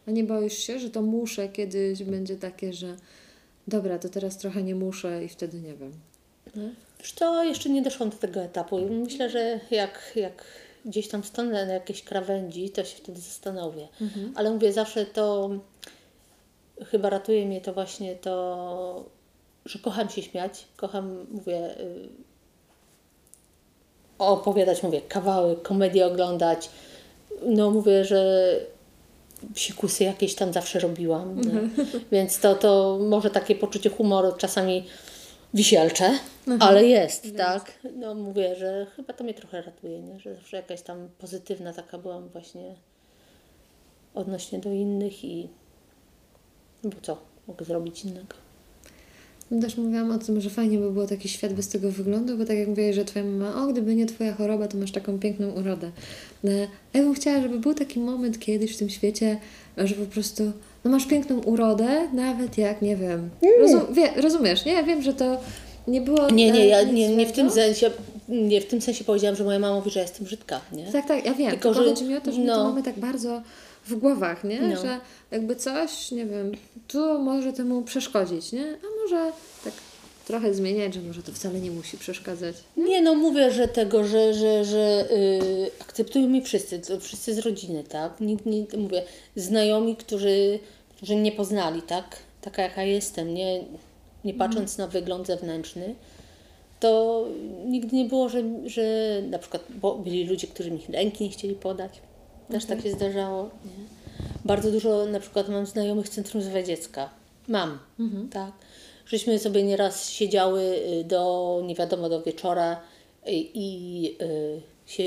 [0.09, 2.97] A nie boisz się, że to muszę kiedyś będzie takie, że
[3.69, 5.93] dobra, to teraz trochę nie muszę i wtedy nie wiem.
[7.01, 8.79] Wiesz to jeszcze nie doszłam do tego etapu.
[8.91, 10.45] Myślę, że jak, jak
[10.85, 13.89] gdzieś tam stanę na jakiejś krawędzi, to się wtedy zastanowię.
[14.35, 15.51] Ale mówię, zawsze to
[16.87, 19.05] chyba ratuje mnie to właśnie to
[19.67, 22.09] że kocham się śmiać, kocham, mówię, y,
[24.19, 26.71] opowiadać, mówię, kawały, komedię oglądać.
[27.47, 28.51] No mówię, że
[29.55, 31.41] psikusy jakieś tam zawsze robiłam.
[31.41, 31.85] nie?
[32.13, 34.85] Więc to, to może takie poczucie humoru czasami
[35.55, 36.11] wisielcze,
[36.61, 37.73] ale jest, tak.
[37.97, 40.21] No mówię, że chyba to mnie trochę ratuje, nie?
[40.21, 42.75] że zawsze jakaś tam pozytywna taka byłam właśnie
[44.15, 45.49] odnośnie do innych i
[46.89, 47.17] bo co
[47.49, 48.35] mogę zrobić innego.
[49.51, 52.45] No Też mówiłam o tym, że fajnie by było taki świat bez tego wyglądu, bo
[52.45, 55.51] tak jak mówiłeś, że twoja mama, o gdyby nie twoja choroba, to masz taką piękną
[55.51, 55.91] urodę.
[56.45, 56.51] No,
[56.95, 59.39] ja bym chciała, żeby był taki moment kiedyś w tym świecie,
[59.77, 60.53] że po prostu
[60.85, 63.31] no masz piękną urodę, nawet jak, nie wiem,
[63.61, 64.73] rozum, wie, rozumiesz, nie?
[64.73, 65.41] Ja wiem, że to
[65.89, 66.31] nie było...
[66.31, 67.91] Nie, nie, ja nie, nie w tym sensie,
[68.29, 70.93] nie w tym sensie powiedziałam, że moja mama mówi, że jestem brzydka, nie?
[70.93, 71.51] Tak, tak, ja wiem.
[71.51, 72.65] Tylko, Tylko, że- chodzi mi o to, że my to no.
[72.65, 73.43] mamy tak bardzo
[73.87, 74.61] w głowach, nie?
[74.61, 74.83] No.
[74.83, 75.01] Że
[75.31, 76.53] jakby coś, nie wiem,
[76.89, 78.65] tu może temu przeszkodzić, nie?
[78.65, 79.33] A może
[79.65, 79.73] tak
[80.27, 82.57] trochę zmieniać, że może to wcale nie musi przeszkadzać.
[82.77, 87.85] Nie, no mówię, że tego, że, że, że yy, akceptują mnie wszyscy, wszyscy z rodziny,
[87.85, 88.21] tak?
[88.21, 89.03] Nikt nie, mówię,
[89.37, 90.59] znajomi, którzy,
[90.97, 92.17] którzy mnie poznali, tak?
[92.41, 93.65] Taka jaka jestem, nie,
[94.25, 95.95] nie patrząc na wygląd zewnętrzny,
[96.81, 97.25] to
[97.67, 98.83] nigdy nie było, że, że
[99.31, 102.01] na przykład, bo byli ludzie, którzy mi ręki nie chcieli podać.
[102.51, 103.43] Też tak się zdarzało.
[103.65, 103.85] Nie?
[104.45, 107.11] Bardzo dużo na przykład mam znajomych Centrum Zdrowia Dziecka.
[107.49, 107.79] Mam,
[108.33, 108.53] tak.
[109.07, 112.73] Żeśmy sobie nieraz siedziały y, do nie wiadomo do wieczora
[113.27, 115.05] y, i y, się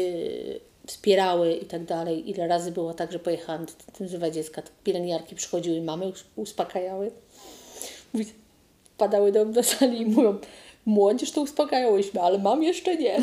[0.88, 2.30] wspierały i tak dalej.
[2.30, 7.12] Ile razy było tak, że pojechałam do Centrum Zdrowia Dziecka, pielęgniarki przychodziły, mamy us- uspokajały.
[8.14, 8.26] Mówi,
[8.84, 10.38] wpadały do, do sali i mówią,
[10.86, 13.20] młodzież to uspokajałyśmy, ale mam jeszcze nie.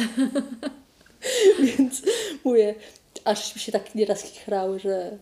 [1.78, 2.03] Więc
[2.45, 2.74] mówię,
[3.24, 5.18] ażśmy się tak nieraz chichrały, że...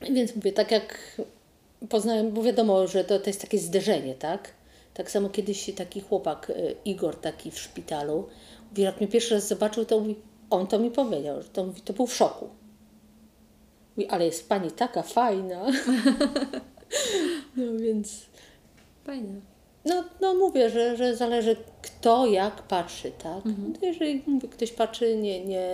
[0.00, 1.20] Więc mówię, tak jak
[1.88, 4.50] poznałem, bo wiadomo, że to, to jest takie zderzenie, tak?
[4.94, 8.28] Tak samo kiedyś taki chłopak, y, Igor, taki w szpitalu,
[8.70, 10.16] mówi, jak mnie pierwszy raz zobaczył, to mówi,
[10.50, 12.48] on to mi powiedział, że to, mówi, to był w szoku.
[13.96, 15.66] Mówi, ale jest pani taka fajna.
[17.56, 18.26] no więc...
[19.04, 19.40] Fajnie.
[19.84, 23.44] No, no mówię, że, że zależy kto jak patrzy, tak?
[23.80, 25.68] To jeżeli mówię, ktoś patrzy nie, nie,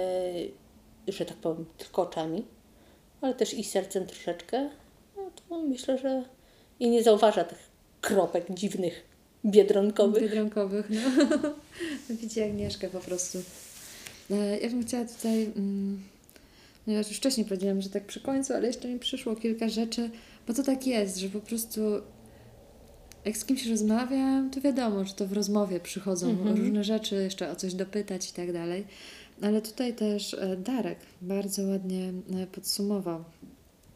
[1.13, 2.45] że tak powiem, tylko oczami,
[3.21, 4.71] ale też i sercem troszeczkę,
[5.17, 6.25] no to myślę, że
[6.81, 7.59] i nie zauważa tych
[8.01, 9.05] kropek dziwnych,
[9.45, 10.23] biedronkowych.
[10.23, 11.01] Biedronkowych, no.
[12.17, 13.39] Widzi Agnieszkę po prostu.
[14.31, 16.03] E, Ja bym chciała tutaj, mm,
[16.87, 20.11] ja już wcześniej powiedziałam, że tak przy końcu, ale jeszcze mi przyszło kilka rzeczy,
[20.47, 21.81] bo to tak jest, że po prostu
[23.25, 27.57] jak z kimś rozmawiam, to wiadomo, że to w rozmowie przychodzą różne rzeczy, jeszcze o
[27.57, 28.85] coś dopytać i tak dalej.
[29.43, 32.13] Ale tutaj też e, Darek bardzo ładnie
[32.43, 33.25] e, podsumował.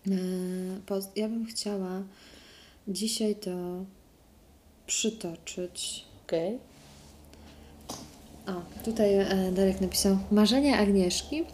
[0.06, 2.02] E, Ja bym chciała
[2.89, 3.85] dzisiaj to
[4.86, 6.05] przytoczyć.
[6.27, 6.59] Okej.
[8.47, 9.10] O, tutaj
[9.52, 11.44] Darek napisał Marzenia Agnieszki,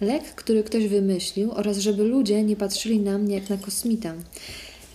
[0.00, 4.14] lek, który ktoś wymyślił oraz żeby ludzie nie patrzyli na mnie jak na kosmitę.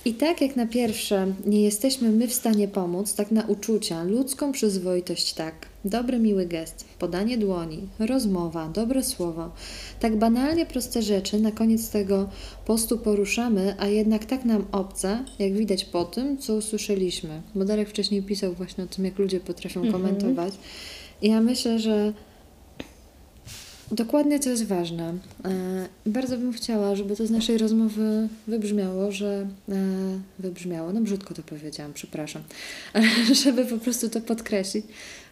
[0.05, 4.51] I tak jak na pierwsze nie jesteśmy my w stanie pomóc, tak na uczucia, ludzką
[4.51, 5.68] przyzwoitość tak.
[5.85, 9.51] Dobry, miły gest, podanie dłoni, rozmowa, dobre słowo.
[9.99, 12.29] Tak banalnie proste rzeczy na koniec tego
[12.65, 17.41] postu poruszamy, a jednak tak nam obce, jak widać po tym, co usłyszeliśmy.
[17.55, 20.53] Bo Darek wcześniej pisał właśnie o tym, jak ludzie potrafią komentować.
[21.21, 22.13] I ja myślę, że
[23.91, 25.13] dokładnie to jest ważne.
[25.45, 25.49] E,
[26.05, 29.73] Bardzo bym chciała, żeby to z naszej rozmowy wybrzmiało, że e,
[30.39, 32.41] wybrzmiało, no brzydko to powiedziałam, przepraszam,
[32.93, 33.05] ale
[33.43, 34.85] żeby po prostu to podkreślić,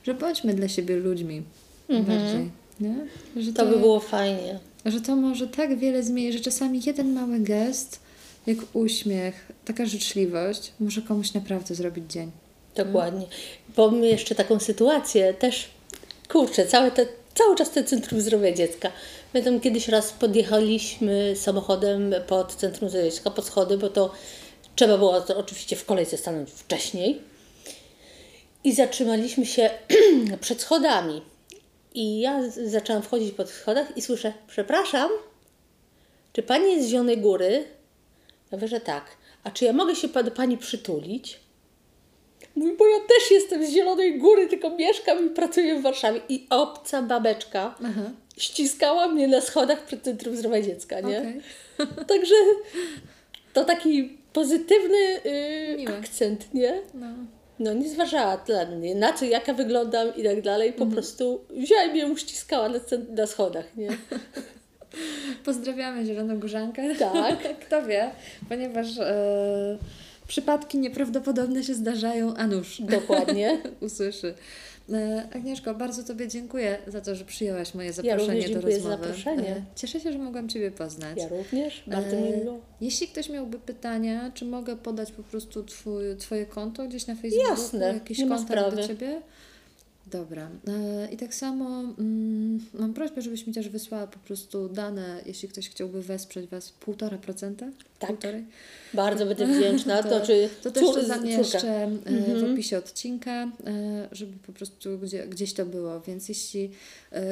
[0.04, 1.44] że bądźmy dla siebie ludźmi
[1.90, 2.50] bardziej.
[2.80, 2.96] Nie?
[3.44, 4.60] Że To by było fajnie.
[4.86, 8.00] że to może tak wiele zmienić, że czasami jeden mały gest,
[8.48, 12.32] jak uśmiech, taka życzliwość, może komuś naprawdę zrobić dzień.
[12.76, 13.26] Dokładnie.
[13.76, 15.70] Powiem jeszcze taką sytuację, też
[16.30, 17.06] kurczę, całe te,
[17.38, 18.92] cały czas te Centrum Zdrowia Dziecka.
[19.34, 24.12] Pamiętam kiedyś raz podjechaliśmy samochodem pod Centrum Zdrowia Dziecka, pod schody, bo to
[24.76, 27.22] trzeba było to oczywiście w kolejce stanąć wcześniej.
[28.64, 29.70] I zatrzymaliśmy się
[30.42, 31.22] przed schodami.
[31.94, 35.10] I ja zaczęłam wchodzić po schodach i słyszę, przepraszam,
[36.34, 37.66] czy pani jest z Zielonej Góry?
[38.52, 39.06] Ja mówię, że tak.
[39.44, 41.40] A czy ja mogę się do pani przytulić?
[42.58, 46.22] Mówi, bo ja też jestem z Zielonej Góry, tylko mieszkam i pracuję w Warszawie.
[46.30, 48.02] I obca babeczka Aha.
[48.38, 51.20] ściskała mnie na schodach przed Centrum Zdrowia Dziecka, nie?
[51.20, 51.42] Okej.
[52.08, 52.36] Także
[53.54, 54.98] to taki pozytywny
[55.78, 56.82] yy, akcent, nie?
[56.94, 57.08] No.
[57.60, 60.70] No, nie zważała dla mnie, na co, jaka wyglądam i tak dalej.
[60.70, 60.90] Mhm.
[60.90, 62.80] Po prostu wzięła i mnie uściskała na,
[63.10, 63.90] na schodach, nie?
[65.46, 66.96] Pozdrawiamy Zielonogórzankę.
[66.96, 67.40] Tak.
[67.66, 68.12] Kto wie,
[68.50, 69.78] ponieważ e,
[70.28, 73.62] przypadki nieprawdopodobne się zdarzają, a nuż Dokładnie.
[73.82, 74.34] usłyszy.
[74.94, 78.90] E, Agnieszko, bardzo Tobie dziękuję za to, że przyjęłaś moje zaproszenie również do dziękuję za
[78.90, 79.08] rozmowy.
[79.08, 79.50] zaproszenie.
[79.56, 81.18] E, Cieszę się, że mogłam Ciebie poznać.
[81.18, 82.60] Ja również, bardzo mi E, miło.
[82.82, 87.50] Jeśli ktoś miałby pytania, czy mogę podać po prostu twój, Twoje konto gdzieś na Facebooku?
[87.50, 88.88] Jasne, Jakiś nie kontakt do.
[88.88, 89.22] Ciebie?
[90.12, 90.50] Dobra.
[90.68, 95.50] E, I tak samo mm, mam prośbę, żebyś mi też wysłała po prostu dane, jeśli
[95.50, 97.56] ktoś chciałby wesprzeć Was, 1,5%?
[98.00, 98.10] Tak.
[98.10, 98.46] Półtorej?
[98.94, 100.04] Bardzo będę wdzięczna.
[100.04, 102.54] To, czy To też to zamieszczę e, w Mhm.
[102.54, 103.48] opisie odcinka, e,
[104.12, 106.02] żeby po prostu gdzie, gdzieś to było.
[106.02, 106.72] Więc jeśli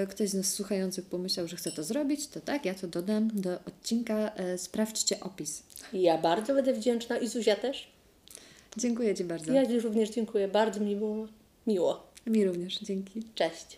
[0.10, 3.60] ktoś z nas słuchających pomyślał, że chce to zrobić, to tak, ja to dodam do
[3.68, 4.31] odcinka.
[4.57, 5.64] Sprawdźcie opis.
[5.93, 7.88] Ja bardzo będę wdzięczna i Zuzia też.
[8.77, 9.52] Dziękuję Ci bardzo.
[9.53, 10.47] Ja również dziękuję.
[10.47, 11.27] Bardzo mi było
[11.68, 12.15] miło.
[12.27, 13.23] Mi również, dzięki.
[13.35, 13.77] Cześć.